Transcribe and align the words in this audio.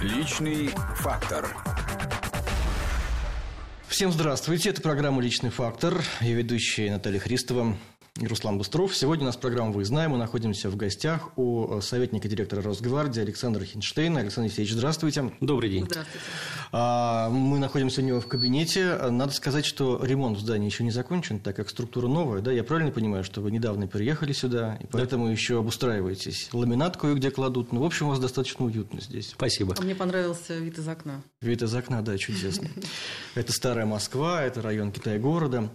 Личный 0.00 0.70
фактор. 0.98 1.56
Всем 3.88 4.12
здравствуйте, 4.12 4.70
это 4.70 4.80
программа 4.80 5.20
«Личный 5.20 5.50
фактор». 5.50 6.00
Я 6.20 6.34
ведущая 6.34 6.92
Наталья 6.92 7.18
Христова 7.18 7.76
и 8.20 8.26
Руслан 8.26 8.58
Быстров. 8.58 8.96
Сегодня 8.96 9.24
у 9.24 9.26
нас 9.26 9.36
программа 9.36 9.72
«Вы 9.72 9.84
знаем». 9.84 10.12
Мы 10.12 10.18
находимся 10.18 10.70
в 10.70 10.76
гостях 10.76 11.30
у 11.36 11.80
советника 11.80 12.28
директора 12.28 12.62
Росгвардии 12.62 13.20
Александра 13.20 13.64
Хинштейна. 13.64 14.20
Александр 14.20 14.46
Алексеевич, 14.46 14.74
здравствуйте. 14.74 15.32
Добрый 15.40 15.70
день. 15.70 15.84
Здравствуйте. 15.84 16.26
А, 16.72 17.28
Мы 17.30 17.58
находимся 17.58 18.00
у 18.00 18.04
него 18.04 18.20
в 18.20 18.26
кабинете. 18.26 18.96
Надо 19.10 19.32
сказать, 19.32 19.64
что 19.64 20.00
ремонт 20.04 20.38
в 20.38 20.40
здании 20.40 20.66
еще 20.68 20.84
не 20.84 20.90
закончен, 20.90 21.38
так 21.38 21.56
как 21.56 21.68
структура 21.68 22.08
новая. 22.08 22.40
Да? 22.40 22.52
Я 22.52 22.64
правильно 22.64 22.90
понимаю, 22.90 23.24
что 23.24 23.40
вы 23.40 23.50
недавно 23.50 23.86
переехали 23.86 24.32
сюда, 24.32 24.76
и 24.80 24.86
поэтому 24.86 25.28
еще 25.28 25.58
обустраиваетесь. 25.60 26.48
Ламинат 26.52 26.96
кое-где 26.96 27.30
кладут. 27.30 27.72
Ну, 27.72 27.80
в 27.82 27.84
общем, 27.84 28.06
у 28.06 28.10
вас 28.10 28.18
достаточно 28.18 28.64
уютно 28.64 29.00
здесь. 29.00 29.30
Спасибо. 29.30 29.74
А 29.78 29.82
мне 29.82 29.94
понравился 29.94 30.56
вид 30.56 30.78
из 30.78 30.88
окна. 30.88 31.22
Вид 31.40 31.62
из 31.62 31.74
окна, 31.74 32.02
да, 32.02 32.18
чудесно. 32.18 32.68
Это 33.34 33.52
старая 33.52 33.86
Москва, 33.86 34.42
это 34.42 34.60
район 34.62 34.90
Китай-города. 34.90 35.70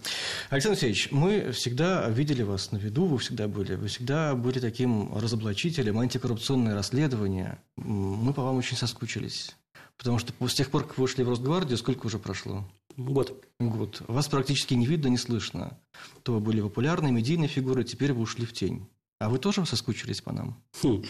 Александр 0.50 0.74
Алексеевич, 0.74 1.10
мы 1.12 1.52
всегда 1.52 2.10
видели 2.10 2.33
вас 2.42 2.72
на 2.72 2.78
виду, 2.78 3.06
вы 3.06 3.20
всегда 3.20 3.48
были. 3.48 3.76
Вы 3.76 3.88
всегда 3.88 4.34
были 4.34 4.60
таким 4.60 5.16
разоблачителем, 5.16 6.00
антикоррупционное 6.00 6.74
расследование. 6.74 7.60
Мы 7.78 8.34
по 8.34 8.42
вам 8.42 8.58
очень 8.58 8.78
соскучились. 8.78 9.56
Потому 9.98 10.18
что 10.18 10.34
с 10.48 10.54
тех 10.54 10.72
пор, 10.72 10.88
как 10.88 10.98
вы 10.98 11.04
ушли 11.04 11.24
в 11.24 11.30
Росгвардию, 11.30 11.78
сколько 11.78 12.08
уже 12.08 12.18
прошло? 12.18 12.68
Год. 12.98 13.46
Год. 13.60 14.02
Вас 14.08 14.28
практически 14.28 14.74
не 14.74 14.86
видно, 14.86 15.08
не 15.08 15.18
слышно. 15.18 15.78
То 16.24 16.34
вы 16.34 16.40
были 16.40 16.62
популярной, 16.62 17.12
медийной 17.12 17.48
фигурой, 17.48 17.84
теперь 17.84 18.14
вы 18.14 18.22
ушли 18.22 18.46
в 18.46 18.54
тень. 18.54 18.88
А 19.20 19.30
вы 19.30 19.38
тоже 19.38 19.66
соскучились 19.66 20.22
по 20.22 20.32
нам? 20.34 20.62
Хм. 20.82 21.04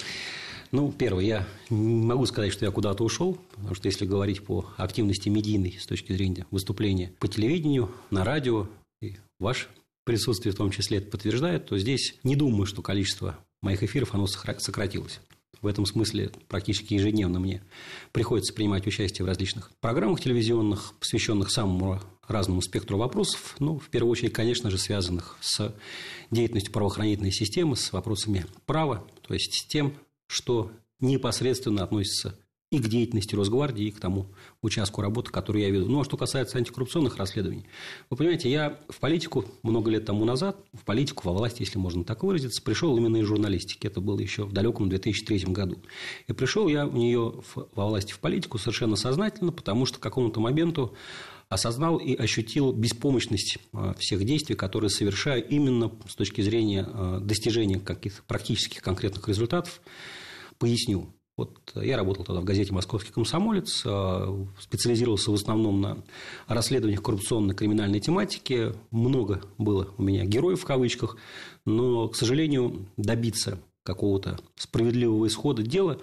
Ну, 0.71 0.91
первое, 0.91 1.23
я 1.23 1.47
не 1.69 2.03
могу 2.03 2.25
сказать, 2.25 2.51
что 2.51 2.65
я 2.65 2.71
куда-то 2.71 3.03
ушел, 3.03 3.37
потому 3.55 3.75
что 3.75 3.87
если 3.87 4.05
говорить 4.05 4.43
по 4.43 4.65
активности 4.77 5.29
медийной 5.29 5.77
с 5.79 5.85
точки 5.85 6.13
зрения 6.13 6.47
выступления 6.49 7.13
по 7.19 7.27
телевидению, 7.27 7.91
на 8.09 8.23
радио, 8.23 8.67
и 9.01 9.17
ваше 9.39 9.67
присутствие 10.03 10.53
в 10.53 10.57
том 10.57 10.71
числе 10.71 10.97
это 10.97 11.09
подтверждает, 11.09 11.67
то 11.67 11.77
здесь 11.77 12.15
не 12.23 12.35
думаю, 12.35 12.65
что 12.65 12.81
количество 12.81 13.37
моих 13.61 13.83
эфиров 13.83 14.13
оно 14.13 14.27
сократилось. 14.27 15.19
В 15.61 15.67
этом 15.67 15.85
смысле 15.85 16.31
практически 16.49 16.95
ежедневно 16.95 17.39
мне 17.39 17.63
приходится 18.11 18.53
принимать 18.53 18.85
участие 18.85 19.23
в 19.23 19.27
различных 19.29 19.71
программах 19.79 20.19
телевизионных, 20.19 20.93
посвященных 20.99 21.51
самому 21.51 22.01
разному 22.27 22.61
спектру 22.61 22.97
вопросов, 22.97 23.55
ну, 23.59 23.79
в 23.79 23.89
первую 23.89 24.11
очередь, 24.11 24.33
конечно 24.33 24.69
же, 24.69 24.77
связанных 24.77 25.37
с 25.39 25.73
деятельностью 26.31 26.73
правоохранительной 26.73 27.31
системы, 27.31 27.77
с 27.77 27.93
вопросами 27.93 28.45
права, 28.65 29.07
то 29.25 29.33
есть 29.33 29.53
с 29.53 29.65
тем, 29.65 29.93
что 30.27 30.71
непосредственно 30.99 31.83
относится 31.83 32.37
и 32.73 32.79
к 32.79 32.87
деятельности 32.87 33.35
Росгвардии, 33.35 33.85
и 33.85 33.91
к 33.91 33.99
тому 33.99 34.25
участку 34.63 35.01
работы, 35.01 35.31
который 35.31 35.61
я 35.61 35.69
веду. 35.69 35.85
Ну, 35.85 36.01
а 36.01 36.03
что 36.03 36.17
касается 36.17 36.57
антикоррупционных 36.57 37.17
расследований, 37.17 37.65
вы 38.09 38.17
понимаете, 38.17 38.49
я 38.49 38.79
в 38.89 38.99
политику 38.99 39.45
много 39.61 39.91
лет 39.91 40.05
тому 40.05 40.25
назад, 40.25 40.57
в 40.73 40.83
политику, 40.83 41.27
во 41.27 41.33
власти, 41.33 41.61
если 41.61 41.77
можно 41.77 42.03
так 42.03 42.23
выразиться, 42.23 42.63
пришел 42.63 42.97
именно 42.97 43.17
из 43.17 43.27
журналистики. 43.27 43.85
Это 43.85 44.01
было 44.01 44.19
еще 44.19 44.45
в 44.45 44.53
далеком 44.53 44.89
2003 44.89 45.53
году. 45.53 45.77
И 46.27 46.33
пришел 46.33 46.67
я 46.67 46.87
в 46.87 46.95
нее 46.95 47.43
во 47.75 47.87
власти 47.87 48.11
в 48.11 48.19
политику 48.19 48.57
совершенно 48.57 48.95
сознательно, 48.95 49.51
потому 49.51 49.85
что 49.85 49.99
к 49.99 50.01
какому-то 50.01 50.39
моменту 50.39 50.95
осознал 51.49 51.97
и 51.97 52.15
ощутил 52.15 52.71
беспомощность 52.71 53.59
всех 53.99 54.25
действий, 54.25 54.55
которые 54.55 54.89
совершаю 54.89 55.47
именно 55.47 55.91
с 56.07 56.15
точки 56.15 56.41
зрения 56.41 56.87
достижения 57.19 57.79
каких-то 57.79 58.23
практических 58.23 58.81
конкретных 58.81 59.27
результатов. 59.27 59.79
Поясню. 60.57 61.13
Вот 61.35 61.71
я 61.75 61.97
работал 61.97 62.23
тогда 62.23 62.41
в 62.41 62.43
газете 62.43 62.73
«Московский 62.73 63.11
комсомолец», 63.11 63.85
специализировался 64.59 65.31
в 65.31 65.33
основном 65.33 65.81
на 65.81 66.03
расследованиях 66.47 67.01
коррупционной 67.01 67.55
криминальной 67.55 67.99
тематики. 67.99 68.73
Много 68.91 69.41
было 69.57 69.89
у 69.97 70.03
меня 70.03 70.25
героев 70.25 70.61
в 70.61 70.65
кавычках, 70.65 71.17
но, 71.65 72.07
к 72.07 72.15
сожалению, 72.15 72.85
добиться 72.97 73.57
какого-то 73.81 74.39
справедливого 74.55 75.25
исхода 75.25 75.63
дела 75.63 75.99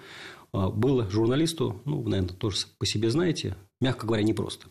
было 0.51 1.09
журналисту, 1.09 1.81
ну, 1.85 2.01
вы, 2.01 2.09
наверное, 2.09 2.35
тоже 2.35 2.57
по 2.77 2.85
себе 2.85 3.09
знаете, 3.09 3.55
мягко 3.79 4.05
говоря, 4.05 4.23
непросто. 4.23 4.67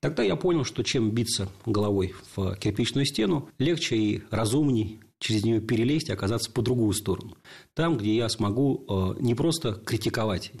Тогда 0.00 0.22
я 0.22 0.36
понял, 0.36 0.64
что 0.64 0.82
чем 0.82 1.12
биться 1.12 1.48
головой 1.64 2.12
в 2.36 2.56
кирпичную 2.56 3.06
стену, 3.06 3.48
легче 3.58 3.96
и 3.96 4.22
разумней 4.30 5.00
через 5.24 5.44
нее 5.44 5.60
перелезть 5.60 6.10
и 6.10 6.12
оказаться 6.12 6.50
по 6.50 6.60
другую 6.60 6.92
сторону. 6.92 7.36
Там, 7.72 7.96
где 7.96 8.14
я 8.14 8.28
смогу 8.28 9.16
не 9.18 9.34
просто 9.34 9.72
критиковать 9.72 10.52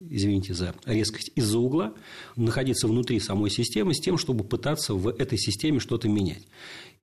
извините 0.00 0.54
за 0.54 0.74
резкость, 0.84 1.32
из-за 1.34 1.58
угла, 1.58 1.92
находиться 2.36 2.86
внутри 2.86 3.18
самой 3.18 3.50
системы 3.50 3.94
с 3.94 4.00
тем, 4.00 4.16
чтобы 4.16 4.44
пытаться 4.44 4.94
в 4.94 5.08
этой 5.08 5.38
системе 5.38 5.80
что-то 5.80 6.08
менять. 6.08 6.46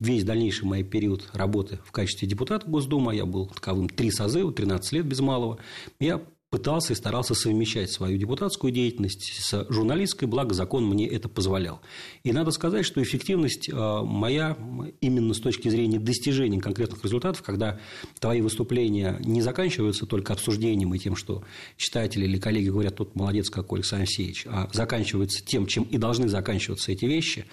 Весь 0.00 0.24
дальнейший 0.24 0.64
мой 0.64 0.82
период 0.82 1.28
работы 1.34 1.78
в 1.84 1.92
качестве 1.92 2.26
депутата 2.26 2.66
Госдумы, 2.66 3.14
я 3.14 3.26
был 3.26 3.48
таковым 3.48 3.90
три 3.90 4.10
созыва, 4.10 4.52
13 4.52 4.92
лет 4.92 5.06
без 5.06 5.20
малого, 5.20 5.58
я 6.00 6.22
пытался 6.56 6.94
и 6.94 6.96
старался 6.96 7.34
совмещать 7.34 7.90
свою 7.90 8.16
депутатскую 8.16 8.72
деятельность 8.72 9.30
с 9.42 9.66
журналистской, 9.68 10.26
благо 10.26 10.54
закон 10.54 10.86
мне 10.86 11.06
это 11.06 11.28
позволял. 11.28 11.82
И 12.24 12.32
надо 12.32 12.50
сказать, 12.50 12.86
что 12.86 13.02
эффективность 13.02 13.70
моя 13.70 14.56
именно 15.02 15.34
с 15.34 15.40
точки 15.40 15.68
зрения 15.68 15.98
достижения 15.98 16.58
конкретных 16.58 17.04
результатов, 17.04 17.42
когда 17.42 17.78
твои 18.20 18.40
выступления 18.40 19.20
не 19.22 19.42
заканчиваются 19.42 20.06
только 20.06 20.32
обсуждением 20.32 20.94
и 20.94 20.98
тем, 20.98 21.14
что 21.14 21.44
читатели 21.76 22.24
или 22.24 22.38
коллеги 22.38 22.70
говорят, 22.70 22.96
тот 22.96 23.14
молодец 23.14 23.50
какой 23.50 23.80
Александр 23.80 24.04
Алексеевич, 24.04 24.46
а 24.46 24.70
заканчиваются 24.72 25.44
тем, 25.44 25.66
чем 25.66 25.82
и 25.84 25.98
должны 25.98 26.28
заканчиваться 26.28 26.90
эти 26.90 27.04
вещи, 27.04 27.44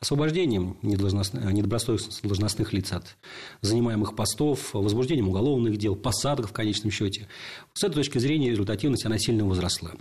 освобождением 0.00 0.78
недобросовестных 0.82 2.22
должностных 2.22 2.72
лиц 2.72 2.92
от 2.92 3.16
занимаемых 3.60 4.16
постов, 4.16 4.72
возбуждением 4.72 5.28
уголовных 5.28 5.76
дел, 5.76 5.94
посадок 5.94 6.48
в 6.48 6.52
конечном 6.52 6.90
счете. 6.90 7.28
С 7.74 7.84
этой 7.84 7.96
точки 7.96 8.18
зрения 8.18 8.50
результативность 8.50 9.04
она 9.04 9.18
сильно 9.18 9.44
возросла. 9.44 9.92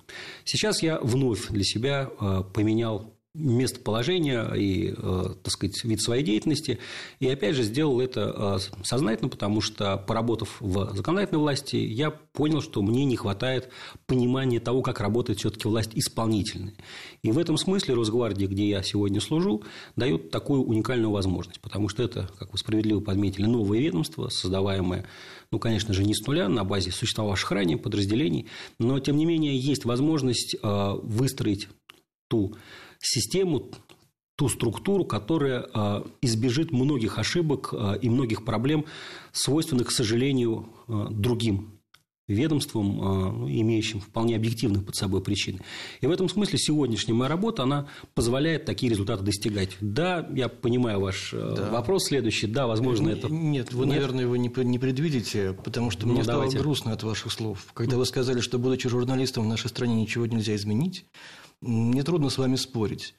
Сейчас 0.45 0.81
я 0.81 0.99
вновь 1.01 1.49
для 1.49 1.63
себя 1.63 2.05
поменял 2.53 3.13
местоположение 3.35 4.51
и, 4.57 4.91
так 4.91 5.51
сказать, 5.51 5.83
вид 5.83 6.01
своей 6.01 6.23
деятельности. 6.23 6.79
И, 7.19 7.27
опять 7.27 7.55
же, 7.55 7.63
сделал 7.63 8.01
это 8.01 8.59
сознательно, 8.83 9.29
потому 9.29 9.61
что, 9.61 9.97
поработав 9.97 10.57
в 10.59 10.95
законодательной 10.95 11.39
власти, 11.39 11.75
я 11.75 12.09
понял, 12.09 12.61
что 12.61 12.81
мне 12.81 13.05
не 13.05 13.15
хватает 13.15 13.69
понимания 14.07 14.59
того, 14.59 14.81
как 14.81 14.99
работает 14.99 15.39
все-таки 15.39 15.67
власть 15.67 15.91
исполнительная. 15.93 16.73
И 17.21 17.31
в 17.31 17.37
этом 17.37 17.57
смысле 17.57 17.93
Росгвардия, 17.93 18.47
где 18.47 18.67
я 18.67 18.81
сегодня 18.81 19.21
служу, 19.21 19.63
дает 19.95 20.31
такую 20.31 20.63
уникальную 20.63 21.11
возможность, 21.11 21.61
потому 21.61 21.87
что 21.87 22.01
это, 22.01 22.29
как 22.39 22.51
вы 22.51 22.57
справедливо 22.57 22.99
подметили, 22.99 23.45
новое 23.45 23.79
ведомство, 23.79 24.29
создаваемое, 24.29 25.05
ну, 25.51 25.59
конечно 25.59 25.93
же, 25.93 26.03
не 26.03 26.15
с 26.15 26.25
нуля, 26.25 26.49
на 26.49 26.63
базе 26.63 26.91
существовавших 26.91 27.51
ранее 27.51 27.77
подразделений, 27.77 28.47
но, 28.79 28.99
тем 28.99 29.17
не 29.17 29.25
менее, 29.25 29.57
есть 29.57 29.85
возможность 29.85 30.55
выстроить 30.63 31.67
ту 32.27 32.55
систему, 32.99 33.71
ту 34.35 34.47
структуру, 34.49 35.05
которая 35.05 35.69
избежит 36.21 36.71
многих 36.71 37.17
ошибок 37.17 37.73
и 38.01 38.09
многих 38.09 38.45
проблем, 38.45 38.85
свойственных, 39.31 39.87
к 39.87 39.91
сожалению, 39.91 40.69
другим 40.87 41.75
ведомствам, 42.29 43.49
имеющим 43.49 43.99
вполне 43.99 44.35
объективные 44.35 44.83
под 44.83 44.95
собой 44.95 45.23
причины. 45.23 45.61
И 45.99 46.05
в 46.05 46.11
этом 46.11 46.29
смысле 46.29 46.59
сегодняшняя 46.59 47.15
моя 47.15 47.27
работа, 47.27 47.63
она 47.63 47.87
позволяет 48.13 48.65
такие 48.65 48.91
результаты 48.91 49.23
достигать. 49.23 49.75
Да, 49.81 50.29
я 50.35 50.47
понимаю 50.47 51.01
ваш 51.01 51.31
да. 51.33 51.71
вопрос 51.71 52.05
следующий. 52.05 52.45
Да, 52.45 52.67
возможно, 52.67 53.09
это... 53.09 53.29
Нет, 53.29 53.73
вы, 53.73 53.87
Нет? 53.87 53.95
наверное, 53.95 54.25
его 54.25 54.35
не 54.35 54.49
предвидите, 54.49 55.53
потому 55.63 55.89
что 55.89 56.05
ну, 56.05 56.13
мне 56.13 56.23
давайте. 56.23 56.51
стало 56.51 56.63
грустно 56.63 56.91
от 56.93 57.01
ваших 57.01 57.31
слов. 57.31 57.65
Когда 57.73 57.97
вы 57.97 58.05
сказали, 58.05 58.41
что, 58.41 58.59
будучи 58.59 58.87
журналистом, 58.87 59.45
в 59.45 59.47
нашей 59.47 59.69
стране 59.69 59.95
ничего 59.99 60.27
нельзя 60.27 60.55
изменить, 60.55 61.05
мне 61.61 62.03
трудно 62.03 62.29
с 62.29 62.37
вами 62.37 62.55
спорить. 62.55 63.15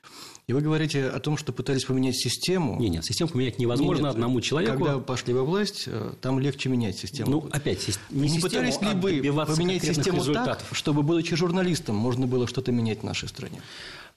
И 0.46 0.52
вы 0.52 0.62
говорите 0.62 1.06
о 1.06 1.20
том, 1.20 1.36
что 1.36 1.52
пытались 1.52 1.84
поменять 1.84 2.16
систему. 2.16 2.76
Нет, 2.80 2.90
нет, 2.90 3.04
систему 3.04 3.30
поменять 3.30 3.58
невозможно 3.58 4.06
нет, 4.06 4.14
одному 4.14 4.40
человеку. 4.40 4.84
Когда 4.84 4.98
пошли 4.98 5.32
во 5.32 5.44
власть, 5.44 5.88
там 6.20 6.40
легче 6.40 6.68
менять 6.68 6.98
систему. 6.98 7.30
Ну, 7.30 7.48
опять, 7.52 7.86
не, 8.10 8.22
не 8.22 8.28
систему, 8.28 8.42
пытались 8.42 8.80
ли 8.80 8.88
а 8.88 8.94
вы 8.94 9.46
поменять 9.46 9.84
систему 9.84 10.18
результатов. 10.18 10.66
так, 10.68 10.76
чтобы, 10.76 11.02
будучи 11.02 11.36
журналистом, 11.36 11.94
можно 11.94 12.26
было 12.26 12.48
что-то 12.48 12.72
менять 12.72 13.00
в 13.00 13.02
нашей 13.04 13.28
стране? 13.28 13.60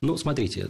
Ну, 0.04 0.18
смотрите, 0.18 0.68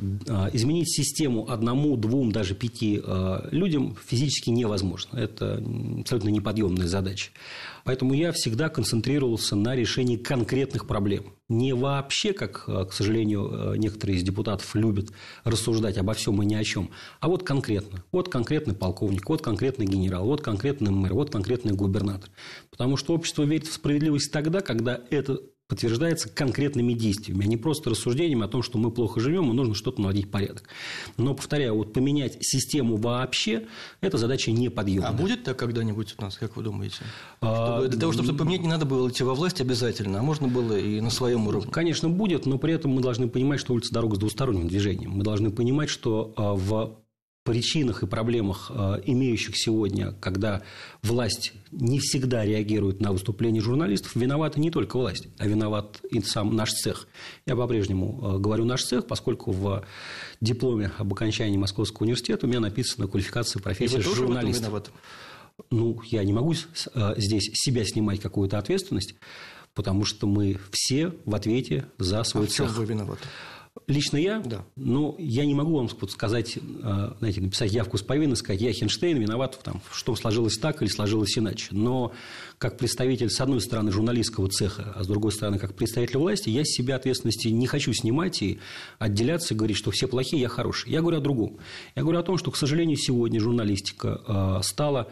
изменить 0.54 0.94
систему 0.94 1.50
одному, 1.50 1.98
двум, 1.98 2.32
даже 2.32 2.54
пяти 2.54 3.02
людям 3.50 3.98
физически 4.06 4.52
невозможно. 4.52 5.18
Это 5.18 5.56
абсолютно 6.02 6.30
неподъемная 6.30 6.86
задача. 6.86 7.32
Поэтому 7.84 8.14
я 8.14 8.32
всегда 8.32 8.70
концентрировался 8.70 9.56
на 9.56 9.76
решении 9.76 10.18
конкретных 10.18 10.86
проблем. 10.86 11.34
Не 11.50 11.74
вообще, 11.74 12.32
как, 12.34 12.66
к 12.66 12.94
сожалению, 12.94 13.74
некоторые 13.76 14.20
из 14.20 14.24
депутатов 14.24 14.76
любят 14.76 15.10
рассуждать 15.44 15.98
обо 15.98 16.14
всем 16.14 16.42
и 16.44 16.46
ни 16.46 16.54
о 16.54 16.64
чем, 16.64 16.92
а 17.20 17.28
вот 17.28 17.42
конкретно. 17.42 18.04
Вот 18.12 18.30
конкретный 18.30 18.76
полковник, 18.76 19.28
вот 19.28 19.42
конкретный 19.42 19.88
генерал, 19.88 20.26
вот 20.26 20.42
конкретный 20.42 20.92
мэр, 20.92 21.16
вот 21.16 21.32
конкретный 21.32 21.74
губернатор. 21.74 22.30
Потому 22.70 22.98
что 22.98 23.16
общество 23.16 23.42
верит 23.42 23.66
в 23.66 23.74
справедливость 23.74 24.32
тогда, 24.32 24.62
когда 24.62 25.02
это 25.10 25.40
подтверждается 25.74 26.30
конкретными 26.30 26.94
действиями, 26.94 27.46
а 27.46 27.48
не 27.48 27.58
просто 27.58 27.90
рассуждениями 27.90 28.46
о 28.46 28.48
том, 28.48 28.62
что 28.62 28.78
мы 28.78 28.92
плохо 28.92 29.20
живем, 29.20 29.50
и 29.50 29.54
нужно 29.56 29.74
что-то 29.74 30.02
наводить 30.02 30.30
порядок. 30.30 30.70
Но, 31.18 31.34
повторяю, 31.34 31.76
вот 31.76 31.94
поменять 31.94 32.38
систему 32.42 32.98
вообще– 32.98 33.66
это 34.02 34.20
задача 34.20 34.52
неподъемная. 34.52 35.10
А 35.10 35.14
будет 35.14 35.44
так 35.44 35.58
когда-нибудь 35.58 36.14
у 36.20 36.22
нас, 36.22 36.38
как 36.38 36.56
вы 36.58 36.62
думаете? 36.62 36.98
А, 37.42 37.78
чтобы, 37.78 37.88
для 37.88 38.00
того, 38.00 38.14
чтобы 38.14 38.38
поменять, 38.38 38.62
не 38.62 38.68
надо 38.68 38.86
было 38.86 39.10
идти 39.10 39.24
во 39.24 39.34
власть 39.34 39.62
обязательно, 39.62 40.20
а 40.20 40.22
можно 40.22 40.48
было 40.48 40.78
и 40.78 41.02
на 41.02 41.10
своем 41.10 41.48
уровне. 41.48 41.72
Конечно, 41.72 42.08
будет, 42.08 42.46
но 42.46 42.60
при 42.60 42.76
этом 42.76 42.92
мы 42.92 43.02
должны 43.02 43.28
понимать, 43.28 43.60
что 43.60 43.74
улица 43.74 43.92
дорога 43.92 44.18
с 44.18 44.20
двусторонним 44.20 44.68
движением. 44.68 45.14
Мы 45.14 45.24
должны 45.24 45.50
понимать, 45.50 45.90
что 45.90 46.34
а, 46.38 46.54
в 46.54 47.03
причинах 47.44 48.04
и 48.04 48.08
проблемах, 48.08 48.72
э, 48.74 49.02
имеющих 49.06 49.58
сегодня, 49.58 50.14
когда 50.14 50.62
власть 51.02 51.54
не 51.72 52.00
всегда 52.00 52.46
реагирует 52.46 53.02
на 53.02 53.12
выступления 53.12 53.60
журналистов, 53.60 54.16
виновата 54.16 54.60
не 54.60 54.72
только 54.72 54.98
власть, 54.98 55.28
а 55.38 55.48
виноват 55.48 56.00
и 56.10 56.22
сам 56.22 56.56
наш 56.56 56.72
цех. 56.72 57.08
Я 57.46 57.56
по-прежнему 57.56 58.36
э, 58.36 58.40
говорю 58.40 58.66
наш 58.66 58.84
цех, 58.84 59.08
поскольку 59.08 59.52
в 59.52 59.86
дипломе 60.40 60.92
об 60.98 61.14
окончании 61.14 61.58
Московского 61.58 62.04
университета 62.06 62.46
у 62.46 62.50
меня 62.50 62.62
написана 62.62 63.08
квалификация 63.08 63.62
профессии 63.62 64.00
журналиста. 64.00 64.84
Ну, 65.70 66.02
я 66.06 66.24
не 66.24 66.34
могу 66.34 66.54
э, 66.54 67.14
здесь 67.18 67.50
себя 67.54 67.84
снимать 67.86 68.22
какую-то 68.22 68.58
ответственность, 68.58 69.16
потому 69.74 70.06
что 70.06 70.28
мы 70.28 70.60
все 70.72 71.14
в 71.26 71.36
ответе 71.36 71.88
за 71.98 72.24
свой 72.24 72.46
а 72.46 72.48
цех. 72.48 72.70
В 72.70 72.74
чем 72.74 72.78
вы 72.78 72.86
виноваты? 72.86 73.28
Лично 73.88 74.18
я? 74.18 74.40
Да. 74.40 74.66
Ну, 74.76 75.16
я 75.18 75.46
не 75.46 75.56
могу 75.56 75.76
вам 75.76 75.90
сказать, 76.08 76.58
э, 76.58 77.12
знаете, 77.18 77.42
написать 77.42 77.74
явку 77.74 77.98
с 77.98 78.04
повинной, 78.04 78.38
сказать, 78.38 78.62
я 78.62 78.72
Хинштейн, 78.72 79.18
виноват 79.18 79.56
в 79.56 79.64
том, 79.64 79.82
что 79.92 80.16
сложилось 80.16 80.60
так 80.60 80.82
или 80.82 80.90
сложилось 80.90 81.38
иначе. 81.38 81.70
Но 81.72 82.14
как 82.60 82.78
представитель, 82.78 83.32
с 83.32 83.42
одной 83.42 83.62
стороны, 83.62 83.92
журналистского 83.92 84.48
цеха, 84.48 84.94
а 84.96 85.04
с 85.04 85.08
другой 85.08 85.32
стороны, 85.32 85.58
как 85.58 85.74
представитель 85.74 86.20
власти, 86.20 86.50
я 86.50 86.64
с 86.64 86.70
себя 86.70 86.96
ответственности 86.96 87.48
не 87.48 87.66
хочу 87.66 87.94
снимать 87.94 88.44
и 88.44 88.60
отделяться 89.00 89.56
и 89.56 89.58
говорить, 89.58 89.78
что 89.78 89.90
все 89.90 90.08
плохие, 90.08 90.44
я 90.44 90.50
хороший. 90.50 90.92
Я 90.92 91.02
говорю 91.02 91.18
о 91.18 91.22
другом. 91.22 91.58
Я 91.96 92.04
говорю 92.04 92.20
о 92.20 92.24
том, 92.24 92.38
что, 92.38 92.52
к 92.52 92.58
сожалению, 92.58 92.98
сегодня 92.98 93.40
журналистика 93.40 94.22
э, 94.28 94.64
стала 94.64 95.12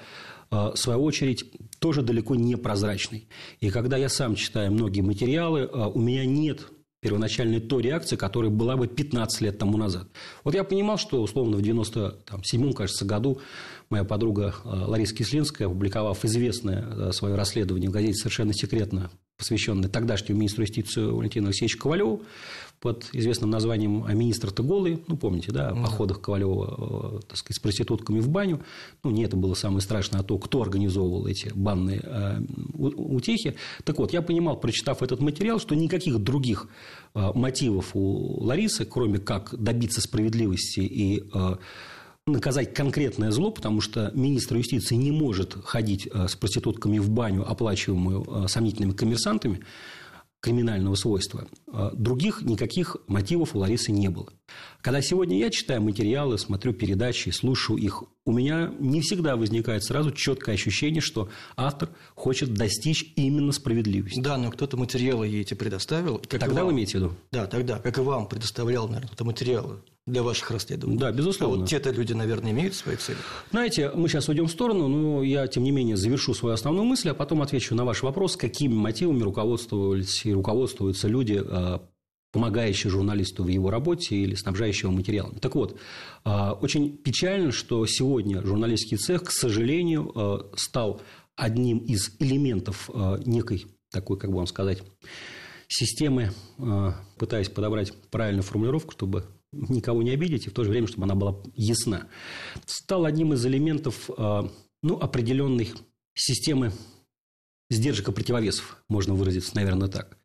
э, 0.52 0.56
в 0.56 0.78
свою 0.78 1.04
очередь, 1.04 1.52
тоже 1.80 2.04
далеко 2.04 2.36
не 2.36 2.56
прозрачной. 2.58 3.28
И 3.60 3.72
когда 3.72 3.98
я 3.98 4.08
сам 4.08 4.36
читаю 4.36 4.72
многие 4.72 5.02
материалы, 5.02 5.66
у 5.66 6.00
меня 6.00 6.26
нет 6.26 6.68
первоначальной 7.02 7.60
той 7.60 7.82
реакции, 7.82 8.16
которая 8.16 8.52
была 8.52 8.78
бы 8.78 8.88
15 8.88 9.42
лет 9.42 9.58
тому 9.58 9.78
назад. 9.78 10.08
Вот 10.44 10.54
я 10.54 10.64
понимал, 10.64 10.98
что 10.98 11.22
условно 11.22 11.58
в 11.58 11.62
97-м, 11.62 12.74
кажется, 12.74 13.06
году 13.06 13.40
моя 13.90 14.04
подруга 14.04 14.54
э, 14.64 14.70
Лариса 14.70 15.16
Кислинская, 15.16 15.68
опубликовав 15.68 16.24
известное 16.24 16.86
э, 16.88 17.12
свое 17.12 17.36
расследование 17.36 17.90
в 17.90 17.94
газете 17.94 18.14
«Совершенно 18.14 18.54
секретно», 18.54 19.10
посвященное 19.38 19.90
тогдашнему 19.90 20.40
министру 20.40 20.62
юстиции 20.62 21.02
Валентину 21.02 21.48
Алексеевичу 21.48 21.80
Ковалеву, 21.80 22.22
под 22.82 23.10
известным 23.14 23.52
названием 23.52 24.04
«А 24.08 24.14
министр-то 24.14 24.64
голый», 24.64 25.04
ну, 25.08 25.16
помните, 25.16 25.52
да, 25.52 25.70
о 25.70 25.76
походах 25.76 26.20
Ковалева, 26.20 27.18
э, 27.18 27.20
так 27.28 27.38
сказать, 27.38 27.58
с 27.58 27.60
проститутками 27.60 28.20
в 28.20 28.28
баню. 28.28 28.62
Ну, 29.04 29.12
не 29.12 29.24
это 29.24 29.38
было 29.38 29.54
самое 29.54 29.82
страшное, 29.82 30.22
а 30.22 30.24
то, 30.24 30.40
кто 30.40 30.64
организовывал 30.64 31.28
эти 31.28 31.52
банные 31.54 32.02
э, 32.04 32.42
утехи. 32.74 33.56
Так 33.84 34.00
вот, 34.00 34.14
я 34.14 34.24
понимал, 34.24 34.60
прочитав 34.60 35.04
этот 35.04 35.20
материал, 35.20 35.60
что 35.60 35.76
никаких 35.76 36.18
других 36.18 36.70
э, 37.14 37.32
мотивов 37.36 37.92
у 37.94 38.44
Ларисы, 38.44 38.84
кроме 38.84 39.20
как 39.20 39.54
добиться 39.56 40.02
справедливости 40.02 40.80
и 40.80 41.24
наказать 42.26 42.74
конкретное 42.74 43.32
зло, 43.32 43.52
потому 43.52 43.82
что 43.82 44.12
министр 44.14 44.58
юстиции 44.58 44.96
не 44.96 45.12
может 45.12 45.58
ходить 45.66 46.08
с 46.14 46.36
проститутками 46.36 47.00
в 47.00 47.10
баню, 47.10 47.50
оплачиваемую 47.50 48.48
сомнительными 48.48 48.94
коммерсантами, 48.94 49.62
криминального 50.42 50.96
свойства. 50.96 51.48
А 51.72 51.92
других 51.92 52.42
никаких 52.42 52.98
мотивов 53.08 53.56
у 53.56 53.60
Ларисы 53.60 53.92
не 53.92 54.10
было. 54.10 54.34
Когда 54.82 55.02
сегодня 55.02 55.38
я 55.38 55.50
читаю 55.50 55.82
материалы, 55.82 56.38
смотрю 56.38 56.74
передачи, 56.74 57.30
слушаю 57.30 57.78
их, 57.78 58.04
у 58.26 58.34
меня 58.34 58.74
не 58.80 59.02
всегда 59.02 59.36
возникает 59.36 59.84
сразу 59.84 60.12
четкое 60.12 60.56
ощущение, 60.56 61.02
что 61.02 61.30
автор 61.56 61.90
хочет 62.16 62.54
достичь 62.54 63.14
именно 63.16 63.52
справедливости. 63.52 64.20
Да, 64.20 64.38
но 64.38 64.52
кто-то 64.52 64.78
материалы 64.78 65.28
ей 65.28 65.42
эти 65.42 65.54
предоставил. 65.54 66.18
Как 66.28 66.42
тогда 66.42 66.66
вы 66.66 66.72
имеете 66.72 66.98
в 66.98 67.02
виду? 67.02 67.14
Да, 67.32 67.46
тогда, 67.46 67.80
как 67.80 67.98
и 67.98 68.02
вам 68.02 68.28
предоставлял, 68.28 68.88
наверное, 68.88 69.08
кто-то 69.08 69.26
материалы 69.26 69.82
для 70.08 70.24
ваших 70.24 70.50
расследований. 70.50 70.98
Да, 70.98 71.12
безусловно. 71.12 71.58
А 71.58 71.60
вот 71.60 71.70
те-то 71.70 71.92
люди, 71.92 72.14
наверное, 72.14 72.52
имеют 72.52 72.74
свои 72.74 72.96
цели. 72.96 73.20
Знаете, 73.52 73.92
мы 73.94 74.10
сейчас 74.10 74.28
уйдем 74.30 74.48
в 74.48 74.52
сторону, 74.52 74.88
но 74.88 75.24
я, 75.24 75.48
тем 75.48 75.64
не 75.64 75.72
менее, 75.72 75.96
завершу 75.96 76.34
свою 76.34 76.56
основную 76.56 76.86
мысль, 76.86 77.10
а 77.10 77.14
потом 77.14 77.42
отвечу 77.42 77.76
на 77.76 77.86
ваш 77.86 78.02
вопрос, 78.02 78.36
какими 78.36 78.74
мотивами 78.74 79.22
руководствовались 79.22 80.26
и 80.26 80.34
руководствуются 80.34 81.08
люди, 81.08 81.42
а, 81.44 81.88
помогающие 82.32 82.90
журналисту 82.90 83.44
в 83.44 83.48
его 83.48 83.70
работе 83.70 84.16
или 84.16 84.34
снабжающие 84.34 84.88
его 84.88 84.98
материалами. 84.98 85.38
Так 85.38 85.54
вот, 85.54 85.78
а, 86.24 86.54
очень 86.54 86.98
печально, 86.98 87.52
что 87.52 87.86
сегодня 87.86 88.42
журналистский 88.42 88.98
цех, 88.98 89.26
к 89.26 89.32
сожалению, 89.32 90.50
стал 90.56 91.02
одним 91.36 91.78
из 91.78 92.12
элементов 92.20 92.90
некой 93.26 93.66
такой, 93.92 94.18
как 94.18 94.32
бы 94.32 94.38
вам 94.38 94.48
сказать, 94.48 94.82
системы, 95.68 96.32
пытаясь 97.18 97.50
подобрать 97.50 97.94
правильную 98.10 98.44
формулировку, 98.44 98.92
чтобы 98.92 99.26
никого 99.52 100.02
не 100.02 100.12
обидеть, 100.12 100.48
и 100.48 100.50
в 100.50 100.54
то 100.54 100.64
же 100.64 100.70
время, 100.70 100.88
чтобы 100.88 101.04
она 101.04 101.16
была 101.16 101.38
ясна. 101.56 102.08
Стал 102.66 103.06
одним 103.06 103.34
из 103.34 103.46
элементов 103.46 104.10
э, 104.18 104.44
ну, 104.82 104.98
определенной 104.98 105.72
системы 106.14 106.72
сдержек 107.70 108.10
и 108.10 108.12
противовесов, 108.12 108.84
можно 108.88 109.14
выразиться, 109.14 109.56
наверное, 109.56 109.88
так. 109.88 110.18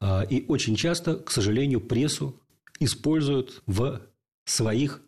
Э, 0.00 0.26
и 0.28 0.44
очень 0.48 0.76
часто, 0.76 1.16
к 1.16 1.30
сожалению, 1.30 1.80
прессу 1.80 2.40
используют 2.80 3.62
в 3.66 4.02
своих 4.44 5.00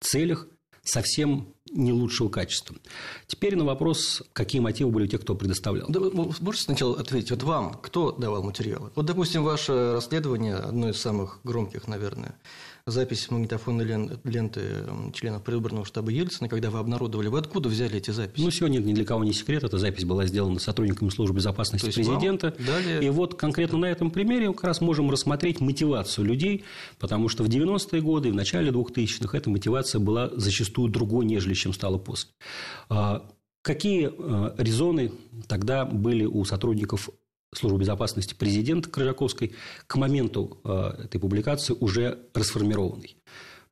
целях 0.00 0.46
совсем 0.82 1.54
не 1.70 1.92
лучшего 1.92 2.28
качества. 2.28 2.76
Теперь 3.26 3.54
на 3.54 3.64
вопрос, 3.64 4.22
какие 4.32 4.60
мотивы 4.60 4.90
были 4.90 5.04
у 5.04 5.06
тех, 5.06 5.20
кто 5.20 5.34
предоставлял. 5.34 5.88
Да, 5.88 6.00
можете 6.00 6.64
сначала 6.64 6.98
ответить, 6.98 7.30
вот 7.30 7.42
вам 7.42 7.74
кто 7.74 8.12
давал 8.12 8.42
материалы? 8.42 8.90
Вот, 8.94 9.06
допустим, 9.06 9.44
ваше 9.44 9.92
расследование, 9.92 10.56
одно 10.56 10.88
из 10.88 11.00
самых 11.00 11.40
громких, 11.44 11.86
наверное, 11.86 12.34
запись 12.90 13.30
магнитофонной 13.30 13.84
ленты 14.24 14.60
членов 15.14 15.42
предвыборного 15.42 15.84
штаба 15.84 16.10
Ельцина, 16.10 16.48
когда 16.48 16.70
вы 16.70 16.78
обнародовали. 16.78 17.28
Вы 17.28 17.38
откуда 17.38 17.68
взяли 17.68 17.96
эти 17.96 18.10
записи? 18.10 18.44
Ну, 18.44 18.50
сегодня 18.50 18.78
ни 18.78 18.92
для 18.92 19.04
кого 19.04 19.24
не 19.24 19.32
секрет. 19.32 19.64
Эта 19.64 19.78
запись 19.78 20.04
была 20.04 20.26
сделана 20.26 20.58
сотрудниками 20.58 21.08
службы 21.08 21.36
безопасности 21.36 21.92
президента. 21.92 22.54
Дали... 22.58 23.04
И 23.04 23.10
вот 23.10 23.34
конкретно 23.34 23.78
на 23.78 23.86
этом 23.86 24.10
примере 24.10 24.52
как 24.52 24.64
раз 24.64 24.80
можем 24.80 25.10
рассмотреть 25.10 25.60
мотивацию 25.60 26.24
людей, 26.24 26.64
потому 26.98 27.28
что 27.28 27.44
в 27.44 27.48
90-е 27.48 28.00
годы 28.00 28.28
и 28.28 28.32
в 28.32 28.34
начале 28.34 28.70
2000-х 28.70 29.36
эта 29.36 29.50
мотивация 29.50 30.00
была 30.00 30.30
зачастую 30.34 30.90
другой, 30.90 31.24
нежели 31.24 31.54
чем 31.54 31.72
стала 31.72 31.98
после. 31.98 32.30
А, 32.88 33.26
какие 33.62 34.10
а, 34.12 34.54
резоны 34.58 35.12
тогда 35.46 35.84
были 35.84 36.24
у 36.24 36.44
сотрудников 36.44 37.10
службы 37.54 37.80
безопасности 37.80 38.34
президента 38.34 38.88
Крыжаковской 38.88 39.54
к 39.86 39.96
моменту 39.96 40.58
э, 40.64 41.04
этой 41.04 41.20
публикации 41.20 41.74
уже 41.78 42.26
расформированный. 42.34 43.16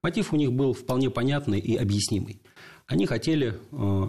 Мотив 0.03 0.33
у 0.33 0.37
них 0.37 0.53
был 0.53 0.73
вполне 0.73 1.11
понятный 1.11 1.61
и 1.61 1.77
объяснимый. 1.77 2.41
Они 2.87 3.07
хотели 3.07 3.59
э, 3.73 4.09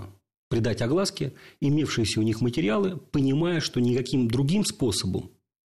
придать 0.49 0.81
огласке 0.81 1.33
имевшиеся 1.59 2.19
у 2.19 2.23
них 2.23 2.41
материалы, 2.41 2.97
понимая, 2.97 3.59
что 3.59 3.79
никаким 3.79 4.27
другим 4.27 4.65
способом 4.65 5.31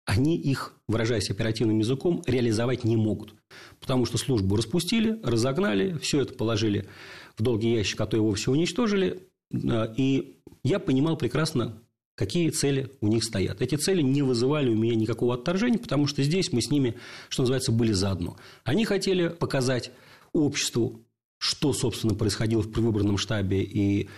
они 0.05 0.37
их, 0.37 0.75
выражаясь 0.89 1.31
оперативным 1.31 1.79
языком, 1.79 2.23
реализовать 2.27 2.85
не 2.85 2.97
могут. 2.97 3.35
Потому 3.81 4.05
что 4.05 4.19
службу 4.19 4.57
распустили, 4.57 5.21
разогнали, 5.23 5.97
все 5.99 6.21
это 6.21 6.35
положили 6.35 6.89
в 7.37 7.43
долгий 7.43 7.73
ящик, 7.73 8.01
а 8.01 8.07
то 8.07 8.17
его 8.17 8.33
все 8.35 8.51
уничтожили. 8.51 9.29
Э, 9.53 9.93
и 9.97 10.41
я 10.65 10.79
понимал 10.79 11.17
прекрасно, 11.17 11.83
какие 12.14 12.50
цели 12.50 12.90
у 13.00 13.09
них 13.09 13.25
стоят. 13.25 13.62
Эти 13.62 13.76
цели 13.76 14.02
не 14.02 14.23
вызывали 14.23 14.71
у 14.71 14.76
меня 14.76 14.95
никакого 14.95 15.35
отторжения, 15.35 15.78
потому 15.78 16.07
что 16.07 16.23
здесь 16.23 16.52
мы 16.52 16.61
с 16.61 16.71
ними, 16.71 16.97
что 17.28 17.42
называется, 17.42 17.73
были 17.73 17.92
заодно. 17.92 18.37
Они 18.64 18.85
хотели 18.85 19.28
показать 19.28 19.90
обществу, 20.33 21.04
что, 21.38 21.73
собственно, 21.73 22.14
происходило 22.14 22.62
в 22.62 22.71
предвыборном 22.71 23.19
штабе 23.19 23.62
и 23.62 24.09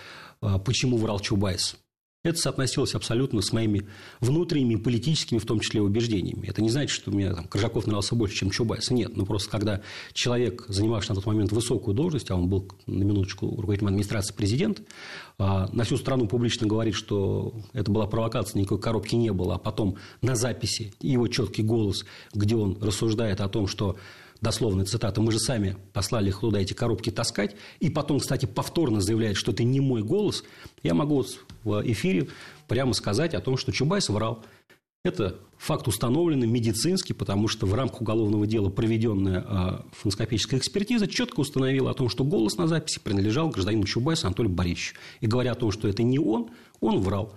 а, 0.40 0.58
почему 0.58 0.98
врал 0.98 1.20
Чубайс. 1.20 1.76
Это 2.24 2.38
соотносилось 2.38 2.94
абсолютно 2.94 3.42
с 3.42 3.52
моими 3.52 3.86
внутренними 4.20 4.76
политическими, 4.76 5.38
в 5.38 5.44
том 5.44 5.60
числе, 5.60 5.82
убеждениями. 5.82 6.46
Это 6.46 6.62
не 6.62 6.70
значит, 6.70 6.88
что 6.88 7.10
мне 7.10 7.34
там, 7.34 7.46
Коржаков 7.46 7.86
нравился 7.86 8.14
больше, 8.14 8.36
чем 8.36 8.50
Чубайс. 8.50 8.90
Нет, 8.90 9.14
ну 9.14 9.26
просто 9.26 9.50
когда 9.50 9.82
человек, 10.14 10.64
занимавший 10.68 11.10
на 11.10 11.16
тот 11.16 11.26
момент 11.26 11.52
высокую 11.52 11.94
должность, 11.94 12.30
а 12.30 12.36
он 12.36 12.48
был 12.48 12.72
на 12.86 13.02
минуточку 13.02 13.46
руководителем 13.48 13.88
администрации 13.88 14.32
президента, 14.32 14.82
а, 15.36 15.68
на 15.70 15.84
всю 15.84 15.98
страну 15.98 16.26
публично 16.26 16.66
говорит, 16.66 16.94
что 16.94 17.60
это 17.74 17.92
была 17.92 18.06
провокация, 18.06 18.58
никакой 18.58 18.80
коробки 18.80 19.16
не 19.16 19.30
было, 19.30 19.56
а 19.56 19.58
потом 19.58 19.98
на 20.22 20.34
записи 20.34 20.94
его 21.00 21.28
четкий 21.28 21.62
голос, 21.62 22.06
где 22.32 22.56
он 22.56 22.78
рассуждает 22.80 23.42
о 23.42 23.50
том, 23.50 23.66
что 23.66 23.96
дословная 24.40 24.86
цитата, 24.86 25.20
мы 25.20 25.30
же 25.30 25.38
сами 25.38 25.76
послали 25.92 26.30
их 26.30 26.40
туда 26.40 26.58
эти 26.58 26.72
коробки 26.72 27.10
таскать, 27.10 27.54
и 27.80 27.90
потом, 27.90 28.18
кстати, 28.18 28.46
повторно 28.46 29.02
заявляет, 29.02 29.36
что 29.36 29.52
это 29.52 29.62
не 29.62 29.80
мой 29.80 30.02
голос, 30.02 30.42
я 30.82 30.94
могу 30.94 31.16
в 31.64 31.82
эфире 31.84 32.28
прямо 32.68 32.92
сказать 32.92 33.34
о 33.34 33.40
том, 33.40 33.56
что 33.56 33.72
Чубайс 33.72 34.08
врал. 34.08 34.44
Это 35.04 35.36
факт 35.58 35.86
установленный 35.86 36.46
медицинский, 36.46 37.12
потому 37.12 37.46
что 37.46 37.66
в 37.66 37.74
рамках 37.74 38.00
уголовного 38.00 38.46
дела 38.46 38.70
проведенная 38.70 39.44
э, 39.46 39.82
фоноскопическая 39.92 40.58
экспертиза 40.58 41.06
четко 41.06 41.40
установила 41.40 41.90
о 41.90 41.94
том, 41.94 42.08
что 42.08 42.24
голос 42.24 42.56
на 42.56 42.66
записи 42.68 43.00
принадлежал 43.00 43.50
гражданину 43.50 43.84
Чубайсу 43.84 44.26
Анатолию 44.26 44.54
Борисовичу. 44.54 44.94
И 45.20 45.26
говоря 45.26 45.52
о 45.52 45.56
том, 45.56 45.72
что 45.72 45.88
это 45.88 46.02
не 46.02 46.18
он, 46.18 46.48
он 46.80 47.00
врал. 47.00 47.34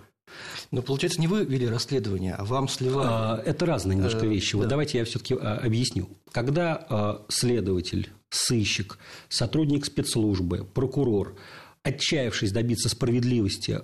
Но, 0.70 0.82
получается, 0.82 1.20
не 1.20 1.26
вы 1.26 1.44
вели 1.44 1.66
расследование, 1.66 2.34
а 2.34 2.44
вам 2.44 2.68
сливали. 2.68 3.08
А, 3.10 3.42
это 3.44 3.66
разные 3.66 3.96
немножко 3.96 4.26
э, 4.26 4.28
вещи. 4.28 4.56
Вот 4.56 4.64
да. 4.64 4.70
давайте 4.70 4.98
я 4.98 5.04
все-таки 5.04 5.34
а, 5.34 5.60
объясню. 5.62 6.08
Когда 6.32 6.86
а, 6.88 7.24
следователь, 7.28 8.10
сыщик, 8.30 8.98
сотрудник 9.28 9.86
спецслужбы, 9.86 10.66
прокурор, 10.74 11.36
отчаявшись 11.82 12.52
добиться 12.52 12.88
справедливости, 12.88 13.80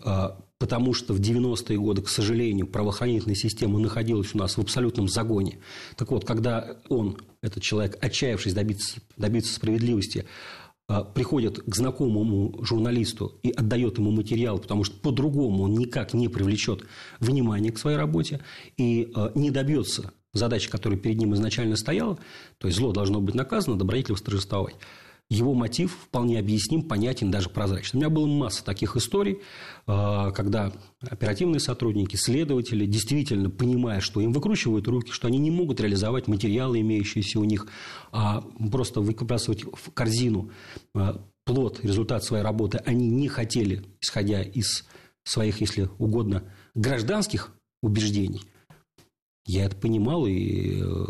потому 0.58 0.94
что 0.94 1.14
в 1.14 1.20
90-е 1.20 1.78
годы, 1.78 2.02
к 2.02 2.08
сожалению, 2.08 2.66
правоохранительная 2.66 3.34
система 3.34 3.78
находилась 3.78 4.34
у 4.34 4.38
нас 4.38 4.56
в 4.56 4.60
абсолютном 4.60 5.08
загоне. 5.08 5.58
Так 5.96 6.10
вот, 6.10 6.24
когда 6.24 6.78
он, 6.88 7.18
этот 7.42 7.62
человек, 7.62 7.98
отчаявшись 8.00 8.54
добиться, 8.54 9.00
добиться 9.16 9.54
справедливости, 9.54 10.24
а, 10.86 11.02
приходит 11.02 11.62
к 11.62 11.74
знакомому 11.74 12.62
журналисту 12.62 13.38
и 13.42 13.50
отдает 13.50 13.96
ему 13.96 14.10
материал, 14.10 14.58
потому 14.58 14.84
что 14.84 14.94
по-другому 15.00 15.62
он 15.62 15.74
никак 15.74 16.12
не 16.12 16.28
привлечет 16.28 16.84
внимание 17.20 17.72
к 17.72 17.78
своей 17.78 17.96
работе 17.96 18.40
и 18.76 19.10
а, 19.14 19.32
не 19.34 19.50
добьется 19.50 20.12
задачи, 20.34 20.68
которая 20.68 20.98
перед 20.98 21.16
ним 21.16 21.32
изначально 21.34 21.76
стояла, 21.76 22.18
то 22.58 22.66
есть 22.66 22.78
зло 22.78 22.92
должно 22.92 23.20
быть 23.22 23.34
наказано, 23.34 23.78
добродетель 23.78 24.12
восторжествовать 24.12 24.74
его 25.30 25.54
мотив 25.54 25.92
вполне 25.92 26.38
объясним, 26.38 26.82
понятен, 26.82 27.30
даже 27.30 27.48
прозрачен. 27.48 27.98
У 27.98 28.00
меня 28.00 28.10
была 28.10 28.26
масса 28.26 28.64
таких 28.64 28.96
историй, 28.96 29.40
э, 29.86 30.30
когда 30.34 30.72
оперативные 31.00 31.60
сотрудники, 31.60 32.16
следователи, 32.16 32.86
действительно 32.86 33.50
понимая, 33.50 34.00
что 34.00 34.20
им 34.20 34.32
выкручивают 34.32 34.86
руки, 34.86 35.10
что 35.10 35.28
они 35.28 35.38
не 35.38 35.50
могут 35.50 35.80
реализовать 35.80 36.28
материалы, 36.28 36.80
имеющиеся 36.80 37.40
у 37.40 37.44
них, 37.44 37.66
а 38.12 38.42
просто 38.70 39.00
выбрасывать 39.00 39.64
в 39.64 39.92
корзину 39.92 40.50
э, 40.94 41.14
плод, 41.44 41.80
результат 41.82 42.22
своей 42.24 42.44
работы, 42.44 42.78
они 42.84 43.08
не 43.08 43.28
хотели, 43.28 43.84
исходя 44.00 44.42
из 44.42 44.84
своих, 45.24 45.60
если 45.60 45.88
угодно, 45.98 46.44
гражданских 46.74 47.52
убеждений. 47.82 48.42
Я 49.46 49.64
это 49.64 49.76
понимал, 49.76 50.26
и 50.26 50.82
э, 50.82 51.04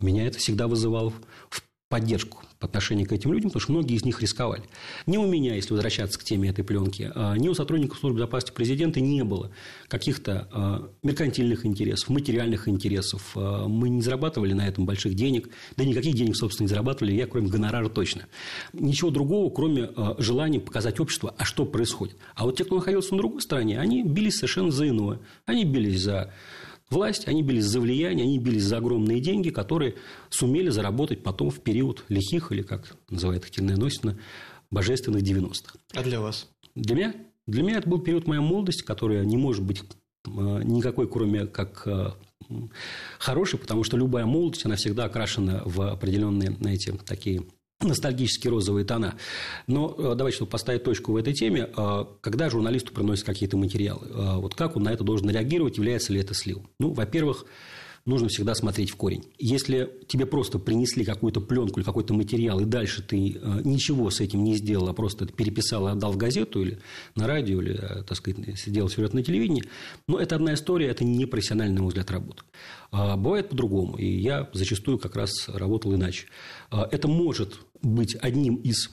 меня 0.00 0.26
это 0.26 0.38
всегда 0.38 0.66
вызывало 0.66 1.12
в 1.50 1.62
поддержку 1.88 2.42
по 2.68 2.80
к 2.80 3.12
этим 3.12 3.32
людям, 3.32 3.50
потому 3.50 3.60
что 3.60 3.72
многие 3.72 3.96
из 3.96 4.04
них 4.04 4.20
рисковали. 4.20 4.62
Ни 5.06 5.16
у 5.16 5.26
меня, 5.26 5.54
если 5.54 5.72
возвращаться 5.72 6.18
к 6.18 6.24
теме 6.24 6.50
этой 6.50 6.64
пленки, 6.64 7.10
а, 7.14 7.34
ни 7.34 7.48
у 7.48 7.54
сотрудников 7.54 7.98
службы 7.98 8.18
безопасности 8.18 8.54
президента 8.54 9.00
не 9.00 9.24
было 9.24 9.50
каких-то 9.88 10.48
а, 10.52 10.90
меркантильных 11.02 11.66
интересов, 11.66 12.08
материальных 12.08 12.68
интересов. 12.68 13.32
А, 13.34 13.66
мы 13.66 13.88
не 13.88 14.02
зарабатывали 14.02 14.52
на 14.52 14.66
этом 14.66 14.86
больших 14.86 15.14
денег, 15.14 15.48
да 15.76 15.84
никаких 15.84 16.14
денег, 16.14 16.36
собственно, 16.36 16.66
не 16.66 16.70
зарабатывали 16.70 17.14
я, 17.14 17.26
кроме 17.26 17.48
гонорара 17.48 17.88
точно. 17.88 18.26
Ничего 18.72 19.10
другого, 19.10 19.50
кроме 19.50 19.90
желания 20.18 20.60
показать 20.60 21.00
обществу, 21.00 21.32
а 21.36 21.44
что 21.44 21.64
происходит. 21.64 22.16
А 22.34 22.44
вот 22.44 22.56
те, 22.56 22.64
кто 22.64 22.76
находился 22.76 23.12
на 23.12 23.18
другой 23.18 23.42
стороне, 23.42 23.78
они 23.80 24.02
бились 24.02 24.36
совершенно 24.36 24.70
за 24.70 24.88
иное. 24.88 25.20
Они 25.46 25.64
бились 25.64 26.02
за 26.02 26.32
власть, 26.94 27.28
они 27.28 27.42
бились 27.42 27.64
за 27.64 27.80
влияние, 27.80 28.24
они 28.24 28.38
бились 28.38 28.62
за 28.62 28.78
огромные 28.78 29.20
деньги, 29.20 29.50
которые 29.50 29.96
сумели 30.30 30.70
заработать 30.70 31.22
потом 31.22 31.50
в 31.50 31.60
период 31.60 32.04
лихих, 32.08 32.52
или 32.52 32.62
как 32.62 32.96
называет 33.10 33.44
их 33.44 33.50
Тильная 33.50 33.76
Носина, 33.76 34.18
божественных 34.70 35.22
90-х. 35.22 35.78
А 35.94 36.02
для 36.02 36.20
вас? 36.20 36.48
Для 36.74 36.96
меня? 36.96 37.14
Для 37.46 37.62
меня 37.62 37.78
это 37.78 37.88
был 37.88 38.00
период 38.00 38.26
моей 38.26 38.40
молодости, 38.40 38.82
которая 38.82 39.24
не 39.24 39.36
может 39.36 39.62
быть 39.64 39.82
э, 39.82 40.30
никакой, 40.64 41.06
кроме 41.06 41.46
как 41.46 41.86
э, 41.86 42.12
хорошей, 43.18 43.58
потому 43.58 43.84
что 43.84 43.96
любая 43.96 44.24
молодость, 44.24 44.64
она 44.64 44.76
всегда 44.76 45.04
окрашена 45.04 45.62
в 45.64 45.82
определенные, 45.82 46.52
знаете, 46.52 46.92
такие 47.04 47.42
ностальгические 47.80 48.50
розовые 48.50 48.84
тона. 48.84 49.14
Но 49.66 49.94
э, 49.96 50.14
давайте, 50.14 50.36
чтобы 50.36 50.50
поставить 50.50 50.84
точку 50.84 51.12
в 51.12 51.16
этой 51.16 51.32
теме, 51.32 51.70
э, 51.76 52.04
когда 52.20 52.50
журналисту 52.50 52.92
приносят 52.92 53.26
какие-то 53.26 53.56
материалы, 53.56 54.06
э, 54.06 54.36
вот 54.36 54.54
как 54.54 54.76
он 54.76 54.84
на 54.84 54.92
это 54.92 55.04
должен 55.04 55.30
реагировать, 55.30 55.76
является 55.76 56.12
ли 56.12 56.20
это 56.20 56.34
слил? 56.34 56.64
Ну, 56.78 56.92
во-первых, 56.92 57.46
нужно 58.06 58.28
всегда 58.28 58.54
смотреть 58.54 58.90
в 58.90 58.96
корень. 58.96 59.24
Если 59.38 59.90
тебе 60.08 60.26
просто 60.26 60.58
принесли 60.58 61.04
какую-то 61.04 61.40
пленку 61.40 61.80
или 61.80 61.84
какой-то 61.84 62.12
материал, 62.14 62.60
и 62.60 62.64
дальше 62.64 63.02
ты 63.02 63.40
ничего 63.64 64.10
с 64.10 64.20
этим 64.20 64.44
не 64.44 64.56
сделал, 64.56 64.88
а 64.88 64.92
просто 64.92 65.26
переписал 65.26 65.88
и 65.88 65.92
отдал 65.92 66.12
в 66.12 66.16
газету 66.16 66.62
или 66.62 66.78
на 67.14 67.26
радио, 67.26 67.62
или, 67.62 67.76
так 68.06 68.14
сказать, 68.14 68.58
сидел 68.58 68.88
сюжет 68.88 69.14
на 69.14 69.22
телевидении, 69.22 69.64
ну, 70.06 70.18
это 70.18 70.36
одна 70.36 70.54
история, 70.54 70.88
это 70.88 71.04
не 71.04 71.26
профессиональный, 71.26 71.76
на 71.76 71.82
мой 71.82 71.88
взгляд, 71.88 72.10
работа. 72.10 72.42
А 72.90 73.16
бывает 73.16 73.48
по-другому, 73.48 73.96
и 73.96 74.06
я 74.06 74.50
зачастую 74.52 74.98
как 74.98 75.16
раз 75.16 75.48
работал 75.48 75.94
иначе. 75.94 76.26
Это 76.70 77.08
может 77.08 77.58
быть 77.82 78.16
одним 78.20 78.56
из 78.56 78.90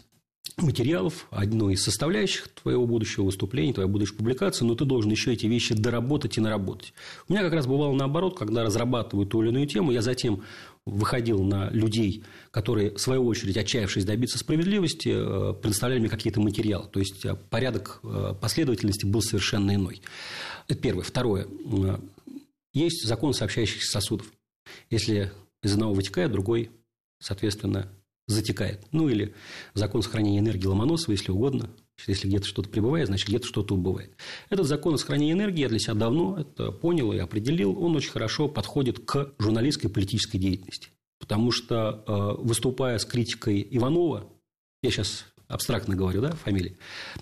материалов, 0.57 1.27
одной 1.31 1.73
из 1.73 1.83
составляющих 1.83 2.47
твоего 2.49 2.85
будущего 2.85 3.25
выступления, 3.25 3.73
твоей 3.73 3.89
будущей 3.89 4.15
публикации, 4.15 4.65
но 4.65 4.75
ты 4.75 4.85
должен 4.85 5.11
еще 5.11 5.33
эти 5.33 5.45
вещи 5.45 5.73
доработать 5.73 6.37
и 6.37 6.41
наработать. 6.41 6.93
У 7.27 7.33
меня 7.33 7.43
как 7.43 7.53
раз 7.53 7.67
бывало 7.67 7.93
наоборот, 7.93 8.37
когда 8.37 8.63
разрабатываю 8.63 9.25
ту 9.25 9.41
или 9.41 9.49
иную 9.49 9.67
тему, 9.67 9.91
я 9.91 10.01
затем 10.01 10.43
выходил 10.85 11.43
на 11.43 11.69
людей, 11.69 12.23
которые, 12.49 12.91
в 12.91 12.99
свою 12.99 13.25
очередь, 13.25 13.57
отчаявшись 13.57 14.03
добиться 14.03 14.39
справедливости, 14.39 15.09
э, 15.09 15.53
предоставляли 15.53 15.99
мне 15.99 16.09
какие-то 16.09 16.41
материалы. 16.41 16.87
То 16.91 16.99
есть, 16.99 17.23
э, 17.23 17.35
порядок 17.49 17.99
э, 18.03 18.33
последовательности 18.39 19.05
был 19.05 19.21
совершенно 19.21 19.75
иной. 19.75 20.01
Это 20.67 20.79
первое. 20.79 21.03
Второе. 21.03 21.47
Есть 22.73 23.05
закон 23.05 23.33
сообщающихся 23.33 23.91
сосудов. 23.91 24.31
Если 24.89 25.31
из 25.61 25.73
одного 25.73 25.93
вытекает, 25.93 26.31
другой, 26.31 26.71
соответственно, 27.19 27.87
затекает. 28.27 28.85
Ну, 28.91 29.09
или 29.09 29.33
закон 29.73 30.01
сохранения 30.01 30.39
энергии 30.39 30.67
Ломоносова, 30.67 31.11
если 31.11 31.31
угодно. 31.31 31.69
Если 32.07 32.27
где-то 32.27 32.47
что-то 32.47 32.69
прибывает, 32.69 33.07
значит, 33.07 33.27
где-то 33.27 33.45
что-то 33.45 33.75
убывает. 33.75 34.15
Этот 34.49 34.65
закон 34.65 34.97
сохранения 34.97 35.33
энергии 35.33 35.61
я 35.61 35.69
для 35.69 35.77
себя 35.77 35.93
давно 35.93 36.39
это 36.39 36.71
понял 36.71 37.11
и 37.13 37.17
определил. 37.17 37.77
Он 37.79 37.95
очень 37.95 38.11
хорошо 38.11 38.47
подходит 38.47 38.99
к 38.99 39.33
журналистской 39.37 39.89
политической 39.89 40.39
деятельности. 40.39 40.89
Потому 41.19 41.51
что, 41.51 42.03
э, 42.07 42.43
выступая 42.43 42.97
с 42.97 43.05
критикой 43.05 43.67
Иванова, 43.69 44.27
я 44.81 44.89
сейчас 44.89 45.25
абстрактно 45.47 45.95
говорю, 45.95 46.21
да, 46.21 46.31
фамилии, 46.31 46.77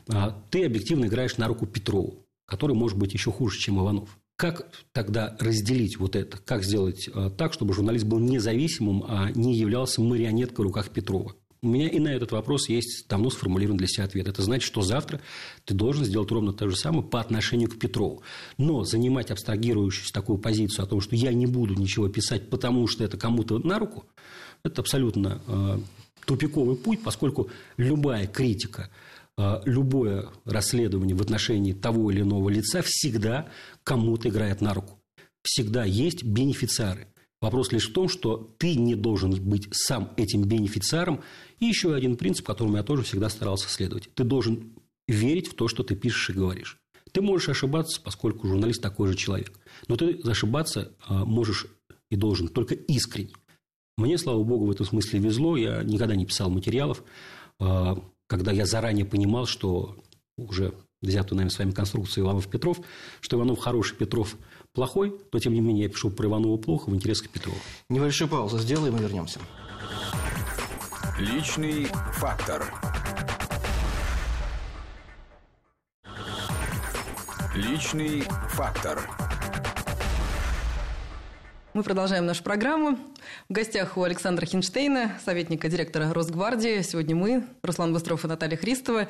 а, 0.07 0.41
ты 0.49 0.65
объективно 0.65 1.05
играешь 1.05 1.37
на 1.37 1.47
руку 1.47 1.65
Петрову, 1.65 2.25
который 2.45 2.75
может 2.75 2.97
быть 2.97 3.13
еще 3.13 3.31
хуже, 3.31 3.59
чем 3.59 3.79
Иванов. 3.79 4.18
Как 4.39 4.69
тогда 4.93 5.35
разделить 5.41 5.99
вот 5.99 6.15
это? 6.15 6.37
Как 6.37 6.63
сделать 6.63 7.09
э, 7.13 7.29
так, 7.37 7.51
чтобы 7.51 7.73
журналист 7.73 8.05
был 8.05 8.19
независимым, 8.19 9.03
а 9.05 9.31
не 9.31 9.53
являлся 9.53 10.01
марионеткой 10.01 10.63
в 10.63 10.67
руках 10.69 10.91
Петрова? 10.91 11.35
У 11.61 11.67
меня 11.67 11.89
и 11.89 11.99
на 11.99 12.07
этот 12.07 12.31
вопрос 12.31 12.69
есть 12.69 13.05
давно 13.09 13.31
сформулирован 13.31 13.75
для 13.75 13.87
себя 13.87 14.05
ответ. 14.05 14.29
Это 14.29 14.41
значит, 14.41 14.65
что 14.65 14.81
завтра 14.81 15.19
ты 15.65 15.73
должен 15.73 16.05
сделать 16.05 16.31
ровно 16.31 16.53
то 16.53 16.69
же 16.69 16.77
самое 16.77 17.03
по 17.03 17.19
отношению 17.19 17.69
к 17.69 17.77
Петрову. 17.77 18.21
Но 18.57 18.85
занимать 18.85 19.29
абстрагирующуюся 19.29 20.13
такую 20.13 20.37
позицию 20.37 20.85
о 20.85 20.87
том, 20.87 21.01
что 21.01 21.17
я 21.17 21.33
не 21.33 21.45
буду 21.45 21.73
ничего 21.73 22.07
писать, 22.07 22.49
потому 22.49 22.87
что 22.87 23.03
это 23.03 23.17
кому-то 23.17 23.59
на 23.59 23.77
руку, 23.77 24.05
это 24.63 24.79
абсолютно 24.79 25.41
э, 25.47 25.79
тупиковый 26.25 26.77
путь, 26.77 27.03
поскольку 27.03 27.49
любая 27.75 28.25
критика 28.25 28.89
любое 29.65 30.29
расследование 30.45 31.15
в 31.15 31.21
отношении 31.21 31.73
того 31.73 32.11
или 32.11 32.21
иного 32.21 32.49
лица 32.49 32.81
всегда 32.81 33.47
кому-то 33.83 34.29
играет 34.29 34.61
на 34.61 34.73
руку. 34.73 34.99
Всегда 35.43 35.85
есть 35.85 36.23
бенефициары. 36.23 37.07
Вопрос 37.41 37.71
лишь 37.71 37.89
в 37.89 37.93
том, 37.93 38.09
что 38.09 38.53
ты 38.57 38.75
не 38.75 38.95
должен 38.95 39.31
быть 39.31 39.69
сам 39.71 40.11
этим 40.17 40.43
бенефициаром. 40.43 41.21
И 41.59 41.65
еще 41.65 41.93
один 41.93 42.17
принцип, 42.17 42.45
которому 42.45 42.75
я 42.75 42.83
тоже 42.83 43.03
всегда 43.03 43.29
старался 43.29 43.69
следовать. 43.69 44.09
Ты 44.13 44.25
должен 44.25 44.73
верить 45.07 45.47
в 45.47 45.53
то, 45.55 45.67
что 45.67 45.83
ты 45.83 45.95
пишешь 45.95 46.29
и 46.29 46.33
говоришь. 46.33 46.77
Ты 47.11 47.21
можешь 47.21 47.49
ошибаться, 47.49 48.01
поскольку 48.01 48.47
журналист 48.47 48.81
такой 48.81 49.07
же 49.07 49.15
человек. 49.15 49.53
Но 49.87 49.95
ты 49.95 50.19
ошибаться 50.25 50.91
а, 51.07 51.25
можешь 51.25 51.67
и 52.11 52.15
должен 52.15 52.49
только 52.49 52.75
искренне. 52.75 53.33
Мне, 53.97 54.17
слава 54.17 54.43
богу, 54.43 54.65
в 54.65 54.71
этом 54.71 54.85
смысле 54.85 55.19
везло. 55.19 55.55
Я 55.55 55.81
никогда 55.83 56.15
не 56.15 56.25
писал 56.25 56.49
материалов, 56.49 57.03
а, 57.57 57.97
когда 58.29 58.51
я 58.51 58.65
заранее 58.67 59.05
понимал, 59.05 59.47
что 59.47 59.97
уже 60.37 60.73
взятую 61.01 61.39
нами 61.39 61.49
с 61.49 61.57
вами 61.57 61.71
конструкцию 61.71 62.25
Иванов-Петров, 62.25 62.79
что 63.21 63.37
Иванов 63.37 63.59
хороший, 63.59 63.95
Петров 63.95 64.35
плохой, 64.73 65.15
но 65.33 65.39
тем 65.39 65.53
не 65.53 65.61
менее 65.61 65.85
я 65.85 65.89
пишу 65.89 66.11
про 66.11 66.27
Иванова 66.27 66.57
плохо 66.57 66.89
в 66.89 66.95
интересах 66.95 67.29
Петрова. 67.29 67.57
Небольшую 67.89 68.29
паузу 68.29 68.59
сделаем 68.59 68.95
и 68.97 69.01
вернемся. 69.01 69.39
Личный 71.17 71.85
фактор. 72.13 72.71
Личный 77.55 78.21
фактор. 78.49 79.28
Мы 81.75 81.83
продолжаем 81.83 82.25
нашу 82.25 82.41
программу. 82.41 82.97
В 83.47 83.53
гостях 83.53 83.95
у 83.95 84.01
Александра 84.01 84.43
Хинштейна, 84.43 85.19
советника 85.23 85.69
директора 85.69 86.11
Росгвардии. 86.11 86.81
Сегодня 86.81 87.15
мы, 87.15 87.45
Руслан 87.61 87.93
Быстров 87.93 88.25
и 88.25 88.27
Наталья 88.27 88.57
Христова. 88.57 89.07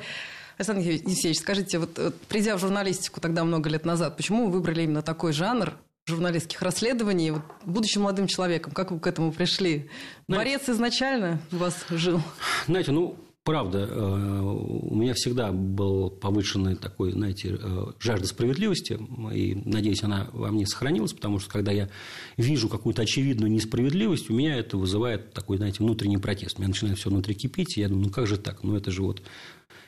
Александр 0.58 0.82
Евсеевич, 0.82 1.38
скажите, 1.38 1.78
вот, 1.78 1.96
вот 1.96 2.20
придя 2.28 2.54
в 2.58 2.60
журналистику 2.60 3.18
тогда 3.18 3.44
много 3.44 3.70
лет 3.70 3.86
назад, 3.86 4.18
почему 4.18 4.44
вы 4.44 4.52
выбрали 4.52 4.82
именно 4.82 5.00
такой 5.00 5.32
жанр 5.32 5.72
журналистских 6.04 6.60
расследований. 6.60 7.30
Вот, 7.30 7.42
будучи 7.64 7.96
молодым 7.96 8.26
человеком, 8.26 8.72
как 8.72 8.90
вы 8.90 9.00
к 9.00 9.06
этому 9.06 9.32
пришли? 9.32 9.88
Борец 10.28 10.68
изначально 10.68 11.40
у 11.52 11.56
вас 11.56 11.86
жил? 11.88 12.20
Знаете, 12.66 12.92
ну, 12.92 13.16
правда, 13.44 13.88
э, 13.90 14.40
у 14.42 14.94
меня 14.94 15.14
всегда 15.14 15.52
был 15.52 16.10
повышенный 16.10 16.76
такой, 16.76 17.12
знаете, 17.12 17.58
э, 17.60 17.86
жажда 17.98 18.26
справедливости, 18.26 18.98
и, 19.32 19.54
надеюсь, 19.64 20.02
она 20.02 20.28
во 20.32 20.50
мне 20.50 20.66
сохранилась, 20.66 21.12
потому 21.12 21.38
что, 21.38 21.50
когда 21.50 21.72
я 21.72 21.88
вижу 22.36 22.68
какую-то 22.68 23.02
очевидную 23.02 23.50
несправедливость, 23.50 24.30
у 24.30 24.34
меня 24.34 24.56
это 24.56 24.76
вызывает 24.76 25.32
такой, 25.32 25.56
знаете, 25.56 25.82
внутренний 25.82 26.18
протест. 26.18 26.58
У 26.58 26.60
меня 26.60 26.68
начинает 26.68 26.98
все 26.98 27.10
внутри 27.10 27.34
кипеть, 27.34 27.76
и 27.76 27.80
я 27.80 27.88
думаю, 27.88 28.06
ну, 28.06 28.12
как 28.12 28.26
же 28.26 28.36
так? 28.36 28.62
Ну, 28.62 28.76
это 28.76 28.90
же 28.90 29.02
вот 29.02 29.22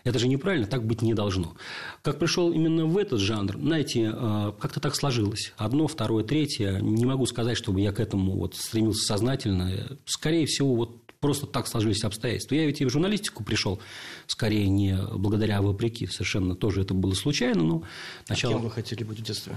это 0.05 0.19
же 0.19 0.27
неправильно, 0.27 0.67
так 0.67 0.85
быть 0.85 1.03
не 1.03 1.15
должно. 1.15 1.55
Как 2.03 2.19
пришел 2.19 2.53
именно 2.53 2.87
в 2.87 2.97
этот 2.99 3.21
жанр, 3.21 3.57
знаете, 3.57 4.13
э, 4.13 4.53
как-то 4.59 4.81
так 4.81 4.97
сложилось. 4.97 5.53
Одно, 5.57 5.87
второе, 5.87 6.25
третье. 6.25 6.81
Не 6.81 7.07
могу 7.07 7.27
сказать, 7.27 7.57
чтобы 7.57 7.81
я 7.81 7.93
к 7.93 8.01
этому 8.01 8.33
вот 8.33 8.57
стремился 8.57 9.07
сознательно. 9.07 9.99
Скорее 10.05 10.47
всего, 10.47 10.75
вот 10.75 10.97
просто 11.23 11.47
так 11.47 11.67
сложились 11.69 12.05
обстоятельства. 12.05 12.57
Я 12.57 12.67
ведь 12.67 12.83
и 12.83 12.85
в 12.85 12.91
журналистику 12.91 13.45
пришел, 13.45 13.81
скорее 14.27 14.69
не 14.69 14.99
благодаря, 15.15 15.59
а 15.59 15.63
вопреки. 15.63 16.07
Совершенно 16.07 16.55
тоже 16.55 16.83
это 16.83 16.93
было 16.93 17.15
случайно. 17.15 17.63
Но 17.63 17.83
начало... 18.29 18.55
А 18.55 18.57
кем 18.57 18.65
вы 18.65 18.71
хотели 18.71 19.05
быть 19.05 19.21
в 19.21 19.23
детстве? 19.23 19.57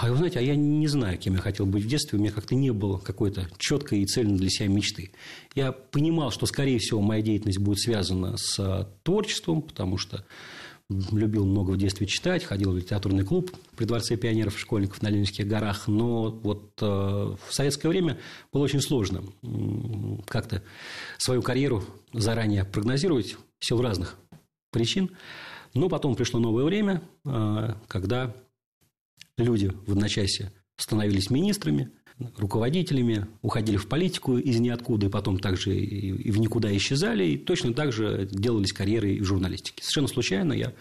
А 0.00 0.10
вы 0.10 0.16
знаете, 0.16 0.38
а 0.38 0.42
я 0.42 0.56
не 0.56 0.86
знаю, 0.86 1.18
кем 1.18 1.34
я 1.34 1.40
хотел 1.40 1.66
быть 1.66 1.84
в 1.84 1.86
детстве. 1.86 2.18
У 2.18 2.22
меня 2.22 2.32
как-то 2.32 2.54
не 2.54 2.72
было 2.72 2.96
какой-то 2.96 3.48
четкой 3.58 4.00
и 4.00 4.06
цельной 4.06 4.38
для 4.38 4.48
себя 4.48 4.68
мечты. 4.68 5.12
Я 5.54 5.72
понимал, 5.72 6.30
что, 6.30 6.46
скорее 6.46 6.78
всего, 6.78 7.02
моя 7.02 7.20
деятельность 7.20 7.58
будет 7.58 7.80
связана 7.80 8.36
с 8.38 8.58
а, 8.58 8.88
творчеством, 9.02 9.60
потому 9.60 9.98
что 9.98 10.24
любил 11.12 11.46
много 11.46 11.72
в 11.72 11.76
детстве 11.76 12.06
читать, 12.06 12.44
ходил 12.44 12.72
в 12.72 12.76
литературный 12.76 13.24
клуб 13.24 13.50
при 13.76 13.84
Дворце 13.84 14.16
пионеров 14.16 14.58
школьников 14.58 15.02
на 15.02 15.08
Ленинских 15.08 15.46
горах, 15.46 15.88
но 15.88 16.30
вот 16.30 16.72
э, 16.80 16.86
в 16.86 17.38
советское 17.50 17.88
время 17.88 18.18
было 18.52 18.62
очень 18.62 18.80
сложно 18.80 19.22
как-то 20.26 20.62
свою 21.18 21.42
карьеру 21.42 21.84
заранее 22.12 22.64
прогнозировать 22.64 23.36
в 23.58 23.66
силу 23.66 23.82
разных 23.82 24.16
причин. 24.70 25.10
Но 25.74 25.88
потом 25.88 26.14
пришло 26.14 26.40
новое 26.40 26.64
время, 26.64 27.02
э, 27.24 27.74
когда 27.88 28.34
люди 29.36 29.72
в 29.86 29.92
одночасье 29.92 30.52
становились 30.76 31.30
министрами, 31.30 31.90
руководителями, 32.36 33.26
уходили 33.42 33.76
в 33.76 33.88
политику 33.88 34.38
из 34.38 34.60
ниоткуда, 34.60 35.06
и 35.06 35.10
потом 35.10 35.38
также 35.38 35.74
и 35.76 36.30
в 36.30 36.38
никуда 36.38 36.74
исчезали, 36.76 37.24
и 37.24 37.36
точно 37.36 37.74
так 37.74 37.92
же 37.92 38.28
делались 38.30 38.72
карьеры 38.72 39.14
и 39.14 39.20
в 39.20 39.24
журналистике. 39.24 39.82
Совершенно 39.82 40.08
случайно 40.08 40.52
я 40.52 40.72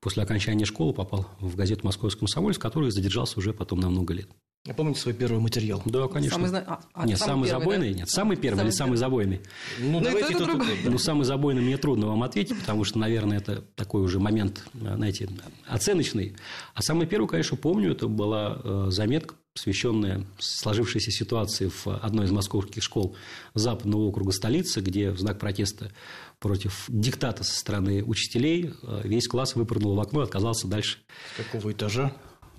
после 0.00 0.22
окончания 0.22 0.64
школы 0.64 0.92
попал 0.92 1.28
в 1.40 1.56
газету 1.56 1.82
«Московский 1.84 2.20
комсомольск», 2.20 2.60
который 2.60 2.90
задержался 2.90 3.38
уже 3.38 3.52
потом 3.52 3.80
на 3.80 3.90
много 3.90 4.14
лет. 4.14 4.28
А 4.68 4.74
помните 4.74 5.00
свой 5.00 5.12
первый 5.12 5.40
материал? 5.40 5.82
Да, 5.86 6.06
конечно. 6.06 6.38
Самый, 6.38 6.60
а, 6.60 6.80
а, 6.94 7.04
нет, 7.04 7.18
самый, 7.18 7.48
самый 7.48 7.48
первый, 7.48 7.62
забойный? 7.64 7.92
Да? 7.92 7.98
Нет, 7.98 8.10
самый 8.10 8.36
первый 8.36 8.56
самый 8.58 8.68
или 8.68 8.76
самый 8.76 8.96
забойный? 8.96 9.40
Ну, 9.80 9.90
ну 9.90 10.00
давайте 10.00 10.34
это, 10.34 10.44
это 10.44 10.90
Ну, 10.90 10.98
самый 10.98 11.24
забойный 11.24 11.62
мне 11.62 11.76
трудно 11.78 12.06
вам 12.06 12.22
ответить, 12.22 12.56
потому 12.60 12.84
что, 12.84 13.00
наверное, 13.00 13.38
это 13.38 13.64
такой 13.74 14.02
уже 14.02 14.20
момент, 14.20 14.62
знаете, 14.72 15.28
оценочный. 15.66 16.36
А 16.74 16.82
самый 16.82 17.08
первый, 17.08 17.26
конечно, 17.26 17.56
помню, 17.56 17.90
это 17.90 18.06
была 18.06 18.60
э, 18.62 18.86
заметка, 18.90 19.34
посвященная 19.52 20.24
сложившейся 20.38 21.10
ситуации 21.10 21.66
в 21.66 21.88
одной 21.88 22.26
из 22.26 22.30
московских 22.30 22.84
школ 22.84 23.16
западного 23.54 24.02
округа 24.02 24.30
столицы, 24.30 24.80
где 24.80 25.10
в 25.10 25.18
знак 25.18 25.40
протеста 25.40 25.90
против 26.38 26.84
диктата 26.86 27.42
со 27.42 27.58
стороны 27.58 28.04
учителей 28.04 28.72
э, 28.84 29.00
весь 29.02 29.26
класс 29.26 29.56
выпрыгнул 29.56 29.96
в 29.96 30.00
окно 30.00 30.20
и 30.20 30.24
отказался 30.24 30.68
дальше. 30.68 30.98
С 31.34 31.42
какого 31.42 31.72
этажа? 31.72 32.12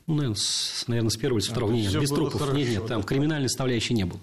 Ну, 0.08 0.16
наверное, 0.16 0.36
с, 0.36 0.86
наверное, 0.88 1.10
с 1.10 1.18
первого 1.18 1.40
или 1.40 1.46
с 1.46 1.50
второго. 1.50 1.74
А, 1.74 1.76
нет, 1.76 2.00
без 2.00 2.10
трупов. 2.10 2.42
Хорошо, 2.42 2.58
нет, 2.58 2.70
нет, 2.70 2.88
там 2.88 3.02
да. 3.02 3.08
криминальной 3.08 3.50
составляющей 3.50 3.94
не 3.94 4.06
было. 4.06 4.20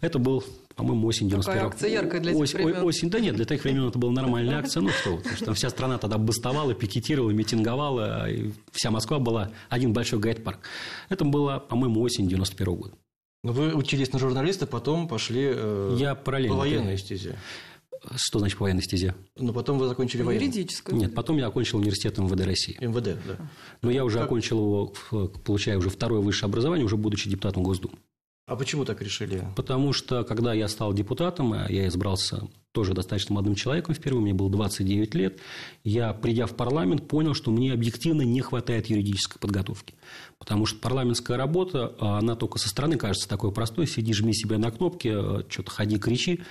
Это 0.00 0.18
был, 0.18 0.44
по-моему, 0.76 1.06
осень 1.08 1.28
91 1.28 1.54
Какая 1.54 1.68
акция 1.68 1.90
яркая 1.90 2.20
для 2.20 2.36
Ось, 2.36 2.54
времен. 2.54 2.82
Осень, 2.82 3.10
да 3.10 3.18
нет, 3.18 3.34
для 3.34 3.44
тех 3.44 3.64
времен 3.64 3.88
это 3.88 3.98
была 3.98 4.12
нормальная 4.12 4.58
акция. 4.58 4.82
Ну 4.82 4.90
что, 4.90 5.16
потому 5.16 5.36
что 5.36 5.44
там 5.46 5.54
вся 5.54 5.70
страна 5.70 5.98
тогда 5.98 6.18
бастовала, 6.18 6.74
пикетировала, 6.74 7.30
митинговала, 7.30 8.30
и 8.30 8.52
вся 8.72 8.90
Москва 8.90 9.18
была 9.18 9.50
один 9.68 9.92
большой 9.92 10.20
гайд-парк. 10.20 10.60
Это 11.08 11.24
было, 11.24 11.58
по-моему, 11.58 12.00
осень 12.02 12.28
91 12.28 12.74
года. 12.74 12.94
Но 13.42 13.52
вы 13.52 13.74
учились 13.74 14.12
на 14.12 14.18
журналиста, 14.18 14.66
потом 14.66 15.08
пошли 15.08 15.52
э, 15.54 15.96
Я 15.98 16.14
параллельно, 16.14 16.56
по 16.56 16.60
военной 16.60 16.98
стезе. 16.98 17.36
Что 18.14 18.38
значит 18.38 18.58
по 18.58 18.64
военной 18.64 18.82
стезе? 18.82 19.14
Ну, 19.36 19.52
потом 19.52 19.78
вы 19.78 19.88
закончили 19.88 20.22
военную. 20.22 20.48
Юридическую. 20.48 20.96
Нет, 20.96 21.14
потом 21.14 21.36
я 21.38 21.46
окончил 21.46 21.78
университет 21.78 22.18
МВД 22.18 22.40
России. 22.44 22.76
МВД, 22.80 23.18
да. 23.26 23.50
Но 23.82 23.90
я 23.90 24.04
уже 24.04 24.18
как... 24.18 24.26
окончил 24.26 24.58
его, 24.58 24.92
получая 25.44 25.78
уже 25.78 25.90
второе 25.90 26.20
высшее 26.20 26.48
образование, 26.48 26.84
уже 26.84 26.96
будучи 26.96 27.28
депутатом 27.28 27.62
Госдумы. 27.62 27.96
А 28.46 28.54
почему 28.54 28.84
так 28.84 29.02
решили? 29.02 29.44
Потому 29.56 29.92
что, 29.92 30.22
когда 30.22 30.54
я 30.54 30.68
стал 30.68 30.92
депутатом, 30.92 31.52
а 31.52 31.66
я 31.68 31.88
избрался 31.88 32.46
тоже 32.70 32.94
достаточно 32.94 33.34
молодым 33.34 33.56
человеком 33.56 33.94
впервые, 33.94 34.22
мне 34.22 34.34
было 34.34 34.48
29 34.48 35.14
лет, 35.16 35.40
я, 35.82 36.12
придя 36.12 36.46
в 36.46 36.54
парламент, 36.54 37.08
понял, 37.08 37.34
что 37.34 37.50
мне 37.50 37.72
объективно 37.72 38.22
не 38.22 38.40
хватает 38.42 38.86
юридической 38.86 39.40
подготовки. 39.40 39.94
Потому 40.38 40.66
что 40.66 40.78
парламентская 40.80 41.38
работа, 41.38 41.94
а, 41.98 42.18
она 42.18 42.34
только 42.34 42.58
со 42.58 42.68
стороны 42.68 42.98
кажется 42.98 43.26
такой 43.26 43.52
простой. 43.52 43.86
Сиди, 43.86 44.12
жми 44.12 44.34
себя 44.34 44.58
на 44.58 44.70
кнопки, 44.70 45.08
а, 45.08 45.46
что-то 45.48 45.70
ходи, 45.70 45.98
кричи 45.98 46.42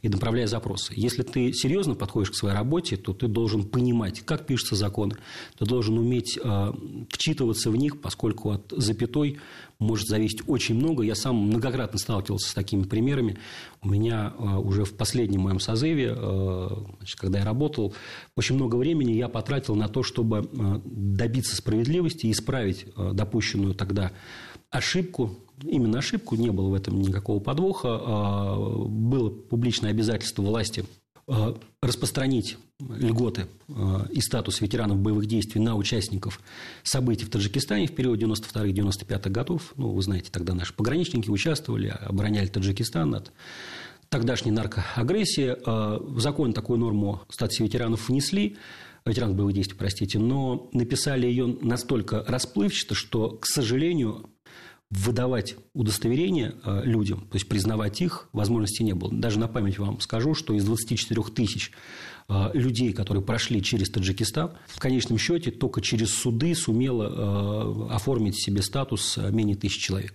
и 0.00 0.08
направляй 0.08 0.46
запросы. 0.46 0.92
Если 0.94 1.22
ты 1.22 1.52
серьезно 1.52 1.94
подходишь 1.94 2.30
к 2.30 2.36
своей 2.36 2.54
работе, 2.54 2.96
то 2.96 3.12
ты 3.12 3.26
должен 3.26 3.64
понимать, 3.64 4.20
как 4.20 4.46
пишутся 4.46 4.76
законы. 4.76 5.16
Ты 5.58 5.64
должен 5.64 5.98
уметь 5.98 6.38
вчитываться 7.10 7.70
в 7.70 7.76
них, 7.76 8.00
поскольку 8.00 8.50
от 8.50 8.72
запятой 8.76 9.38
может 9.78 10.06
зависеть 10.06 10.42
очень 10.46 10.76
много. 10.76 11.02
Я 11.02 11.14
сам 11.14 11.36
многократно 11.36 11.98
сталкивался 11.98 12.50
с 12.50 12.54
такими 12.54 12.84
примерами. 12.84 13.38
У 13.80 13.88
меня 13.88 14.32
уже 14.38 14.84
в 14.84 14.94
последнем 14.96 15.42
моем 15.42 15.60
созыве, 15.60 16.14
значит, 16.14 17.18
когда 17.18 17.40
я 17.40 17.44
работал, 17.44 17.94
очень 18.36 18.54
много 18.54 18.76
времени 18.76 19.12
я 19.12 19.28
потратил 19.28 19.74
на 19.74 19.88
то, 19.88 20.02
чтобы 20.02 20.48
добиться 20.84 21.56
справедливости 21.56 22.26
и 22.26 22.32
исправить 22.32 22.86
э, 22.96 23.10
допущенную 23.42 23.74
тогда 23.74 24.12
ошибку, 24.70 25.36
именно 25.62 25.98
ошибку, 25.98 26.36
не 26.36 26.50
было 26.50 26.68
в 26.68 26.74
этом 26.74 27.00
никакого 27.02 27.40
подвоха, 27.40 28.56
было 28.86 29.30
публичное 29.30 29.90
обязательство 29.90 30.42
власти 30.42 30.84
распространить 31.80 32.58
льготы 32.80 33.46
и 34.10 34.20
статус 34.20 34.60
ветеранов 34.60 34.98
боевых 34.98 35.26
действий 35.26 35.60
на 35.60 35.76
участников 35.76 36.40
событий 36.82 37.24
в 37.24 37.30
Таджикистане 37.30 37.86
в 37.86 37.94
период 37.94 38.20
92-95 38.20 39.30
годов. 39.30 39.72
Ну, 39.76 39.92
вы 39.92 40.02
знаете, 40.02 40.30
тогда 40.30 40.54
наши 40.54 40.74
пограничники 40.74 41.30
участвовали, 41.30 41.88
обороняли 41.88 42.46
Таджикистан 42.46 43.14
от 43.14 43.32
тогдашней 44.08 44.50
наркоагрессии. 44.50 45.56
В 45.64 46.20
закон 46.20 46.52
такую 46.52 46.78
норму 46.78 47.22
статусе 47.28 47.64
ветеранов 47.64 48.08
внесли, 48.08 48.56
ветеранов 49.04 49.36
боевых 49.36 49.54
действий, 49.54 49.76
простите, 49.78 50.18
но 50.18 50.68
написали 50.72 51.26
ее 51.26 51.46
настолько 51.60 52.24
расплывчато, 52.26 52.94
что, 52.94 53.30
к 53.30 53.46
сожалению, 53.46 54.30
выдавать 54.92 55.56
удостоверения 55.72 56.54
э, 56.64 56.82
людям, 56.84 57.20
то 57.30 57.36
есть 57.36 57.48
признавать 57.48 58.02
их, 58.02 58.28
возможности 58.32 58.82
не 58.82 58.92
было. 58.92 59.10
Даже 59.10 59.38
на 59.38 59.48
память 59.48 59.78
вам 59.78 60.00
скажу, 60.00 60.34
что 60.34 60.52
из 60.52 60.64
24 60.64 61.22
тысяч 61.34 61.72
э, 62.28 62.50
людей, 62.52 62.92
которые 62.92 63.24
прошли 63.24 63.62
через 63.62 63.88
Таджикистан, 63.88 64.52
в 64.66 64.78
конечном 64.78 65.16
счете 65.16 65.50
только 65.50 65.80
через 65.80 66.12
суды 66.14 66.54
сумело 66.54 67.94
оформить 67.94 68.36
себе 68.36 68.60
статус 68.60 69.16
менее 69.16 69.56
тысячи 69.56 69.80
человек. 69.80 70.14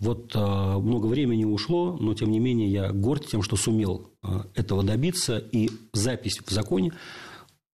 Вот 0.00 0.34
много 0.34 1.06
времени 1.06 1.44
ушло, 1.44 1.96
но 2.00 2.14
тем 2.14 2.32
не 2.32 2.40
менее 2.40 2.68
я 2.68 2.90
горд 2.90 3.28
тем, 3.28 3.40
что 3.40 3.54
сумел 3.54 4.10
этого 4.56 4.82
добиться, 4.82 5.38
и 5.38 5.70
запись 5.92 6.40
в 6.44 6.50
законе 6.50 6.92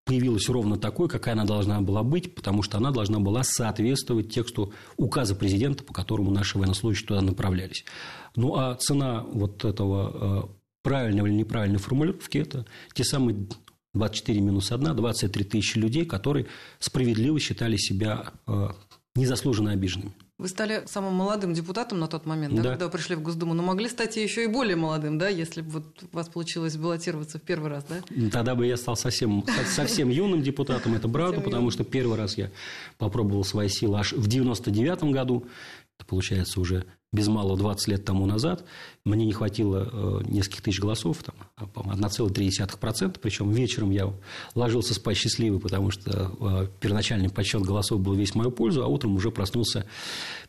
появилась 0.08 0.48
ровно 0.48 0.78
такой, 0.78 1.06
какая 1.06 1.34
она 1.34 1.44
должна 1.44 1.82
была 1.82 2.02
быть, 2.02 2.34
потому 2.34 2.62
что 2.62 2.78
она 2.78 2.90
должна 2.90 3.20
была 3.20 3.42
соответствовать 3.44 4.32
тексту 4.32 4.72
указа 4.96 5.34
президента, 5.34 5.84
по 5.84 5.92
которому 5.92 6.30
наши 6.30 6.56
военнослужащие 6.56 7.06
туда 7.06 7.20
направлялись. 7.20 7.84
Ну, 8.34 8.56
а 8.56 8.74
цена 8.76 9.22
вот 9.30 9.66
этого 9.66 10.08
а, 10.08 10.48
правильного 10.82 11.26
или 11.26 11.34
неправильной 11.34 11.78
формулировки– 11.78 12.38
это 12.38 12.64
те 12.94 13.04
самые 13.04 13.48
24 13.92 14.40
минус 14.40 14.72
1, 14.72 14.96
23 14.96 15.44
тысячи 15.44 15.76
людей, 15.76 16.06
которые 16.06 16.46
справедливо 16.78 17.38
считали 17.38 17.76
себя 17.76 18.32
незаслуженно 19.14 19.72
обиженными. 19.72 20.14
Вы 20.38 20.46
стали 20.46 20.84
самым 20.86 21.14
молодым 21.14 21.52
депутатом 21.52 21.98
на 21.98 22.06
тот 22.06 22.24
момент, 22.24 22.54
да, 22.54 22.62
да. 22.62 22.70
когда 22.70 22.86
вы 22.86 22.92
пришли 22.92 23.16
в 23.16 23.22
Госдуму, 23.22 23.54
но 23.54 23.62
могли 23.64 23.88
стать 23.88 24.16
еще 24.16 24.44
и 24.44 24.46
более 24.46 24.76
молодым, 24.76 25.18
да, 25.18 25.28
если 25.28 25.62
бы 25.62 25.70
вот 25.70 26.04
у 26.12 26.16
вас 26.16 26.28
получилось 26.28 26.76
баллотироваться 26.76 27.38
в 27.38 27.42
первый 27.42 27.70
раз, 27.70 27.84
да? 27.84 27.96
Тогда 28.30 28.54
бы 28.54 28.64
я 28.64 28.76
стал 28.76 28.94
совсем, 28.94 29.44
совсем 29.66 30.10
юным 30.10 30.40
депутатом, 30.40 30.94
это 30.94 31.08
правда, 31.08 31.40
потому 31.40 31.72
что 31.72 31.82
первый 31.82 32.16
раз 32.16 32.38
я 32.38 32.52
попробовал 32.98 33.42
свои 33.42 33.68
силы 33.68 33.98
аж 33.98 34.12
в 34.12 34.28
99 34.28 35.04
году, 35.12 35.44
это 35.98 36.06
получается 36.06 36.60
уже 36.60 36.84
без 37.12 37.28
малого 37.28 37.56
20 37.56 37.88
лет 37.88 38.04
тому 38.04 38.26
назад. 38.26 38.64
Мне 39.04 39.24
не 39.24 39.32
хватило 39.32 39.88
э, 39.90 40.20
нескольких 40.26 40.62
тысяч 40.62 40.80
голосов, 40.80 41.22
там, 41.22 41.34
1,3%. 41.56 43.18
Причем 43.20 43.50
вечером 43.50 43.90
я 43.90 44.12
ложился 44.54 44.94
спать 44.94 45.16
счастливый, 45.16 45.58
потому 45.58 45.90
что 45.90 46.32
э, 46.40 46.68
первоначальный 46.80 47.30
подсчет 47.30 47.62
голосов 47.62 48.00
был 48.00 48.14
весь 48.14 48.32
в 48.32 48.34
мою 48.34 48.50
пользу, 48.50 48.82
а 48.82 48.86
утром 48.86 49.16
уже 49.16 49.30
проснулся 49.30 49.86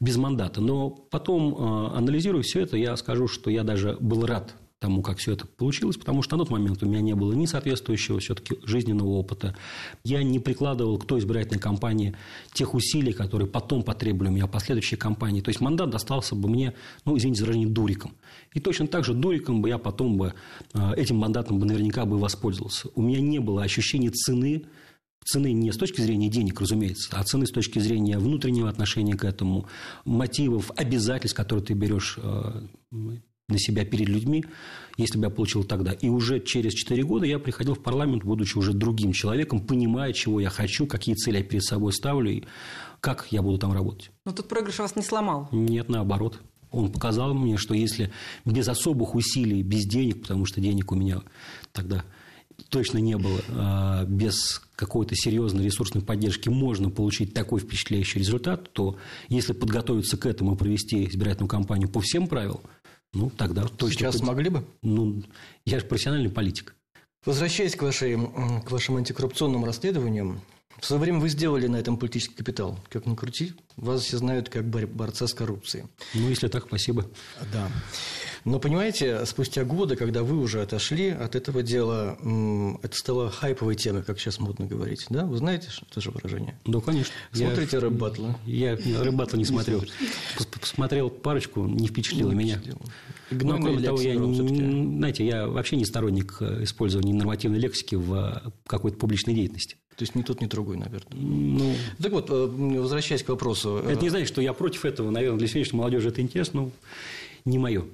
без 0.02 0.18
мандата. 0.18 0.60
Но 0.60 0.90
потом, 0.90 1.54
э, 1.54 1.98
анализируя 1.98 2.44
все 2.44 2.62
это, 2.62 2.76
я 2.76 2.98
скажу, 2.98 3.28
что 3.28 3.50
я 3.50 3.64
даже 3.64 3.96
был 4.02 4.26
рад 4.26 4.54
тому, 4.80 5.02
как 5.02 5.18
все 5.18 5.34
это 5.34 5.46
получилось, 5.46 5.98
потому 5.98 6.22
что 6.22 6.38
на 6.38 6.44
тот 6.44 6.52
момент 6.52 6.82
у 6.82 6.86
меня 6.86 7.02
не 7.02 7.14
было 7.14 7.34
ни 7.34 7.46
соответствующего 7.46 8.20
все-таки 8.20 8.58
жизненного 8.64 9.10
опыта. 9.10 9.56
Я 10.04 10.24
не 10.24 10.40
прикладывал 10.40 10.98
к 10.98 11.06
той 11.06 11.20
избирательной 11.20 11.60
кампании 11.60 12.16
тех 12.54 12.74
усилий, 12.74 13.12
которые 13.12 13.48
потом 13.48 13.84
потребовали 13.84 14.30
у 14.30 14.34
меня 14.34 14.48
в 14.48 14.52
последующей 14.52 14.96
кампании. 14.96 15.42
То 15.42 15.50
есть 15.50 15.60
мандат 15.60 15.90
достался 15.90 16.36
бы 16.36 16.50
мне, 16.50 16.74
ну, 17.06 17.18
извините 17.18 17.40
за 17.40 17.46
выражение, 17.46 17.70
дуриком. 17.70 18.16
И 18.54 18.60
точно 18.60 18.88
так 18.88 19.04
же 19.04 19.14
дуриком 19.14 19.62
бы 19.62 19.68
я 19.68 19.78
потом 19.78 20.18
бы 20.18 20.34
э, 20.74 20.94
этим 20.96 21.18
мандатом 21.18 21.60
бы 21.60 21.66
наверняка 21.66 22.06
бы 22.06 22.18
воспользовался. 22.18 22.88
У 22.96 23.02
меня 23.02 23.20
не 23.20 23.40
было 23.40 23.64
ощущения 23.64 24.10
цены 24.10 24.66
цены 25.26 25.52
не 25.52 25.72
с 25.72 25.78
точки 25.78 26.02
зрения 26.02 26.30
денег, 26.30 26.60
разумеется, 26.60 27.10
а 27.12 27.24
цены 27.24 27.46
с 27.46 27.52
точки 27.52 27.78
зрения 27.78 28.18
внутреннего 28.18 28.70
отношения 28.70 29.16
к 29.16 29.24
этому, 29.26 29.68
мотивов, 30.06 30.72
обязательств, 30.76 31.38
которые 31.38 31.64
ты 31.64 31.74
берешь 31.74 32.18
э, 32.18 32.62
на 33.50 33.60
себя 33.60 33.86
перед 33.86 34.08
людьми, 34.08 34.46
если 34.98 35.18
бы 35.18 35.26
я 35.26 35.30
получил 35.30 35.64
тогда. 35.64 35.92
И 35.94 36.10
уже 36.10 36.40
через 36.40 36.74
4 36.74 37.04
года 37.04 37.26
я 37.26 37.40
приходил 37.40 37.76
в 37.76 37.82
парламент, 37.82 38.24
будучи 38.24 38.58
уже 38.58 38.74
другим 38.74 39.12
человеком, 39.12 39.60
понимая, 39.60 40.14
чего 40.14 40.40
я 40.40 40.50
хочу, 40.50 40.86
какие 40.86 41.16
цели 41.16 41.38
я 41.38 41.44
перед 41.44 41.64
собой 41.64 41.94
ставлю 41.94 42.32
и 42.32 42.44
как 43.00 43.28
я 43.32 43.42
буду 43.42 43.58
там 43.58 43.74
работать. 43.74 44.12
Но 44.26 44.32
тут 44.32 44.48
проигрыш 44.48 44.80
вас 44.80 44.96
не 44.96 45.04
сломал. 45.04 45.48
Нет, 45.52 45.90
наоборот. 45.90 46.40
Он 46.72 46.92
показал 46.92 47.34
мне, 47.34 47.58
что 47.58 47.74
если 47.74 48.12
без 48.46 48.68
особых 48.68 49.16
усилий, 49.16 49.64
без 49.64 49.86
денег, 49.86 50.22
потому 50.22 50.46
что 50.46 50.62
денег 50.62 50.92
у 50.92 50.96
меня 50.96 51.22
тогда 51.72 52.04
точно 52.70 53.00
не 53.00 53.18
было, 53.18 53.40
а 53.50 54.06
без 54.06 54.62
какой-то 54.76 55.16
серьезной 55.16 55.66
ресурсной 55.66 56.04
поддержки 56.04 56.50
можно 56.50 56.90
получить 56.90 57.34
такой 57.34 57.60
впечатляющий 57.60 58.20
результат, 58.20 58.72
то 58.74 58.98
если 59.30 59.54
подготовиться 59.54 60.18
к 60.18 60.26
этому 60.26 60.54
и 60.54 60.58
провести 60.58 61.06
избирательную 61.06 61.50
кампанию 61.50 61.90
по 61.90 62.02
всем 62.02 62.28
правилам, 62.28 62.62
ну, 63.14 63.30
тогда 63.30 63.64
точно... 63.64 64.00
Сейчас 64.00 64.16
хоть... 64.16 64.24
смогли 64.24 64.50
бы? 64.50 64.66
Ну, 64.82 65.24
я 65.66 65.80
же 65.80 65.86
профессиональный 65.86 66.30
политик. 66.30 66.76
Возвращаясь 67.26 67.76
к, 67.76 67.82
вашей, 67.82 68.16
к 68.18 68.72
вашим 68.72 68.98
антикоррупционным 68.98 69.66
расследованиям, 69.66 70.42
в 70.80 70.86
свое 70.86 71.02
время 71.02 71.20
вы 71.20 71.30
сделали 71.30 71.68
на 71.68 71.76
этом 71.76 71.98
политический 71.98 72.36
капитал. 72.36 72.80
Как 72.90 73.06
ни 73.06 73.16
крути, 73.16 73.54
вас 73.76 74.04
все 74.04 74.18
знают 74.18 74.50
как 74.50 74.66
борца 74.70 75.28
с 75.28 75.34
коррупцией. 75.34 75.86
Ну, 76.14 76.30
если 76.30 76.48
так, 76.48 76.66
спасибо. 76.68 77.06
Да. 77.52 77.70
Но 78.46 78.60
понимаете, 78.60 79.26
спустя 79.26 79.64
годы, 79.64 79.96
когда 79.96 80.24
вы 80.24 80.38
уже 80.38 80.62
отошли 80.62 81.10
от 81.10 81.36
этого 81.36 81.64
дела, 81.64 82.18
это 82.82 82.98
стало 82.98 83.30
хайповой 83.30 83.76
темой, 83.76 84.04
как 84.04 84.20
сейчас 84.20 84.40
модно 84.40 84.66
говорить. 84.66 85.06
Да? 85.10 85.26
Вы 85.26 85.38
знаете 85.38 85.68
это 85.90 86.02
же 86.02 86.12
выражение? 86.12 86.58
Да, 86.66 86.80
конечно. 86.80 87.14
Смотрите 87.32 87.78
я, 87.78 87.82
рэп 87.82 88.18
Я 88.46 88.76
рэп 88.76 89.34
не 89.34 89.46
смотрел. 89.46 89.84
Посмотрел 90.60 91.10
парочку, 91.10 91.66
не 91.66 91.88
впечатлило 91.88 92.32
меня. 92.32 92.62
Но, 93.32 93.58
кроме 93.60 93.82
того, 93.82 94.02
я, 94.02 94.16
не, 94.16 94.98
знаете, 94.98 95.26
я 95.26 95.48
вообще 95.48 95.76
не 95.76 95.86
сторонник 95.86 96.38
э, 96.40 96.64
использования 96.64 97.14
нормативной 97.14 97.60
лексики 97.60 97.94
в 97.96 98.42
э, 98.46 98.52
какой-то 98.66 98.98
публичной 98.98 99.36
деятельности. 99.36 99.76
То 99.96 100.04
есть 100.04 100.16
ни 100.16 100.24
тот, 100.24 100.42
ни 100.42 100.48
другой, 100.48 100.78
наверное. 100.78 101.12
Ну, 101.14 101.76
так 102.02 102.12
вот, 102.12 102.30
э, 102.30 102.34
возвращаясь 102.34 103.22
к 103.22 103.30
вопросу. 103.30 103.84
Это 103.88 104.02
не 104.02 104.10
значит, 104.10 104.30
что 104.30 104.42
я 104.42 104.54
против 104.54 104.86
этого. 104.86 105.12
Наверное, 105.12 105.38
для 105.38 105.48
сегодняшней 105.48 105.78
молодежи 105.78 106.10
это 106.10 106.22
интересно, 106.22 106.62
но 106.62 106.72
не 107.50 107.58
мое. 107.58 107.86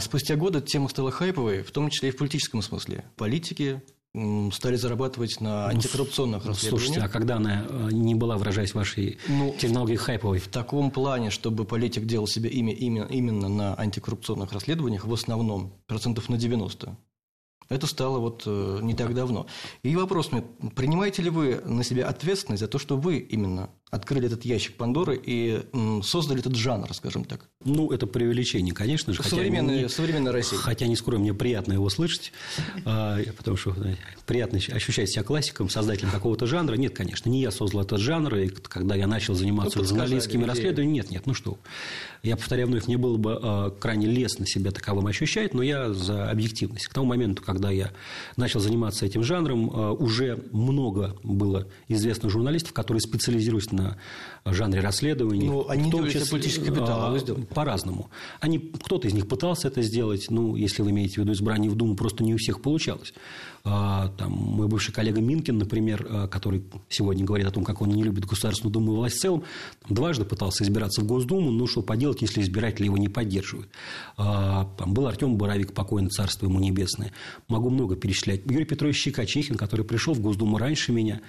Спустя 0.00 0.36
годы 0.36 0.60
тема 0.60 0.88
стала 0.88 1.10
хайповой, 1.10 1.62
в 1.62 1.70
том 1.70 1.90
числе 1.90 2.10
и 2.10 2.12
в 2.12 2.16
политическом 2.16 2.62
смысле. 2.62 3.04
Политики 3.16 3.82
стали 4.52 4.76
зарабатывать 4.76 5.40
на 5.40 5.64
ну, 5.64 5.74
антикоррупционных 5.74 6.44
ну, 6.44 6.50
расследованиях. 6.50 6.86
Слушайте, 6.86 7.06
а 7.06 7.08
когда 7.08 7.36
она 7.36 7.66
э, 7.68 7.88
не 7.92 8.14
была, 8.14 8.38
выражаясь 8.38 8.74
вашей 8.74 9.18
ну, 9.28 9.54
терминологией, 9.58 9.98
хайповой? 9.98 10.38
В 10.38 10.48
таком 10.48 10.90
плане, 10.90 11.30
чтобы 11.30 11.64
политик 11.64 12.06
делал 12.06 12.26
себе 12.26 12.48
имя 12.48 12.72
именно, 12.72 13.04
именно 13.04 13.48
на 13.48 13.74
антикоррупционных 13.74 14.52
расследованиях, 14.52 15.04
в 15.04 15.12
основном, 15.12 15.72
процентов 15.86 16.28
на 16.28 16.38
90. 16.38 16.96
Это 17.68 17.86
стало 17.86 18.18
вот 18.18 18.44
э, 18.46 18.78
не 18.82 18.94
так 18.94 19.12
давно. 19.14 19.46
И 19.82 19.94
вопрос 19.96 20.30
мне, 20.32 20.44
принимаете 20.74 21.22
ли 21.22 21.30
вы 21.30 21.60
на 21.64 21.82
себя 21.82 22.08
ответственность 22.08 22.60
за 22.60 22.68
то, 22.68 22.78
что 22.78 22.96
вы 22.96 23.18
именно 23.18 23.70
открыли 23.90 24.26
этот 24.26 24.44
ящик 24.44 24.76
Пандоры 24.76 25.20
и 25.22 25.62
создали 26.02 26.40
этот 26.40 26.56
жанр, 26.56 26.92
скажем 26.92 27.24
так. 27.24 27.48
Ну, 27.64 27.92
это 27.92 28.06
преувеличение, 28.06 28.74
конечно 28.74 29.12
же. 29.12 29.22
Современная, 29.22 29.82
хотя, 29.82 29.88
современная 29.88 30.32
Россия. 30.32 30.58
Хотя, 30.58 30.86
не 30.86 30.96
скрою, 30.96 31.20
мне 31.20 31.32
приятно 31.32 31.72
его 31.72 31.88
слышать, 31.88 32.32
а, 32.84 33.18
потому 33.36 33.56
что 33.56 33.76
приятно 34.26 34.58
ощущать 34.58 35.10
себя 35.10 35.22
классиком, 35.22 35.68
создателем 35.68 36.10
какого-то 36.10 36.46
жанра. 36.46 36.74
Нет, 36.74 36.94
конечно, 36.96 37.30
не 37.30 37.40
я 37.40 37.52
создал 37.52 37.82
этот 37.82 38.00
жанр, 38.00 38.34
и 38.34 38.48
когда 38.48 38.96
я 38.96 39.06
начал 39.06 39.34
заниматься 39.34 39.78
ну, 39.78 39.84
журналистскими 39.84 40.44
расследованиями, 40.44 40.94
нет, 40.96 41.10
нет, 41.10 41.26
ну 41.26 41.34
что. 41.34 41.58
Я 42.24 42.36
повторяю 42.36 42.66
вновь, 42.66 42.88
мне 42.88 42.98
было 42.98 43.16
бы 43.16 43.38
а, 43.40 43.70
крайне 43.70 44.08
лестно 44.08 44.46
себя 44.46 44.72
таковым 44.72 45.06
ощущать, 45.06 45.54
но 45.54 45.62
я 45.62 45.92
за 45.92 46.28
объективность. 46.28 46.88
К 46.88 46.92
тому 46.92 47.06
моменту, 47.06 47.42
когда 47.42 47.70
я 47.70 47.92
начал 48.36 48.58
заниматься 48.58 49.06
этим 49.06 49.22
жанром, 49.22 49.70
а, 49.72 49.92
уже 49.92 50.44
много 50.50 51.16
было 51.22 51.68
известно 51.86 52.28
журналистов, 52.28 52.72
которые 52.72 53.00
специализируются 53.00 53.75
на 53.76 53.96
жанре 54.52 54.80
расследований. 54.80 55.46
Ну, 55.46 55.68
они 55.68 55.88
в 55.88 55.92
том 55.92 56.06
числе 56.06 56.26
политический 56.26 56.66
капитал, 56.66 57.02
а 57.02 57.10
вы 57.10 57.18
сделали? 57.18 57.44
По-разному. 57.44 58.10
Они, 58.40 58.58
кто-то 58.58 59.08
из 59.08 59.14
них 59.14 59.28
пытался 59.28 59.68
это 59.68 59.82
сделать, 59.82 60.26
ну, 60.30 60.56
если 60.56 60.82
вы 60.82 60.90
имеете 60.90 61.14
в 61.14 61.18
виду 61.18 61.32
избрание 61.32 61.70
в 61.70 61.74
Думу, 61.74 61.96
просто 61.96 62.24
не 62.24 62.34
у 62.34 62.38
всех 62.38 62.62
получалось. 62.62 63.12
А, 63.64 64.12
там, 64.16 64.30
мой 64.32 64.68
бывший 64.68 64.92
коллега 64.92 65.20
Минкин, 65.20 65.58
например, 65.58 66.06
а, 66.08 66.28
который 66.28 66.62
сегодня 66.88 67.24
говорит 67.24 67.46
о 67.48 67.50
том, 67.50 67.64
как 67.64 67.82
он 67.82 67.88
не 67.88 68.04
любит 68.04 68.24
Государственную 68.24 68.72
Думу 68.72 68.92
и 68.92 68.96
власть 68.96 69.16
в 69.16 69.20
целом, 69.20 69.42
дважды 69.88 70.24
пытался 70.24 70.62
избираться 70.62 71.00
в 71.00 71.06
Госдуму, 71.06 71.50
но 71.50 71.66
что 71.66 71.82
поделать, 71.82 72.22
если 72.22 72.40
избиратели 72.42 72.84
его 72.86 72.96
не 72.96 73.08
поддерживают. 73.08 73.68
А, 74.16 74.70
там 74.78 74.94
был 74.94 75.06
Артем 75.06 75.36
Боровик, 75.36 75.72
покойный 75.72 76.10
царство 76.10 76.46
ему 76.46 76.60
небесное. 76.60 77.12
Могу 77.48 77.70
много 77.70 77.96
перечислять. 77.96 78.42
Юрий 78.46 78.64
Петрович 78.64 78.96
Щекочихин, 78.98 79.56
который 79.56 79.84
пришел 79.84 80.14
в 80.14 80.20
Госдуму 80.20 80.58
раньше 80.58 80.92
меня, 80.92 81.20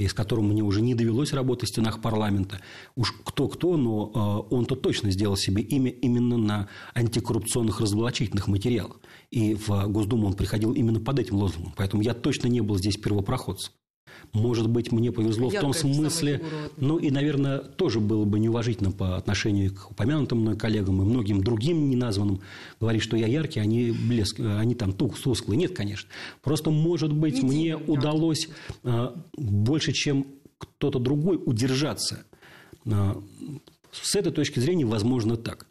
и 0.00 0.08
с 0.08 0.14
которым 0.14 0.48
мне 0.48 0.62
уже 0.62 0.80
не 0.80 0.94
довелось 0.94 1.34
работать 1.34 1.68
в 1.68 1.72
стенах 1.72 2.00
парламента. 2.00 2.60
Уж 2.96 3.12
кто-кто, 3.22 3.76
но 3.76 4.46
э, 4.50 4.54
он-то 4.54 4.74
точно 4.74 5.10
сделал 5.10 5.36
себе 5.36 5.62
имя 5.62 5.90
именно 5.90 6.38
на 6.38 6.68
антикоррупционных 6.94 7.80
разоблачительных 7.80 8.48
материалах. 8.48 8.96
И 9.30 9.54
в 9.54 9.88
Госдуму 9.88 10.26
он 10.26 10.32
приходил 10.32 10.72
именно 10.72 11.00
под 11.00 11.18
этим 11.18 11.36
лозунгом. 11.36 11.74
Поэтому 11.76 12.02
я 12.02 12.14
точно 12.14 12.48
не 12.48 12.62
был 12.62 12.78
здесь 12.78 12.96
первопроходцем. 12.96 13.74
Может 14.32 14.68
быть, 14.68 14.92
мне 14.92 15.10
повезло 15.10 15.46
Яркая 15.46 15.60
в 15.60 15.62
том 15.62 15.74
смысле, 15.74 16.40
ну 16.76 16.98
и, 16.98 17.10
наверное, 17.10 17.58
тоже 17.58 17.98
было 17.98 18.24
бы 18.24 18.38
неуважительно 18.38 18.92
по 18.92 19.16
отношению 19.16 19.74
к 19.74 19.90
упомянутым 19.90 20.40
мной 20.40 20.56
коллегам 20.56 21.02
и 21.02 21.04
многим 21.04 21.42
другим 21.42 21.90
неназванным 21.90 22.40
говорить, 22.78 23.02
что 23.02 23.16
я 23.16 23.26
яркий, 23.26 23.58
они 23.58 23.90
блеск, 23.90 24.38
они 24.38 24.74
там 24.74 24.92
тусклые. 24.92 25.58
Нет, 25.58 25.74
конечно. 25.76 26.08
Просто, 26.42 26.70
может 26.70 27.12
быть, 27.12 27.42
не 27.42 27.48
мне 27.48 27.76
удалось 27.76 28.48
а, 28.84 29.20
больше, 29.36 29.92
чем 29.92 30.26
кто-то 30.58 31.00
другой, 31.00 31.40
удержаться. 31.44 32.24
А, 32.86 33.20
с 33.90 34.14
этой 34.14 34.30
точки 34.30 34.60
зрения, 34.60 34.84
возможно, 34.84 35.36
так. 35.36 35.66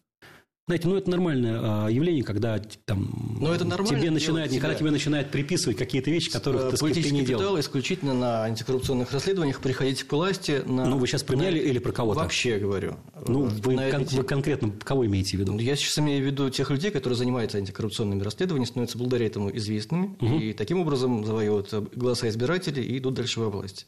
Знаете, 0.69 0.87
ну 0.87 0.97
это 0.97 1.09
нормальное 1.09 1.59
а, 1.59 1.87
явление, 1.87 2.23
когда 2.23 2.59
там 2.85 3.37
Но 3.41 3.51
это 3.55 3.65
тебе 3.65 4.11
начинает, 4.11 4.51
когда 4.51 4.75
тебе 4.75 4.91
начинают 4.91 5.31
приписывать 5.31 5.79
какие-то 5.79 6.11
вещи, 6.11 6.29
которых 6.29 6.61
э, 6.61 6.69
ты, 6.69 6.77
сказать, 6.77 7.01
ты 7.01 7.09
не 7.09 7.25
делал. 7.25 7.59
исключительно 7.59 8.13
на 8.13 8.43
антикоррупционных 8.43 9.11
расследованиях 9.11 9.61
приходить 9.61 10.03
к 10.03 10.13
власти. 10.13 10.61
На... 10.67 10.85
Ну 10.85 10.99
вы 10.99 11.07
сейчас 11.07 11.23
про 11.23 11.37
меня 11.37 11.49
или 11.49 11.79
про 11.79 11.91
кого-то? 11.91 12.19
Вообще 12.19 12.59
говорю. 12.59 12.97
Ну 13.27 13.45
вы, 13.45 13.77
кон- 13.89 14.05
вы 14.11 14.23
конкретно 14.23 14.71
кого 14.83 15.07
имеете 15.07 15.37
в 15.37 15.39
виду? 15.39 15.57
Я 15.57 15.75
сейчас 15.75 15.97
имею 15.97 16.21
в 16.21 16.27
виду 16.27 16.51
тех 16.51 16.69
людей, 16.69 16.91
которые 16.91 17.17
занимаются 17.17 17.57
антикоррупционными 17.57 18.21
расследованиями, 18.21 18.67
становятся 18.67 18.99
благодаря 18.99 19.25
этому 19.25 19.49
известными 19.57 20.17
угу. 20.21 20.37
и 20.37 20.53
таким 20.53 20.81
образом 20.81 21.25
завоевывают 21.25 21.73
голоса 21.95 22.29
избирателей 22.29 22.83
и 22.83 22.99
идут 22.99 23.15
дальше 23.15 23.39
во 23.39 23.49
власть. 23.49 23.87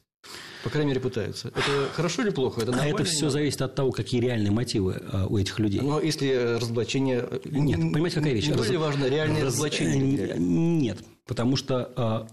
По 0.64 0.70
крайней 0.70 0.90
мере, 0.90 1.02
пытаются. 1.02 1.48
Это 1.50 1.90
хорошо 1.94 2.22
или 2.22 2.30
плохо? 2.30 2.62
Это 2.62 2.74
а 2.80 2.86
это 2.86 3.04
все 3.04 3.30
зависит 3.30 3.62
от 3.62 3.74
того, 3.74 3.92
какие 3.92 4.22
реальные 4.22 4.52
мотивы 4.52 5.02
а, 5.12 5.26
у 5.28 5.38
этих 5.38 5.58
людей. 5.60 5.82
Но 5.82 6.00
если 6.00 6.58
разоблачение... 6.60 7.28
Нет, 7.46 7.80
понимаете, 7.80 8.18
какая 8.18 8.34
вещь? 8.34 8.48
Не 8.48 8.54
Раз... 8.54 8.70
важно 8.70 9.06
реальное 9.06 9.44
Раз... 9.44 9.54
разоблачение? 9.54 10.36
Нет, 10.38 11.00
потому 11.26 11.56
что 11.56 11.92
а, 11.96 12.28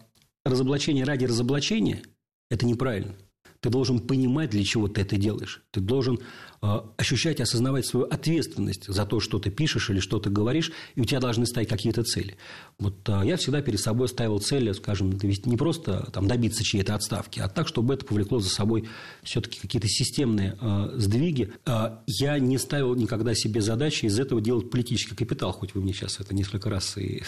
разоблачение 0.44 1.04
ради 1.04 1.24
разоблачения– 1.24 2.02
это 2.50 2.66
неправильно. 2.66 3.14
Ты 3.60 3.70
должен 3.70 3.98
понимать, 3.98 4.50
для 4.50 4.64
чего 4.64 4.88
ты 4.88 5.00
это 5.00 5.16
делаешь. 5.16 5.62
Ты 5.72 5.80
должен 5.80 6.20
э, 6.62 6.80
ощущать 6.96 7.40
осознавать 7.40 7.86
свою 7.86 8.06
ответственность 8.06 8.86
за 8.86 9.04
то, 9.04 9.18
что 9.18 9.38
ты 9.38 9.50
пишешь 9.50 9.90
или 9.90 9.98
что 9.98 10.20
ты 10.20 10.30
говоришь, 10.30 10.70
и 10.94 11.00
у 11.00 11.04
тебя 11.04 11.18
должны 11.18 11.44
стоять 11.44 11.68
какие-то 11.68 12.04
цели. 12.04 12.36
Вот 12.78 13.08
э, 13.08 13.22
я 13.24 13.36
всегда 13.36 13.60
перед 13.60 13.80
собой 13.80 14.08
ставил 14.08 14.38
цели, 14.38 14.72
скажем, 14.72 15.10
не 15.10 15.56
просто 15.56 16.08
там, 16.12 16.28
добиться 16.28 16.62
чьей-то 16.62 16.94
отставки, 16.94 17.40
а 17.40 17.48
так, 17.48 17.66
чтобы 17.66 17.94
это 17.94 18.04
повлекло 18.04 18.38
за 18.38 18.48
собой 18.48 18.88
все-таки 19.22 19.58
какие-то 19.58 19.88
системные 19.88 20.56
э, 20.60 20.90
сдвиги. 20.94 21.52
Э, 21.66 21.98
я 22.06 22.38
не 22.38 22.58
ставил 22.58 22.94
никогда 22.94 23.34
себе 23.34 23.60
задачи 23.60 24.06
из 24.06 24.18
этого 24.20 24.40
делать 24.40 24.70
политический 24.70 25.16
капитал, 25.16 25.52
хоть 25.52 25.74
вы 25.74 25.80
мне 25.80 25.92
сейчас 25.92 26.20
это 26.20 26.34
несколько 26.34 26.70
раз 26.70 26.96
и 26.96 27.22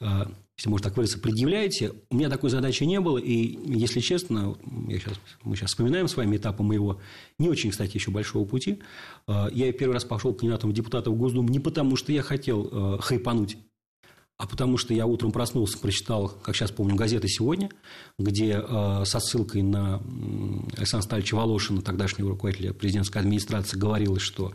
э, 0.00 0.26
если 0.56 0.70
можно 0.70 0.84
так 0.84 0.96
выразиться, 0.96 1.20
предъявляете. 1.20 1.92
У 2.10 2.16
меня 2.16 2.30
такой 2.30 2.48
задачи 2.48 2.84
не 2.84 2.98
было, 2.98 3.18
и, 3.18 3.58
если 3.66 4.00
честно, 4.00 4.56
я 4.88 4.98
сейчас, 4.98 5.20
мы 5.42 5.54
сейчас 5.54 5.70
вспоминаем 5.70 6.08
с 6.08 6.16
вами 6.16 6.38
этапы 6.38 6.62
моего 6.62 6.98
не 7.38 7.48
очень, 7.48 7.70
кстати, 7.70 7.96
еще 7.96 8.10
большого 8.10 8.46
пути. 8.46 8.80
Э, 9.28 9.48
я 9.52 9.70
первый 9.72 9.92
раз 9.92 10.04
пошел 10.04 10.32
кандидатом 10.32 10.70
в 10.70 10.72
депутаты 10.72 11.10
в 11.10 11.16
Госдуму 11.16 11.48
не 11.48 11.60
потому, 11.60 11.96
что 11.96 12.10
я 12.10 12.22
хотел 12.22 12.68
э, 12.72 12.98
хайпануть, 13.02 13.58
а 14.38 14.46
потому 14.46 14.78
что 14.78 14.94
я 14.94 15.06
утром 15.06 15.30
проснулся, 15.30 15.78
прочитал, 15.78 16.28
как 16.28 16.56
сейчас 16.56 16.70
помню, 16.70 16.94
газеты 16.94 17.28
«Сегодня», 17.28 17.70
где 18.18 18.62
э, 18.66 19.02
со 19.04 19.20
ссылкой 19.20 19.60
на 19.60 20.02
Александра 20.76 21.06
Стальевича 21.06 21.34
Волошина, 21.34 21.82
тогдашнего 21.82 22.30
руководителя 22.30 22.72
президентской 22.72 23.18
администрации, 23.18 23.78
говорилось, 23.78 24.22
что 24.22 24.52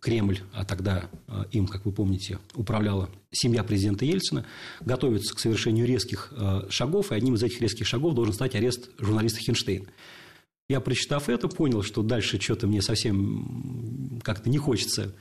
Кремль, 0.00 0.40
а 0.52 0.64
тогда 0.64 1.08
э, 1.26 1.44
им, 1.52 1.66
как 1.66 1.84
вы 1.84 1.92
помните, 1.92 2.38
управляла 2.54 3.10
семья 3.30 3.62
президента 3.62 4.04
Ельцина, 4.04 4.46
готовится 4.80 5.34
к 5.34 5.38
совершению 5.38 5.86
резких 5.86 6.32
э, 6.32 6.62
шагов, 6.70 7.12
и 7.12 7.14
одним 7.14 7.34
из 7.34 7.42
этих 7.42 7.60
резких 7.60 7.86
шагов 7.86 8.14
должен 8.14 8.34
стать 8.34 8.54
арест 8.54 8.90
журналиста 8.98 9.40
Хинштейна. 9.40 9.86
Я, 10.68 10.80
прочитав 10.80 11.28
это, 11.28 11.48
понял, 11.48 11.82
что 11.82 12.02
дальше 12.02 12.40
что-то 12.40 12.66
мне 12.66 12.82
совсем 12.82 14.20
как-то 14.22 14.50
не 14.50 14.58
хочется 14.58 15.14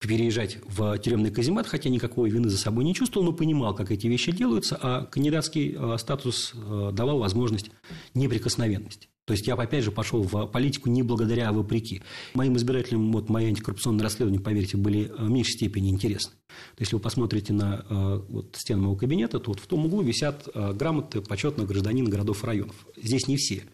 переезжать 0.00 0.58
в 0.66 0.96
тюремный 0.98 1.30
каземат, 1.30 1.66
хотя 1.66 1.90
никакой 1.90 2.30
вины 2.30 2.48
за 2.48 2.58
собой 2.58 2.84
не 2.84 2.94
чувствовал, 2.94 3.26
но 3.26 3.32
понимал, 3.32 3.74
как 3.74 3.90
эти 3.90 4.06
вещи 4.06 4.32
делаются, 4.32 4.78
а 4.80 5.04
кандидатский 5.06 5.74
э, 5.76 5.98
статус 5.98 6.52
давал 6.54 7.18
возможность 7.18 7.70
неприкосновенности. 8.14 9.08
То 9.28 9.32
есть 9.32 9.46
я, 9.46 9.56
опять 9.56 9.84
же, 9.84 9.92
пошел 9.92 10.22
в 10.22 10.46
политику 10.46 10.88
не 10.88 11.02
благодаря, 11.02 11.50
а 11.50 11.52
вопреки. 11.52 12.00
Моим 12.32 12.56
избирателям 12.56 13.12
вот, 13.12 13.28
мои 13.28 13.48
антикоррупционные 13.48 14.02
расследования, 14.02 14.40
поверьте, 14.40 14.78
были 14.78 15.12
в 15.18 15.28
меньшей 15.28 15.52
степени 15.52 15.90
интересны. 15.90 16.32
То 16.46 16.54
есть, 16.78 16.92
если 16.92 16.94
вы 16.94 17.02
посмотрите 17.02 17.52
на 17.52 17.84
э, 17.86 18.22
вот, 18.26 18.56
стены 18.56 18.80
моего 18.80 18.96
кабинета, 18.96 19.38
то 19.38 19.50
вот 19.50 19.60
в 19.60 19.66
том 19.66 19.84
углу 19.84 20.00
висят 20.00 20.48
э, 20.54 20.72
грамоты 20.72 21.20
почетного 21.20 21.66
гражданина 21.66 22.08
городов 22.08 22.42
и 22.42 22.46
районов. 22.46 22.74
Здесь 22.96 23.28
не 23.28 23.36
все. 23.36 23.64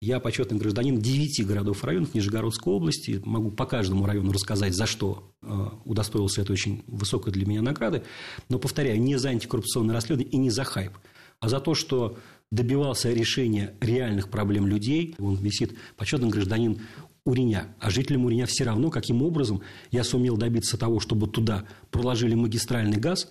Я 0.00 0.18
почетный 0.18 0.58
гражданин 0.58 0.98
девяти 0.98 1.44
городов 1.44 1.84
и 1.84 1.86
районов 1.86 2.12
Нижегородской 2.12 2.72
области. 2.72 3.22
Могу 3.24 3.52
по 3.52 3.66
каждому 3.66 4.04
району 4.04 4.32
рассказать, 4.32 4.74
за 4.74 4.86
что 4.86 5.32
э, 5.42 5.68
удостоился 5.84 6.42
этой 6.42 6.50
очень 6.54 6.82
высокой 6.88 7.32
для 7.32 7.46
меня 7.46 7.62
награды. 7.62 8.02
Но, 8.48 8.58
повторяю, 8.58 9.00
не 9.00 9.14
за 9.14 9.28
антикоррупционное 9.28 9.94
расследование 9.94 10.32
и 10.32 10.38
не 10.38 10.50
за 10.50 10.64
хайп, 10.64 10.94
а 11.38 11.48
за 11.48 11.60
то, 11.60 11.76
что 11.76 12.18
добивался 12.52 13.10
решения 13.12 13.74
реальных 13.80 14.28
проблем 14.28 14.68
людей. 14.68 15.16
Он 15.18 15.36
висит 15.36 15.72
почетный 15.96 16.28
гражданин 16.28 16.80
Уреня. 17.24 17.74
А 17.80 17.90
жителям 17.90 18.26
Уреня 18.26 18.46
все 18.46 18.64
равно, 18.64 18.90
каким 18.90 19.22
образом 19.22 19.62
я 19.90 20.04
сумел 20.04 20.36
добиться 20.36 20.76
того, 20.76 21.00
чтобы 21.00 21.26
туда 21.26 21.64
проложили 21.90 22.34
магистральный 22.34 22.98
газ 22.98 23.30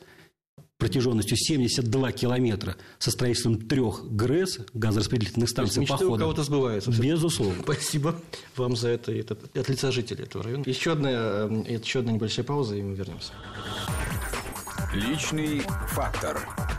протяженностью 0.78 1.38
72 1.38 2.12
километра 2.14 2.76
со 2.98 3.12
строительством 3.12 3.68
трех 3.68 4.04
ГРЭС, 4.12 4.62
газораспределительных 4.74 5.50
станций 5.50 5.86
по 5.86 5.96
ходу. 5.96 6.14
у 6.14 6.18
кого-то 6.18 6.44
сбываются. 6.44 6.90
Безусловно. 6.90 7.62
Спасибо 7.62 8.20
вам 8.56 8.76
за 8.76 8.88
это, 8.88 9.12
это 9.12 9.38
от 9.54 9.70
лица 9.70 9.92
жителей 9.92 10.24
этого 10.24 10.44
района. 10.44 10.64
Еще 10.66 10.94
одна, 10.94 11.12
э, 11.12 11.78
еще 11.80 12.00
одна 12.00 12.14
небольшая 12.14 12.44
пауза, 12.44 12.76
и 12.76 12.82
мы 12.82 12.96
вернемся. 12.96 13.34
Личный 14.96 15.62
фактор. 15.90 16.71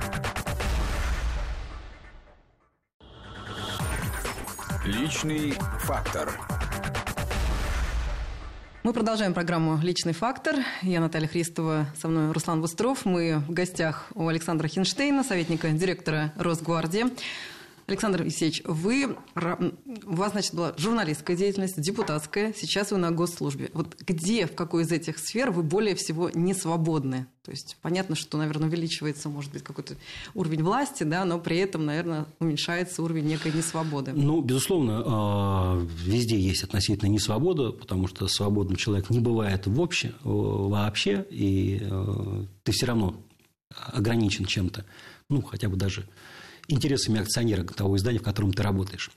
Личный 4.85 5.53
фактор. 5.79 6.33
Мы 8.83 8.93
продолжаем 8.93 9.33
программу 9.33 9.79
«Личный 9.81 10.13
фактор». 10.13 10.57
Я 10.83 10.99
Наталья 10.99 11.29
Христова, 11.29 11.87
со 11.97 12.09
мной 12.09 12.33
Руслан 12.33 12.61
Быстров. 12.61 13.05
Мы 13.05 13.45
в 13.47 13.53
гостях 13.53 14.09
у 14.15 14.27
Александра 14.27 14.67
Хинштейна, 14.67 15.23
советника 15.23 15.71
директора 15.71 16.33
Росгвардии. 16.37 17.05
Александр 17.87 18.27
Исеевич, 18.27 18.63
вы, 18.65 19.17
у 19.35 20.15
вас, 20.15 20.33
значит, 20.33 20.55
была 20.55 20.75
журналистская 20.77 21.37
деятельность, 21.37 21.81
депутатская, 21.81 22.55
сейчас 22.57 22.91
вы 22.93 22.99
на 22.99 23.11
госслужбе. 23.11 23.71
Вот 23.75 23.97
где, 24.01 24.47
в 24.47 24.55
какой 24.55 24.85
из 24.85 24.93
этих 24.93 25.19
сфер 25.19 25.51
вы 25.51 25.63
более 25.63 25.95
всего 25.95 26.31
не 26.31 26.55
свободны? 26.55 27.27
То 27.45 27.51
есть 27.51 27.77
понятно, 27.83 28.15
что, 28.15 28.39
наверное, 28.39 28.69
увеличивается, 28.69 29.29
может 29.29 29.53
быть, 29.53 29.65
какой-то 29.65 29.97
уровень 30.35 30.63
власти, 30.63 31.03
да, 31.03 31.25
но 31.25 31.41
при 31.41 31.59
этом, 31.59 31.85
наверное, 31.85 32.27
уменьшается 32.39 33.03
уровень 33.03 33.27
некой 33.27 33.53
несвободы. 33.53 34.13
Ну, 34.13 34.41
безусловно, 34.43 35.03
а, 35.05 35.87
везде 36.05 36.39
есть 36.39 36.63
относительно 36.63 37.09
несвобода, 37.09 37.73
потому 37.73 38.07
что 38.07 38.29
свободным 38.29 38.77
человек 38.77 39.11
не 39.11 39.19
бывает 39.19 39.67
в 39.67 39.81
обще, 39.81 40.15
вообще, 40.23 41.27
и 41.31 41.81
э, 41.83 42.45
ты 42.63 42.73
все 42.73 42.87
равно 42.87 43.17
ограничен 43.75 44.45
чем-то, 44.45 44.85
ну, 45.29 45.43
хотя 45.43 45.69
бы 45.69 45.77
даже 45.77 46.07
интересами 46.69 47.21
акционера 47.21 47.65
того 47.65 47.97
издания, 47.97 48.19
в 48.19 48.23
котором 48.23 48.53
ты 48.53 48.63
работаешь. 48.63 49.11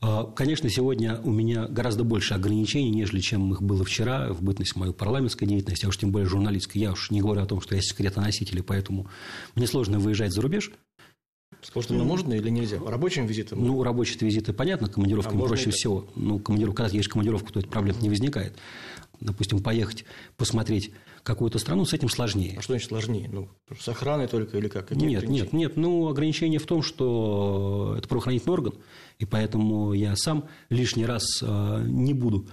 А, 0.00 0.24
конечно, 0.24 0.68
сегодня 0.68 1.20
у 1.22 1.30
меня 1.30 1.66
гораздо 1.66 2.04
больше 2.04 2.34
ограничений, 2.34 2.90
нежели 2.90 3.20
чем 3.20 3.52
их 3.52 3.62
было 3.62 3.84
вчера 3.84 4.32
в 4.32 4.42
бытность 4.42 4.76
мою 4.76 4.92
парламентской 4.92 5.46
деятельности, 5.46 5.86
а 5.86 5.88
уж 5.88 5.98
тем 5.98 6.12
более 6.12 6.28
журналистской. 6.28 6.80
Я 6.80 6.92
уж 6.92 7.10
не 7.10 7.20
говорю 7.20 7.42
о 7.42 7.46
том, 7.46 7.60
что 7.60 7.74
я 7.74 7.80
секретоноситель, 7.80 8.58
и 8.58 8.62
поэтому 8.62 9.08
мне 9.54 9.66
сложно 9.66 9.98
выезжать 9.98 10.32
за 10.32 10.42
рубеж. 10.42 10.72
Скажите, 11.62 11.94
ну, 11.94 12.04
можно 12.04 12.32
или 12.32 12.48
нельзя? 12.48 12.78
Рабочим 12.78 13.26
визитом? 13.26 13.64
Ну, 13.64 13.82
рабочие 13.82 14.18
визиты, 14.20 14.52
понятно, 14.52 14.88
командировками 14.88 15.42
а 15.42 15.46
проще 15.46 15.70
всего. 15.70 16.06
Ну, 16.14 16.38
командировка, 16.38 16.84
когда 16.84 16.94
едешь 16.94 17.08
командировку, 17.08 17.52
то 17.52 17.60
это 17.60 17.68
проблем 17.68 17.96
не 18.00 18.08
возникает. 18.08 18.56
Допустим, 19.20 19.62
поехать 19.62 20.06
посмотреть 20.38 20.92
какую-то 21.22 21.58
страну, 21.58 21.84
с 21.84 21.92
этим 21.92 22.08
сложнее. 22.08 22.56
А 22.58 22.62
что 22.62 22.72
значит 22.72 22.88
сложнее? 22.88 23.28
Ну, 23.32 23.48
с 23.78 23.88
охраной 23.88 24.26
только 24.26 24.58
или 24.58 24.68
как? 24.68 24.88
Какие 24.88 25.08
нет, 25.08 25.28
нет, 25.28 25.52
нет. 25.52 25.76
Ну, 25.76 26.08
ограничение 26.08 26.58
в 26.58 26.66
том, 26.66 26.82
что 26.82 27.94
это 27.98 28.08
правоохранительный 28.08 28.52
орган, 28.52 28.74
и 29.18 29.24
поэтому 29.24 29.92
я 29.92 30.16
сам 30.16 30.48
лишний 30.68 31.06
раз 31.06 31.42
э, 31.42 31.84
не 31.86 32.14
буду 32.14 32.46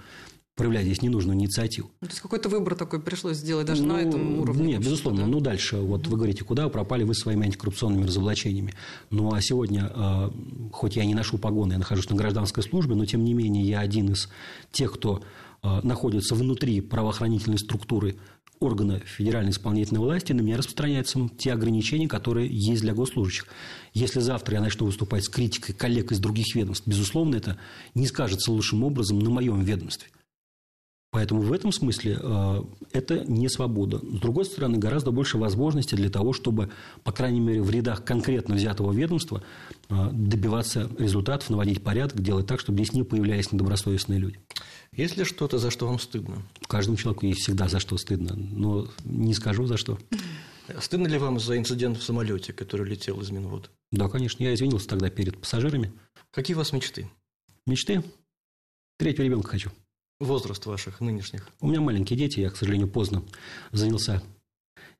проявлять 0.58 0.84
здесь 0.84 1.00
ненужную 1.00 1.38
инициативу. 1.38 1.90
Ну, 2.00 2.08
то 2.08 2.12
есть 2.12 2.20
какой-то 2.20 2.48
выбор 2.48 2.74
такой 2.74 3.00
пришлось 3.00 3.38
сделать 3.38 3.66
даже 3.66 3.82
ну, 3.82 3.94
на 3.94 4.00
этом 4.00 4.40
уровне? 4.40 4.72
Нет, 4.72 4.80
безусловно. 4.80 5.20
Да? 5.20 5.26
Ну, 5.26 5.40
дальше, 5.40 5.76
вот 5.76 6.06
вы 6.08 6.16
говорите, 6.16 6.44
куда 6.44 6.68
пропали 6.68 7.04
вы 7.04 7.14
своими 7.14 7.46
антикоррупционными 7.46 8.04
разоблачениями. 8.04 8.74
Ну, 9.10 9.32
а 9.32 9.40
сегодня, 9.40 9.90
э, 9.94 10.30
хоть 10.72 10.96
я 10.96 11.06
не 11.06 11.14
ношу 11.14 11.38
погоны, 11.38 11.74
я 11.74 11.78
нахожусь 11.78 12.10
на 12.10 12.16
гражданской 12.16 12.62
службе, 12.62 12.96
но, 12.96 13.06
тем 13.06 13.24
не 13.24 13.32
менее, 13.32 13.64
я 13.64 13.78
один 13.78 14.10
из 14.12 14.28
тех, 14.72 14.92
кто 14.92 15.22
э, 15.62 15.80
находится 15.84 16.34
внутри 16.34 16.80
правоохранительной 16.80 17.58
структуры 17.58 18.16
органа 18.60 19.00
федеральной 19.00 19.52
исполнительной 19.52 20.00
власти, 20.00 20.32
на 20.32 20.40
меня 20.40 20.56
распространяются 20.56 21.28
те 21.38 21.52
ограничения, 21.52 22.08
которые 22.08 22.48
есть 22.50 22.82
для 22.82 22.94
госслужащих. 22.94 23.46
Если 23.94 24.20
завтра 24.20 24.56
я 24.56 24.60
начну 24.60 24.86
выступать 24.86 25.24
с 25.24 25.28
критикой 25.28 25.74
коллег 25.74 26.12
из 26.12 26.18
других 26.18 26.54
ведомств, 26.54 26.86
безусловно, 26.86 27.36
это 27.36 27.58
не 27.94 28.06
скажется 28.06 28.52
лучшим 28.52 28.84
образом 28.84 29.18
на 29.18 29.30
моем 29.30 29.62
ведомстве. 29.62 30.08
Поэтому 31.10 31.40
в 31.40 31.52
этом 31.54 31.72
смысле 31.72 32.18
э, 32.20 32.62
это 32.92 33.24
не 33.24 33.48
свобода. 33.48 33.98
С 33.98 34.20
другой 34.20 34.44
стороны, 34.44 34.76
гораздо 34.76 35.10
больше 35.10 35.38
возможностей 35.38 35.96
для 35.96 36.10
того, 36.10 36.34
чтобы, 36.34 36.70
по 37.02 37.12
крайней 37.12 37.40
мере, 37.40 37.62
в 37.62 37.70
рядах 37.70 38.04
конкретно 38.04 38.56
взятого 38.56 38.92
ведомства 38.92 39.42
э, 39.88 40.10
добиваться 40.12 40.90
результатов, 40.98 41.48
наводить 41.48 41.82
порядок, 41.82 42.20
делать 42.20 42.46
так, 42.46 42.60
чтобы 42.60 42.78
здесь 42.78 42.92
не 42.92 43.04
появлялись 43.04 43.52
недобросовестные 43.52 44.18
люди. 44.18 44.38
Есть 44.92 45.16
ли 45.16 45.24
что-то, 45.24 45.56
за 45.56 45.70
что 45.70 45.86
вам 45.86 45.98
стыдно? 45.98 46.42
Каждому 46.66 46.98
человеку 46.98 47.24
есть 47.24 47.40
всегда 47.40 47.68
за 47.68 47.80
что 47.80 47.96
стыдно, 47.96 48.34
но 48.36 48.86
не 49.04 49.32
скажу 49.32 49.64
за 49.66 49.78
что. 49.78 49.98
Стыдно 50.78 51.06
ли 51.06 51.16
вам 51.16 51.40
за 51.40 51.56
инцидент 51.56 51.96
в 51.96 52.02
самолете, 52.02 52.52
который 52.52 52.86
летел 52.86 53.18
из 53.22 53.30
Минвода? 53.30 53.68
Да, 53.90 54.08
конечно. 54.08 54.42
Я 54.42 54.52
извинился 54.52 54.88
тогда 54.88 55.08
перед 55.08 55.38
пассажирами. 55.38 55.90
Какие 56.30 56.54
у 56.54 56.58
вас 56.58 56.72
мечты? 56.74 57.08
Мечты? 57.66 58.02
Третьего 58.98 59.24
ребенка 59.24 59.48
хочу. 59.48 59.70
Возраст 60.20 60.64
ваших 60.66 61.00
нынешних? 61.00 61.48
У 61.60 61.68
меня 61.68 61.80
маленькие 61.80 62.18
дети. 62.18 62.40
Я, 62.40 62.50
к 62.50 62.56
сожалению, 62.56 62.88
поздно 62.88 63.22
занялся 63.72 64.22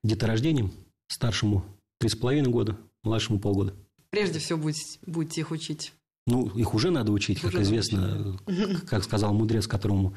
деторождением. 0.03 0.71
Старшему 1.07 1.65
три 1.99 2.09
с 2.09 2.15
половиной 2.15 2.51
года, 2.51 2.77
младшему 3.03 3.39
полгода. 3.39 3.73
Прежде 4.11 4.39
всего 4.39 4.59
будете, 4.59 4.99
будете 5.05 5.41
их 5.41 5.51
учить 5.51 5.93
ну, 6.29 6.47
их 6.49 6.73
уже 6.75 6.91
надо 6.91 7.11
учить, 7.11 7.41
как 7.41 7.51
уже 7.51 7.63
известно, 7.63 8.37
учить. 8.45 8.81
как 8.85 9.03
сказал 9.03 9.33
мудрец, 9.33 9.67
которому 9.67 10.13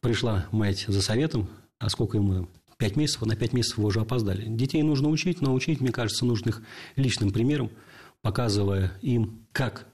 пришла 0.00 0.46
мать 0.52 0.84
за 0.86 1.02
советом, 1.02 1.48
а 1.78 1.88
сколько 1.88 2.16
ему 2.16 2.48
пять 2.78 2.96
месяцев, 2.96 3.22
на 3.22 3.36
пять 3.36 3.52
месяцев 3.52 3.78
вы 3.78 3.86
уже 3.86 4.00
опоздали. 4.00 4.46
Детей 4.46 4.82
нужно 4.82 5.08
учить, 5.08 5.40
но 5.40 5.52
учить, 5.52 5.80
мне 5.80 5.90
кажется, 5.90 6.24
нужно 6.24 6.50
их 6.50 6.62
личным 6.96 7.32
примером, 7.32 7.70
показывая 8.22 8.92
им, 9.02 9.46
как 9.52 9.88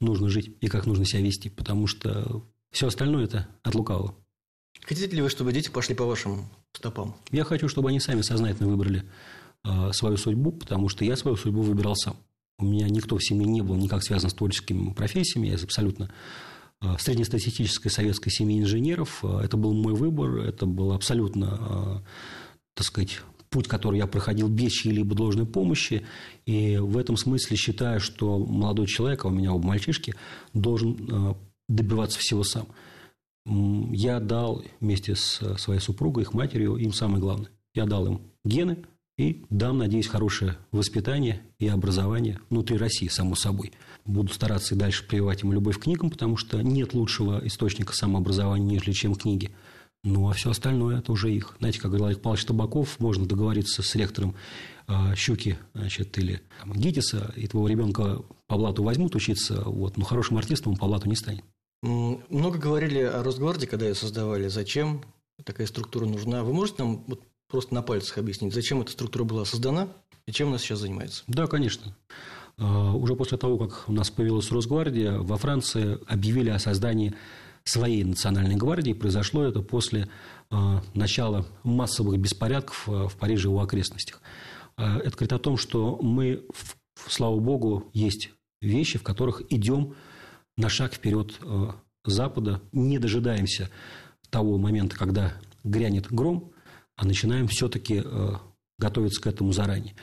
нужно 0.00 0.28
жить 0.28 0.56
и 0.60 0.68
как 0.68 0.86
нужно 0.86 1.04
себя 1.04 1.20
вести, 1.20 1.50
потому 1.50 1.86
что 1.86 2.42
все 2.74 2.88
остальное 2.88 3.24
это 3.24 3.46
от 3.62 3.74
лукавого. 3.74 4.14
Хотите 4.82 5.14
ли 5.14 5.22
вы, 5.22 5.30
чтобы 5.30 5.52
дети 5.52 5.70
пошли 5.70 5.94
по 5.94 6.04
вашим 6.04 6.50
стопам? 6.72 7.14
Я 7.30 7.44
хочу, 7.44 7.68
чтобы 7.68 7.88
они 7.88 8.00
сами 8.00 8.20
сознательно 8.20 8.68
выбрали 8.68 9.04
э, 9.64 9.92
свою 9.92 10.16
судьбу, 10.16 10.50
потому 10.50 10.88
что 10.88 11.04
я 11.04 11.16
свою 11.16 11.36
судьбу 11.36 11.62
выбирал 11.62 11.94
сам. 11.94 12.16
У 12.58 12.64
меня 12.66 12.88
никто 12.88 13.16
в 13.16 13.24
семье 13.24 13.46
не 13.46 13.62
был 13.62 13.76
никак 13.76 14.02
связан 14.02 14.28
с 14.28 14.34
творческими 14.34 14.92
профессиями. 14.92 15.46
Я 15.46 15.54
абсолютно 15.54 16.12
э, 16.82 16.96
среднестатистической 16.98 17.92
советской 17.92 18.30
семьи 18.30 18.60
инженеров. 18.60 19.20
Э, 19.22 19.40
это 19.44 19.56
был 19.56 19.72
мой 19.72 19.94
выбор. 19.94 20.38
Это 20.38 20.66
был 20.66 20.92
абсолютно, 20.92 22.04
так 22.74 22.86
сказать, 22.86 23.20
путь, 23.50 23.68
который 23.68 23.98
я 23.98 24.08
проходил 24.08 24.48
без 24.48 24.72
чьей-либо 24.72 25.14
должной 25.14 25.46
помощи. 25.46 26.04
И 26.44 26.76
в 26.76 26.98
этом 26.98 27.16
смысле 27.16 27.56
считаю, 27.56 28.00
что 28.00 28.36
молодой 28.36 28.88
человек, 28.88 29.24
а 29.24 29.28
у 29.28 29.30
меня 29.30 29.52
оба 29.52 29.64
мальчишки, 29.64 30.16
должен 30.52 31.36
добиваться 31.68 32.18
всего 32.18 32.44
сам. 32.44 32.66
Я 33.46 34.20
дал 34.20 34.64
вместе 34.80 35.14
с 35.14 35.56
своей 35.58 35.80
супругой, 35.80 36.22
их 36.22 36.32
матерью, 36.32 36.76
им 36.76 36.92
самое 36.92 37.20
главное. 37.20 37.50
Я 37.74 37.84
дал 37.86 38.06
им 38.06 38.20
гены 38.44 38.78
и 39.16 39.44
дам, 39.50 39.78
надеюсь, 39.78 40.08
хорошее 40.08 40.56
воспитание 40.72 41.42
и 41.58 41.68
образование 41.68 42.40
внутри 42.50 42.76
России, 42.76 43.08
само 43.08 43.34
собой. 43.34 43.72
Буду 44.04 44.32
стараться 44.32 44.74
и 44.74 44.78
дальше 44.78 45.06
прививать 45.06 45.42
им 45.42 45.52
любовь 45.52 45.78
к 45.78 45.82
книгам, 45.82 46.10
потому 46.10 46.36
что 46.36 46.62
нет 46.62 46.94
лучшего 46.94 47.40
источника 47.46 47.92
самообразования, 47.92 48.66
нежели 48.66 48.92
чем 48.92 49.14
книги. 49.14 49.50
Ну, 50.02 50.28
а 50.28 50.34
все 50.34 50.50
остальное– 50.50 50.98
это 50.98 51.12
уже 51.12 51.32
их. 51.32 51.56
Знаете, 51.60 51.80
как 51.80 51.90
говорил 51.90 52.06
Олег 52.06 52.20
Павлович 52.20 52.44
Табаков, 52.44 53.00
можно 53.00 53.24
договориться 53.24 53.82
с 53.82 53.94
ректором 53.94 54.34
э, 54.86 55.14
Щуки 55.14 55.58
значит, 55.72 56.18
или 56.18 56.42
там, 56.60 56.72
ГИТИСа, 56.74 57.32
и 57.36 57.46
твоего 57.46 57.68
ребенка 57.68 58.20
по 58.46 58.58
блату 58.58 58.82
возьмут 58.82 59.14
учиться, 59.14 59.62
вот, 59.64 59.96
но 59.96 60.04
хорошим 60.04 60.36
артистом 60.36 60.72
он 60.72 60.78
по 60.78 60.86
блату 60.86 61.08
не 61.08 61.16
станет. 61.16 61.44
Много 61.84 62.58
говорили 62.58 63.00
о 63.00 63.22
Росгвардии, 63.22 63.66
когда 63.66 63.86
ее 63.86 63.94
создавали. 63.94 64.48
Зачем 64.48 65.04
такая 65.44 65.66
структура 65.66 66.06
нужна? 66.06 66.42
Вы 66.42 66.54
можете 66.54 66.82
нам 66.82 67.04
вот 67.06 67.20
просто 67.46 67.74
на 67.74 67.82
пальцах 67.82 68.16
объяснить, 68.18 68.54
зачем 68.54 68.80
эта 68.80 68.92
структура 68.92 69.24
была 69.24 69.44
создана 69.44 69.88
и 70.26 70.32
чем 70.32 70.48
она 70.48 70.58
сейчас 70.58 70.78
занимается? 70.78 71.24
Да, 71.26 71.46
конечно. 71.46 71.94
А, 72.56 72.92
уже 72.92 73.14
после 73.16 73.36
того, 73.36 73.58
как 73.58 73.84
у 73.86 73.92
нас 73.92 74.10
появилась 74.10 74.50
Росгвардия, 74.50 75.18
во 75.18 75.36
Франции 75.36 75.98
объявили 76.06 76.48
о 76.48 76.58
создании 76.58 77.14
своей 77.64 78.02
национальной 78.04 78.56
гвардии. 78.56 78.94
Произошло 78.94 79.44
это 79.44 79.60
после 79.60 80.08
а, 80.50 80.82
начала 80.94 81.44
массовых 81.64 82.18
беспорядков 82.18 82.88
а, 82.88 83.08
в 83.08 83.16
Париже 83.16 83.48
и 83.48 83.50
его 83.50 83.60
окрестностях. 83.60 84.22
Это 84.76 85.10
говорит 85.10 85.32
о 85.32 85.38
том, 85.38 85.56
что 85.56 85.98
мы, 86.02 86.42
слава 87.06 87.38
богу, 87.38 87.90
есть 87.92 88.30
вещи, 88.60 88.98
в 88.98 89.04
которых 89.04 89.42
идем 89.52 89.94
на 90.56 90.68
шаг 90.68 90.94
вперед 90.94 91.38
э, 91.42 91.68
Запада, 92.04 92.60
не 92.72 92.98
дожидаемся 92.98 93.70
того 94.30 94.58
момента, 94.58 94.96
когда 94.96 95.34
грянет 95.64 96.10
гром, 96.10 96.52
а 96.96 97.06
начинаем 97.06 97.48
все-таки 97.48 98.02
э, 98.04 98.32
готовиться 98.78 99.20
к 99.20 99.26
этому 99.26 99.52
заранее. 99.52 99.94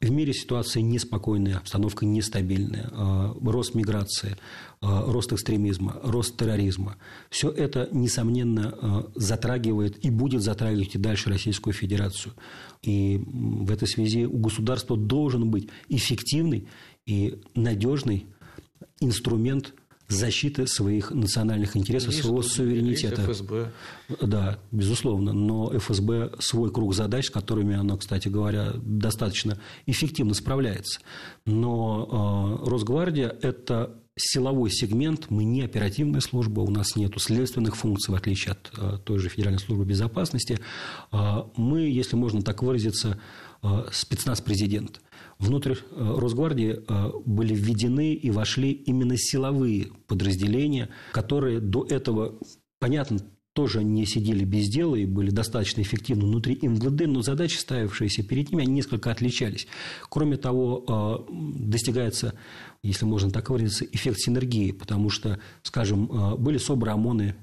В 0.00 0.10
мире 0.10 0.32
ситуация 0.32 0.80
неспокойная, 0.80 1.58
обстановка 1.58 2.06
нестабильная, 2.06 2.88
э, 2.90 3.34
рост 3.42 3.74
миграции, 3.74 4.36
рост 4.80 5.32
экстремизма, 5.32 5.98
рост 6.04 6.36
терроризма. 6.36 6.96
Все 7.30 7.50
это, 7.50 7.88
несомненно, 7.90 9.06
затрагивает 9.16 10.04
и 10.04 10.10
будет 10.10 10.42
затрагивать 10.42 10.94
и 10.94 10.98
дальше 10.98 11.30
Российскую 11.30 11.74
Федерацию. 11.74 12.34
И 12.82 13.20
в 13.26 13.72
этой 13.72 13.88
связи 13.88 14.24
у 14.24 14.38
государства 14.38 14.96
должен 14.96 15.50
быть 15.50 15.68
эффективный 15.88 16.68
и 17.06 17.42
надежный 17.56 18.26
инструмент 19.00 19.74
защиты 20.08 20.66
своих 20.66 21.10
национальных 21.10 21.76
интересов, 21.76 22.10
есть 22.10 22.22
своего 22.22 22.42
суверенитета. 22.42 23.22
Есть 23.22 23.40
ФСБ. 23.40 23.72
Да, 24.22 24.58
безусловно. 24.70 25.32
Но 25.32 25.70
ФСБ 25.78 26.32
свой 26.38 26.72
круг 26.72 26.94
задач, 26.94 27.26
с 27.26 27.30
которыми 27.30 27.76
она, 27.76 27.96
кстати 27.96 28.28
говоря, 28.28 28.72
достаточно 28.76 29.58
эффективно 29.86 30.34
справляется. 30.34 31.00
Но 31.44 32.58
э, 32.64 32.70
Росгвардия– 32.70 33.36
это 33.42 33.94
силовой 34.16 34.70
сегмент, 34.70 35.26
мы 35.30 35.44
не 35.44 35.62
оперативная 35.62 36.20
служба, 36.20 36.60
у 36.60 36.70
нас 36.70 36.96
нет 36.96 37.12
следственных 37.18 37.76
функций, 37.76 38.12
в 38.12 38.16
отличие 38.16 38.52
от 38.52 38.70
э, 38.76 38.98
той 39.04 39.18
же 39.18 39.28
Федеральной 39.28 39.60
службы 39.60 39.84
безопасности. 39.84 40.58
Э, 41.12 41.42
мы, 41.56 41.82
если 41.82 42.16
можно 42.16 42.42
так 42.42 42.62
выразиться, 42.62 43.20
спецназ 43.90 44.40
президента. 44.40 45.00
Внутрь 45.38 45.74
э, 45.74 46.14
Росгвардии 46.18 46.80
э, 46.86 47.10
были 47.24 47.54
введены 47.54 48.12
и 48.14 48.30
вошли 48.30 48.72
именно 48.72 49.16
силовые 49.16 49.88
подразделения, 50.08 50.88
которые 51.12 51.60
до 51.60 51.86
этого, 51.88 52.38
понятно, 52.80 53.20
тоже 53.52 53.84
не 53.84 54.04
сидели 54.04 54.44
без 54.44 54.68
дела 54.68 54.96
и 54.96 55.04
были 55.04 55.30
достаточно 55.30 55.80
эффективны 55.80 56.24
внутри 56.24 56.58
МВД, 56.60 57.06
но 57.06 57.22
задачи, 57.22 57.56
ставившиеся 57.56 58.24
перед 58.24 58.50
ними, 58.50 58.64
они 58.64 58.72
несколько 58.72 59.12
отличались. 59.12 59.68
Кроме 60.08 60.36
того, 60.36 60.84
э, 61.28 61.32
достигается, 61.58 62.34
если 62.82 63.04
можно 63.04 63.30
так 63.30 63.50
выразиться, 63.50 63.84
эффект 63.84 64.18
синергии, 64.18 64.72
потому 64.72 65.08
что, 65.08 65.38
скажем, 65.62 66.36
были 66.38 66.58
СОБРы, 66.58 66.90
ОМОНы, 66.92 67.36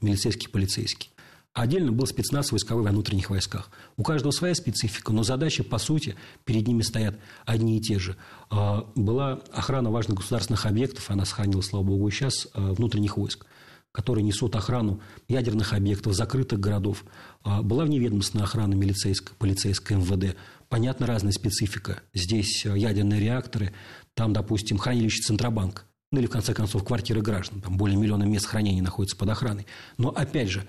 милицейские, 0.00 0.50
полицейские. 0.50 1.11
Отдельно 1.54 1.92
был 1.92 2.06
спецназ 2.06 2.50
войсковой 2.50 2.82
во 2.84 2.90
внутренних 2.90 3.28
войсках. 3.28 3.70
У 3.98 4.02
каждого 4.02 4.30
своя 4.30 4.54
специфика, 4.54 5.12
но 5.12 5.22
задачи, 5.22 5.62
по 5.62 5.76
сути, 5.76 6.16
перед 6.44 6.66
ними 6.66 6.80
стоят 6.80 7.18
одни 7.44 7.76
и 7.76 7.80
те 7.80 7.98
же. 7.98 8.16
А, 8.48 8.90
была 8.94 9.42
охрана 9.52 9.90
важных 9.90 10.18
государственных 10.18 10.64
объектов, 10.64 11.10
она 11.10 11.26
сохранилась, 11.26 11.66
слава 11.66 11.84
богу, 11.84 12.08
и 12.08 12.10
сейчас, 12.10 12.48
а, 12.54 12.72
внутренних 12.72 13.16
войск 13.16 13.46
которые 13.94 14.24
несут 14.24 14.56
охрану 14.56 15.02
ядерных 15.28 15.74
объектов, 15.74 16.14
закрытых 16.14 16.58
городов. 16.58 17.04
А, 17.44 17.60
была 17.60 17.84
вневедомственная 17.84 18.46
охрана 18.46 18.72
милицейская, 18.72 19.36
полицейская, 19.38 19.98
МВД. 19.98 20.34
Понятно, 20.70 21.06
разная 21.06 21.32
специфика. 21.32 22.00
Здесь 22.14 22.64
ядерные 22.64 23.20
реакторы, 23.20 23.74
там, 24.14 24.32
допустим, 24.32 24.78
хранилище 24.78 25.20
Центробанк. 25.20 25.84
Ну 26.10 26.20
или, 26.20 26.26
в 26.26 26.30
конце 26.30 26.54
концов, 26.54 26.84
квартиры 26.84 27.20
граждан. 27.20 27.60
Там 27.60 27.76
более 27.76 27.98
миллиона 27.98 28.24
мест 28.24 28.46
хранения 28.46 28.82
находится 28.82 29.16
под 29.16 29.28
охраной. 29.28 29.66
Но, 29.98 30.08
опять 30.08 30.48
же, 30.48 30.66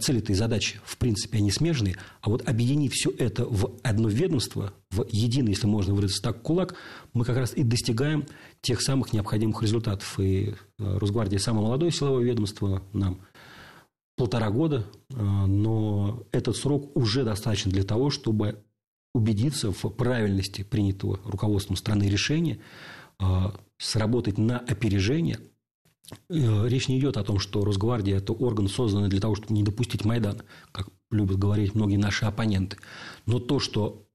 цели-то 0.00 0.32
и 0.32 0.34
задачи, 0.34 0.80
в 0.84 0.96
принципе, 0.98 1.38
они 1.38 1.50
смежные, 1.50 1.96
а 2.20 2.30
вот 2.30 2.46
объединив 2.48 2.92
все 2.92 3.10
это 3.10 3.44
в 3.44 3.78
одно 3.82 4.08
ведомство, 4.08 4.72
в 4.90 5.06
единый, 5.10 5.50
если 5.50 5.66
можно 5.66 5.94
выразиться 5.94 6.22
так, 6.22 6.42
кулак, 6.42 6.74
мы 7.12 7.24
как 7.24 7.36
раз 7.36 7.54
и 7.54 7.62
достигаем 7.62 8.26
тех 8.60 8.82
самых 8.82 9.12
необходимых 9.12 9.62
результатов. 9.62 10.18
И 10.20 10.50
э, 10.50 10.54
Росгвардия 10.78 11.38
самое 11.38 11.66
молодое 11.66 11.90
силовое 11.90 12.24
ведомство, 12.24 12.82
нам 12.92 13.20
полтора 14.16 14.50
года, 14.50 14.86
э, 15.08 15.14
но 15.14 16.24
этот 16.32 16.56
срок 16.56 16.94
уже 16.96 17.24
достаточно 17.24 17.70
для 17.70 17.84
того, 17.84 18.10
чтобы 18.10 18.62
убедиться 19.14 19.72
в 19.72 19.88
правильности 19.88 20.62
принятого 20.62 21.18
руководством 21.24 21.76
страны 21.76 22.04
решения, 22.04 22.60
сработать 23.76 24.38
на 24.38 24.58
опережение– 24.60 25.40
Э, 25.49 25.49
речь 26.28 26.88
не 26.88 26.98
идет 26.98 27.16
о 27.16 27.24
том, 27.24 27.38
что 27.38 27.64
Росгвардия– 27.64 28.16
это 28.18 28.32
орган, 28.32 28.68
созданный 28.68 29.08
для 29.08 29.20
того, 29.20 29.34
чтобы 29.34 29.54
не 29.54 29.62
допустить 29.62 30.04
Майдана, 30.04 30.44
как 30.72 30.88
любят 31.10 31.38
говорить 31.38 31.74
многие 31.74 31.96
наши 31.96 32.24
оппоненты. 32.24 32.76
Но 33.26 33.38
то, 33.38 33.58
что 33.58 34.06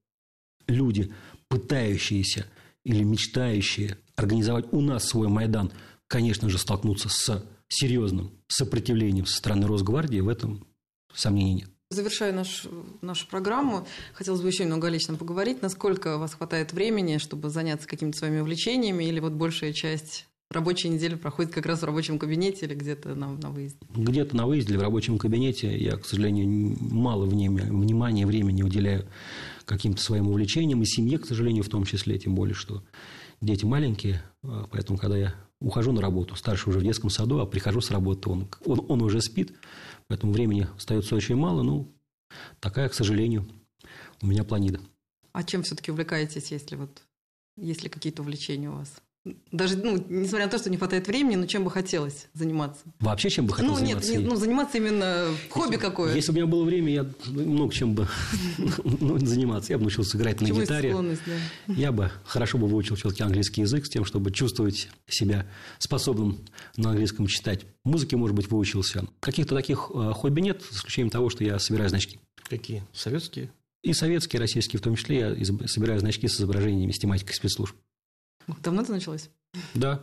люди, 0.67 1.13
пытающиеся 1.47 2.45
или 2.83 3.03
мечтающие 3.03 3.97
организовать 4.15 4.65
у 4.71 4.81
нас 4.81 5.05
свой 5.05 5.27
Майдан, 5.27 5.71
конечно 6.07 6.49
же, 6.49 6.57
столкнутся 6.57 7.09
с 7.09 7.43
серьезным 7.67 8.31
сопротивлением 8.47 9.25
со 9.25 9.37
стороны 9.37 9.67
Росгвардии, 9.67 10.19
в 10.19 10.29
этом 10.29 10.65
сомнений 11.13 11.55
нет. 11.55 11.69
Завершая 11.91 12.33
наш, 12.33 12.65
нашу 13.01 13.27
программу, 13.27 13.87
хотелось 14.13 14.41
бы 14.41 14.47
еще 14.47 14.63
немного 14.63 14.87
лично 14.87 15.15
поговорить. 15.15 15.61
Насколько 15.61 16.15
у 16.15 16.19
вас 16.19 16.33
хватает 16.33 16.73
времени, 16.73 17.19
чтобы 17.19 17.49
заняться 17.49 17.87
какими-то 17.87 18.17
своими 18.17 18.39
увлечениями, 18.39 19.03
или 19.03 19.19
вот 19.19 19.33
большая 19.33 19.71
часть 19.71 20.27
рабочая 20.49 20.89
неделя 20.89 21.17
проходит 21.17 21.53
как 21.53 21.65
раз 21.65 21.81
в 21.81 21.85
рабочем 21.85 22.19
кабинете 22.19 22.65
или 22.65 22.75
где-то 22.75 23.15
на, 23.15 23.33
на 23.33 23.49
выезде? 23.49 23.79
Где-то 23.95 24.35
на 24.35 24.45
выезде 24.45 24.73
или 24.73 24.77
в 24.77 24.81
рабочем 24.81 25.17
кабинете. 25.17 25.77
Я, 25.77 25.97
к 25.97 26.05
сожалению, 26.05 26.77
мало 26.79 27.25
внимания, 27.25 28.25
времени 28.25 28.63
уделяю 28.63 29.07
каким-то 29.65 30.01
своим 30.01 30.27
увлечениям 30.27 30.81
и 30.81 30.85
семье, 30.85 31.19
к 31.19 31.25
сожалению, 31.25 31.63
в 31.63 31.69
том 31.69 31.85
числе, 31.85 32.17
тем 32.19 32.35
более, 32.35 32.53
что 32.53 32.83
дети 33.41 33.65
маленькие, 33.65 34.23
а, 34.43 34.67
поэтому, 34.71 34.97
когда 34.97 35.17
я 35.17 35.35
ухожу 35.59 35.91
на 35.91 36.01
работу, 36.01 36.35
старший 36.35 36.69
уже 36.69 36.79
в 36.79 36.83
детском 36.83 37.09
саду, 37.09 37.39
а 37.39 37.45
прихожу 37.45 37.81
с 37.81 37.91
работы, 37.91 38.29
он, 38.29 38.47
он, 38.65 38.85
он 38.87 39.01
уже 39.01 39.21
спит, 39.21 39.53
поэтому 40.07 40.33
времени 40.33 40.67
остается 40.75 41.15
очень 41.15 41.35
мало, 41.35 41.63
ну, 41.63 41.93
такая, 42.59 42.89
к 42.89 42.93
сожалению, 42.93 43.47
у 44.21 44.27
меня 44.27 44.43
планида. 44.43 44.79
А 45.31 45.43
чем 45.43 45.63
все-таки 45.63 45.91
увлекаетесь, 45.91 46.51
если 46.51 46.75
вот 46.75 47.01
есть 47.57 47.83
ли 47.83 47.89
какие-то 47.89 48.21
увлечения 48.21 48.69
у 48.69 48.75
вас? 48.75 49.01
Даже, 49.51 49.77
ну, 49.77 49.97
несмотря 50.07 50.45
на 50.45 50.51
то, 50.51 50.59
что 50.59 50.69
не 50.69 50.77
хватает 50.77 51.07
времени, 51.07 51.35
но 51.35 51.47
чем 51.47 51.63
бы 51.63 51.71
хотелось 51.71 52.27
заниматься? 52.33 52.83
Вообще, 52.99 53.31
чем 53.31 53.47
бы 53.47 53.53
хотел 53.53 53.71
ну, 53.71 53.77
заниматься? 53.77 54.11
Нет, 54.11 54.21
нет, 54.21 54.29
ну, 54.29 54.35
заниматься 54.35 54.77
именно 54.77 55.27
хобби 55.49 55.77
какое. 55.77 56.13
Если 56.13 56.31
бы 56.31 56.37
у 56.37 56.41
меня 56.41 56.51
было 56.51 56.63
время, 56.63 56.93
я 56.93 57.05
много 57.27 57.73
чем 57.73 57.95
бы 57.95 58.07
ну, 58.83 59.17
заниматься. 59.17 59.73
Я 59.73 59.77
бы 59.77 59.83
научился 59.83 60.17
играть 60.17 60.41
на 60.41 60.45
гитаре. 60.45 60.95
Да. 60.95 61.73
Я 61.73 61.91
бы 61.91 62.11
хорошо 62.23 62.59
бы 62.59 62.67
выучил 62.67 62.95
все-таки 62.97 63.23
английский 63.23 63.61
язык 63.61 63.87
с 63.87 63.89
тем, 63.89 64.05
чтобы 64.05 64.31
чувствовать 64.31 64.89
себя 65.07 65.47
способным 65.79 66.45
на 66.77 66.91
английском 66.91 67.25
читать. 67.25 67.65
Музыки, 67.83 68.13
может 68.13 68.35
быть, 68.35 68.51
выучился. 68.51 69.07
Каких-то 69.21 69.55
таких 69.55 69.89
э, 69.93 70.11
хобби 70.13 70.41
нет, 70.41 70.61
с 70.69 70.77
исключением 70.77 71.09
того, 71.09 71.31
что 71.31 71.43
я 71.43 71.57
собираю 71.57 71.89
значки. 71.89 72.19
Какие? 72.47 72.83
Советские? 72.93 73.49
И 73.81 73.93
советские, 73.93 74.39
и 74.39 74.41
российские 74.41 74.79
в 74.79 74.83
том 74.83 74.95
числе. 74.95 75.35
Я 75.37 75.67
собираю 75.67 75.99
значки 75.99 76.27
с 76.27 76.37
изображениями 76.37 76.91
с 76.91 76.99
тематикой 76.99 77.35
спецслужб. 77.35 77.75
Давно 78.61 78.81
это 78.81 78.91
началось? 78.91 79.29
Да. 79.73 80.01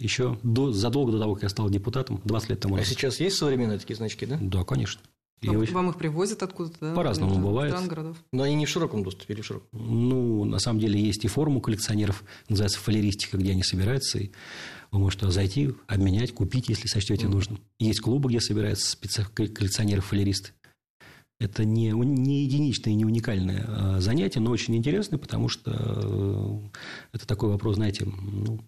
Еще 0.00 0.38
до, 0.42 0.72
задолго 0.72 1.12
до 1.12 1.18
того, 1.18 1.34
как 1.34 1.42
я 1.44 1.48
стал 1.48 1.68
депутатом, 1.70 2.20
20 2.24 2.50
лет 2.50 2.60
тому 2.60 2.76
а 2.76 2.78
назад. 2.78 2.92
А 2.92 2.94
сейчас 2.94 3.18
есть 3.18 3.36
современные 3.36 3.78
такие 3.78 3.96
значки, 3.96 4.26
да? 4.26 4.38
Да, 4.40 4.64
конечно. 4.64 5.00
И 5.40 5.48
вам, 5.48 5.64
вам 5.66 5.90
их 5.90 5.96
привозят 5.96 6.42
откуда-то, 6.42 6.76
да? 6.80 6.94
По-разному 6.94 7.38
бывает. 7.38 7.72
Стран, 7.72 7.88
городов. 7.88 8.16
Но 8.32 8.42
они 8.42 8.56
не 8.56 8.66
в 8.66 8.68
широком 8.68 9.04
доступе 9.04 9.34
или 9.34 9.40
в 9.40 9.46
широком? 9.46 9.68
Ну, 9.72 10.44
на 10.44 10.58
самом 10.58 10.80
деле, 10.80 11.00
есть 11.00 11.24
и 11.24 11.28
форум 11.28 11.58
у 11.58 11.60
коллекционеров, 11.60 12.24
называется 12.48 12.80
фалеристика, 12.80 13.36
где 13.36 13.52
они 13.52 13.62
собираются, 13.62 14.18
и 14.18 14.30
вы 14.90 14.98
можете 14.98 15.30
зайти, 15.30 15.74
обменять, 15.86 16.32
купить, 16.32 16.68
если 16.68 16.88
сочтете 16.88 17.26
mm. 17.26 17.30
нужным. 17.30 17.60
Есть 17.78 18.00
клубы, 18.00 18.30
где 18.30 18.40
собираются 18.40 18.90
специ... 18.90 19.24
коллекционеры-фалеристы. 19.24 20.52
Это 21.40 21.64
не, 21.64 21.90
не 21.90 22.42
единичное 22.42 22.92
и 22.92 22.96
не 22.96 23.04
уникальное 23.04 23.64
а, 23.68 24.00
занятие, 24.00 24.40
но 24.40 24.50
очень 24.50 24.76
интересное, 24.76 25.18
потому 25.18 25.48
что 25.48 25.72
э, 25.72 27.16
это 27.16 27.26
такой 27.28 27.50
вопрос, 27.50 27.76
знаете, 27.76 28.06
ну, 28.06 28.60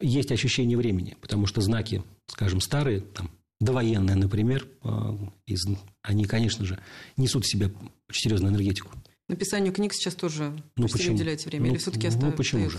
есть 0.00 0.30
ощущение 0.30 0.76
времени, 0.76 1.16
потому 1.22 1.46
что 1.46 1.62
знаки, 1.62 2.02
скажем, 2.26 2.60
старые, 2.60 3.00
там, 3.00 3.30
довоенные, 3.60 4.14
например, 4.14 4.68
а, 4.82 5.18
из, 5.46 5.64
они, 6.02 6.26
конечно 6.26 6.66
же, 6.66 6.78
несут 7.16 7.44
в 7.44 7.50
себе 7.50 7.72
очень 8.08 8.22
серьезную 8.24 8.52
энергетику. 8.52 8.90
Написанию 9.28 9.72
книг 9.72 9.92
сейчас 9.92 10.14
тоже 10.14 10.56
ну, 10.76 10.88
почему? 10.88 11.16
уделяете 11.16 11.48
время? 11.48 11.66
Ну, 11.66 11.72
или 11.72 11.78
все-таки 11.78 12.06
остается? 12.06 12.30
Ну, 12.30 12.36
почему 12.36 12.70
же? 12.70 12.78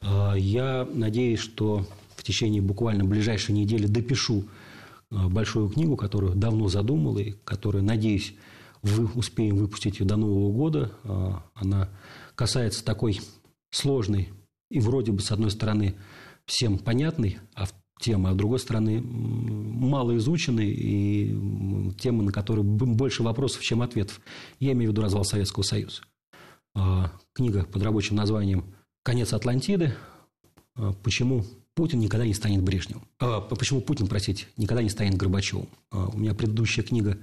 А, 0.00 0.34
я 0.34 0.86
надеюсь, 0.92 1.40
что 1.40 1.86
в 2.16 2.24
течение 2.24 2.60
буквально 2.60 3.04
ближайшей 3.04 3.54
недели 3.54 3.86
допишу 3.86 4.44
большую 5.10 5.68
книгу, 5.68 5.96
которую 5.96 6.34
давно 6.34 6.68
задумал, 6.68 7.18
и 7.18 7.32
которую, 7.44 7.84
надеюсь, 7.84 8.34
вы 8.82 9.06
успеем 9.14 9.56
выпустить 9.56 10.04
до 10.04 10.16
Нового 10.16 10.52
года. 10.52 10.92
А, 11.04 11.44
она 11.54 11.88
касается 12.34 12.84
такой 12.84 13.20
сложной 13.70 14.28
и 14.70 14.80
вроде 14.80 15.12
бы, 15.12 15.20
с 15.20 15.32
одной 15.32 15.50
стороны, 15.50 15.96
всем 16.46 16.78
понятной 16.78 17.38
а 17.54 17.66
темы, 18.00 18.30
а 18.30 18.32
с 18.32 18.36
другой 18.36 18.58
стороны, 18.58 19.00
мало 19.02 20.16
изученной 20.16 20.70
и 20.70 21.92
темы, 21.98 22.22
на 22.22 22.32
которые 22.32 22.64
больше 22.64 23.22
вопросов, 23.22 23.62
чем 23.62 23.82
ответов. 23.82 24.20
Я 24.60 24.72
имею 24.72 24.90
в 24.90 24.92
виду 24.92 25.02
развал 25.02 25.24
Советского 25.24 25.62
Союза. 25.62 26.02
А, 26.74 27.12
книга 27.32 27.64
под 27.64 27.82
рабочим 27.82 28.16
названием 28.16 28.74
«Конец 29.02 29.32
Атлантиды. 29.32 29.94
Почему 31.02 31.44
Путин 31.78 32.00
никогда 32.00 32.26
не 32.26 32.34
станет 32.34 32.60
Брежневым. 32.60 33.04
А, 33.20 33.40
почему 33.40 33.80
Путин, 33.80 34.08
простите, 34.08 34.46
никогда 34.56 34.82
не 34.82 34.88
станет 34.88 35.14
Горбачевым? 35.14 35.68
А, 35.92 36.08
у 36.08 36.18
меня 36.18 36.34
предыдущая 36.34 36.82
книга 36.82 37.18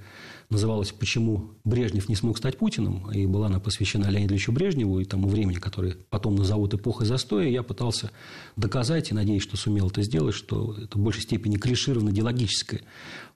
называлась 0.48 0.92
«Почему 0.92 1.50
Брежнев 1.64 2.08
не 2.08 2.14
смог 2.14 2.38
стать 2.38 2.56
Путиным?» 2.56 3.12
и 3.12 3.26
была 3.26 3.48
она 3.48 3.60
посвящена 3.60 4.08
Леониду 4.08 4.32
Ильичу 4.32 4.52
Брежневу 4.52 4.98
и 4.98 5.04
тому 5.04 5.28
времени, 5.28 5.56
которое 5.56 5.98
потом 6.08 6.36
назовут 6.36 6.72
эпохой 6.72 7.06
застоя. 7.06 7.46
Я 7.46 7.62
пытался 7.62 8.10
доказать, 8.56 9.10
и 9.10 9.14
надеюсь, 9.14 9.42
что 9.42 9.58
сумел 9.58 9.88
это 9.88 10.00
сделать, 10.00 10.34
что 10.34 10.74
это 10.82 10.96
в 10.96 11.02
большей 11.02 11.24
степени 11.24 11.58
клишированная 11.58 12.14
идеологическая 12.14 12.80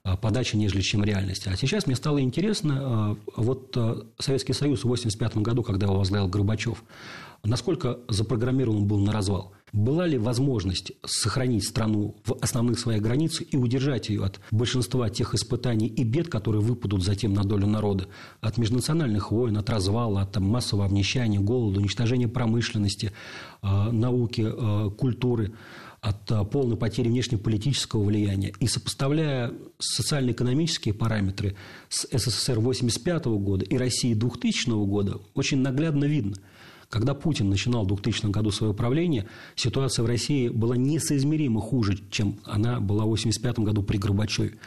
а, 0.03 0.17
подача, 0.17 0.57
нежели 0.57 0.81
чем 0.81 1.03
реальность. 1.03 1.45
А 1.45 1.55
сейчас 1.55 1.85
мне 1.85 1.95
стало 1.95 2.19
интересно, 2.19 2.79
а, 2.79 3.17
вот 3.35 3.77
а, 3.77 4.07
Советский 4.17 4.53
Союз 4.53 4.79
в 4.79 4.85
1985 4.85 5.37
году, 5.43 5.61
когда 5.61 5.85
его 5.85 5.99
возглавил 5.99 6.27
Горбачев, 6.27 6.83
насколько 7.43 7.99
запрограммирован 8.09 8.87
был 8.87 8.97
на 8.97 9.11
развал? 9.11 9.53
Была 9.73 10.05
ли 10.05 10.17
возможность 10.17 10.91
сохранить 11.05 11.65
страну 11.65 12.15
в 12.25 12.33
основных 12.41 12.77
своих 12.77 13.01
границах 13.01 13.47
и 13.51 13.57
удержать 13.57 14.09
ее 14.09 14.25
от 14.25 14.41
большинства 14.51 15.09
тех 15.09 15.33
испытаний 15.33 15.87
и 15.87 16.03
бед, 16.03 16.27
которые 16.27 16.61
выпадут 16.61 17.03
затем 17.03 17.33
на 17.33 17.43
долю 17.43 17.67
народа? 17.67 18.07
От 18.41 18.57
межнациональных 18.57 19.31
войн, 19.31 19.57
от 19.57 19.69
развала, 19.69 20.21
от 20.21 20.35
массового 20.37 20.85
обнищания, 20.85 21.39
голода, 21.39 21.79
уничтожения 21.79 22.27
промышленности, 22.27 23.13
э, 23.61 23.91
науки, 23.91 24.45
э, 24.45 24.89
культуры 24.91 25.53
от 26.01 26.29
э, 26.29 26.43
полной 26.43 26.75
потери 26.75 27.07
внешнеполитического 27.07 28.03
влияния. 28.03 28.51
И 28.59 28.67
сопоставляя 28.67 29.53
социально-экономические 29.79 30.93
параметры 30.93 31.55
с 31.87 32.01
СССР 32.11 32.57
1985 32.57 33.25
года 33.39 33.63
и 33.63 33.77
России 33.77 34.15
2000 34.15 34.85
года, 34.85 35.21
очень 35.33 35.59
наглядно 35.59 36.03
видно– 36.03 36.35
когда 36.91 37.13
Путин 37.15 37.49
начинал 37.49 37.85
в 37.85 37.87
2000 37.87 38.27
году 38.27 38.51
свое 38.51 38.73
правление, 38.73 39.25
ситуация 39.55 40.03
в 40.03 40.05
России 40.05 40.49
была 40.49 40.75
несоизмеримо 40.75 41.61
хуже, 41.61 41.97
чем 42.11 42.39
она 42.43 42.81
была 42.81 43.05
в 43.05 43.13
1985 43.13 43.59
году 43.59 43.81
при 43.81 43.97
Горбачеве. 43.97 44.59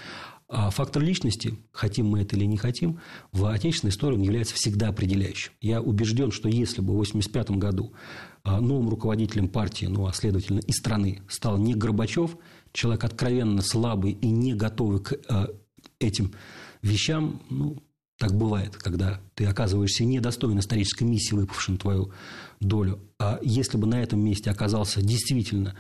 А 0.49 0.71
фактор 0.71 1.03
личности, 1.03 1.59
хотим 1.71 2.07
мы 2.07 2.23
это 2.23 2.37
или 2.37 2.47
не 2.47 2.57
хотим, 2.57 2.99
в 3.33 3.47
отечественной 3.47 3.91
истории 3.91 4.17
он 4.17 4.23
является 4.23 4.55
всегда 4.55 4.89
определяющим. 4.89 5.53
Я 5.61 5.83
убежден, 5.83 6.31
что 6.31 6.49
если 6.49 6.81
бы 6.81 6.95
в 6.95 7.01
1985 7.01 7.59
году 7.59 7.93
а, 8.43 8.61
новым 8.61 8.89
руководителем 8.89 9.49
партии, 9.49 9.87
ну 9.87 10.07
а 10.07 10.13
следовательно 10.13 10.61
и 10.61 10.73
страны, 10.73 11.23
стал 11.29 11.59
не 11.59 11.75
Горбачев, 11.75 12.37
человек 12.73 13.05
откровенно 13.05 13.61
слабый 13.61 14.13
и 14.13 14.29
не 14.29 14.55
готовый 14.55 15.01
к 15.01 15.15
а, 15.29 15.49
этим 15.99 16.33
вещам, 16.83 17.43
ну, 17.51 17.83
так 18.19 18.33
бывает, 18.35 18.77
когда 18.77 19.21
ты 19.35 19.45
оказываешься 19.45 20.05
недостоин 20.05 20.59
исторической 20.59 21.05
миссии, 21.05 21.35
выпавшей 21.35 21.73
на 21.73 21.79
твою 21.79 22.13
долю. 22.61 23.01
А 23.19 23.41
если 23.43 23.77
бы 23.77 23.87
на 23.87 24.03
этом 24.03 24.21
месте 24.21 24.51
оказался 24.51 25.03
действительно 25.03 25.75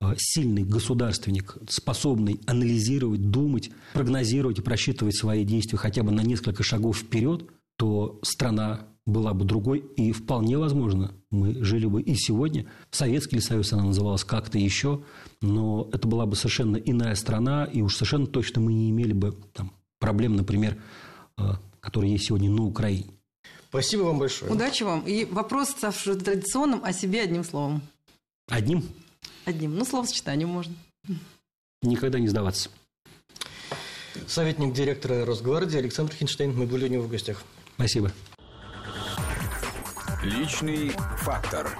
а, 0.00 0.14
сильный 0.16 0.64
государственник, 0.64 1.56
способный 1.68 2.40
анализировать, 2.46 3.30
думать, 3.30 3.70
прогнозировать 3.94 4.58
и 4.58 4.62
просчитывать 4.62 5.16
свои 5.16 5.44
действия 5.44 5.78
хотя 5.78 6.02
бы 6.02 6.12
на 6.12 6.22
несколько 6.22 6.62
шагов 6.62 6.98
вперед, 6.98 7.46
то 7.76 8.20
страна 8.22 8.86
была 9.06 9.34
бы 9.34 9.44
другой, 9.44 9.80
и 9.96 10.12
вполне 10.12 10.58
возможно, 10.58 11.12
мы 11.30 11.64
жили 11.64 11.86
бы 11.86 12.00
и 12.00 12.14
сегодня. 12.14 12.66
Советский 12.90 13.40
Союз 13.40 13.72
она 13.72 13.84
называлась 13.84 14.22
как-то 14.22 14.58
еще, 14.58 15.02
но 15.40 15.88
это 15.92 16.06
была 16.06 16.26
бы 16.26 16.36
совершенно 16.36 16.76
иная 16.76 17.16
страна, 17.16 17.64
и 17.64 17.82
уж 17.82 17.96
совершенно 17.96 18.26
точно 18.26 18.60
мы 18.60 18.72
не 18.72 18.90
имели 18.90 19.12
бы 19.12 19.36
там, 19.52 19.72
проблем, 19.98 20.36
например, 20.36 20.80
а, 21.36 21.60
которые 21.82 22.12
есть 22.12 22.26
сегодня 22.26 22.48
на 22.48 22.62
Украине. 22.62 23.10
Спасибо 23.68 24.02
вам 24.02 24.18
большое. 24.18 24.50
Удачи 24.50 24.84
вам. 24.84 25.00
И 25.06 25.24
вопрос, 25.24 25.70
ставший 25.70 26.16
традиционным, 26.16 26.84
о 26.84 26.92
себе 26.92 27.22
одним 27.22 27.44
словом. 27.44 27.82
Одним? 28.48 28.88
Одним. 29.44 29.76
Ну, 29.76 29.84
словосочетанием 29.84 30.48
можно. 30.48 30.74
Никогда 31.82 32.18
не 32.18 32.28
сдаваться. 32.28 32.70
Советник 34.26 34.72
директора 34.72 35.24
Росгвардии 35.24 35.78
Александр 35.78 36.14
Хинштейн. 36.14 36.56
Мы 36.56 36.66
были 36.66 36.84
у 36.84 36.88
него 36.88 37.02
в 37.02 37.08
гостях. 37.08 37.42
Спасибо. 37.74 38.12
Личный 40.22 40.90
фактор. 41.18 41.76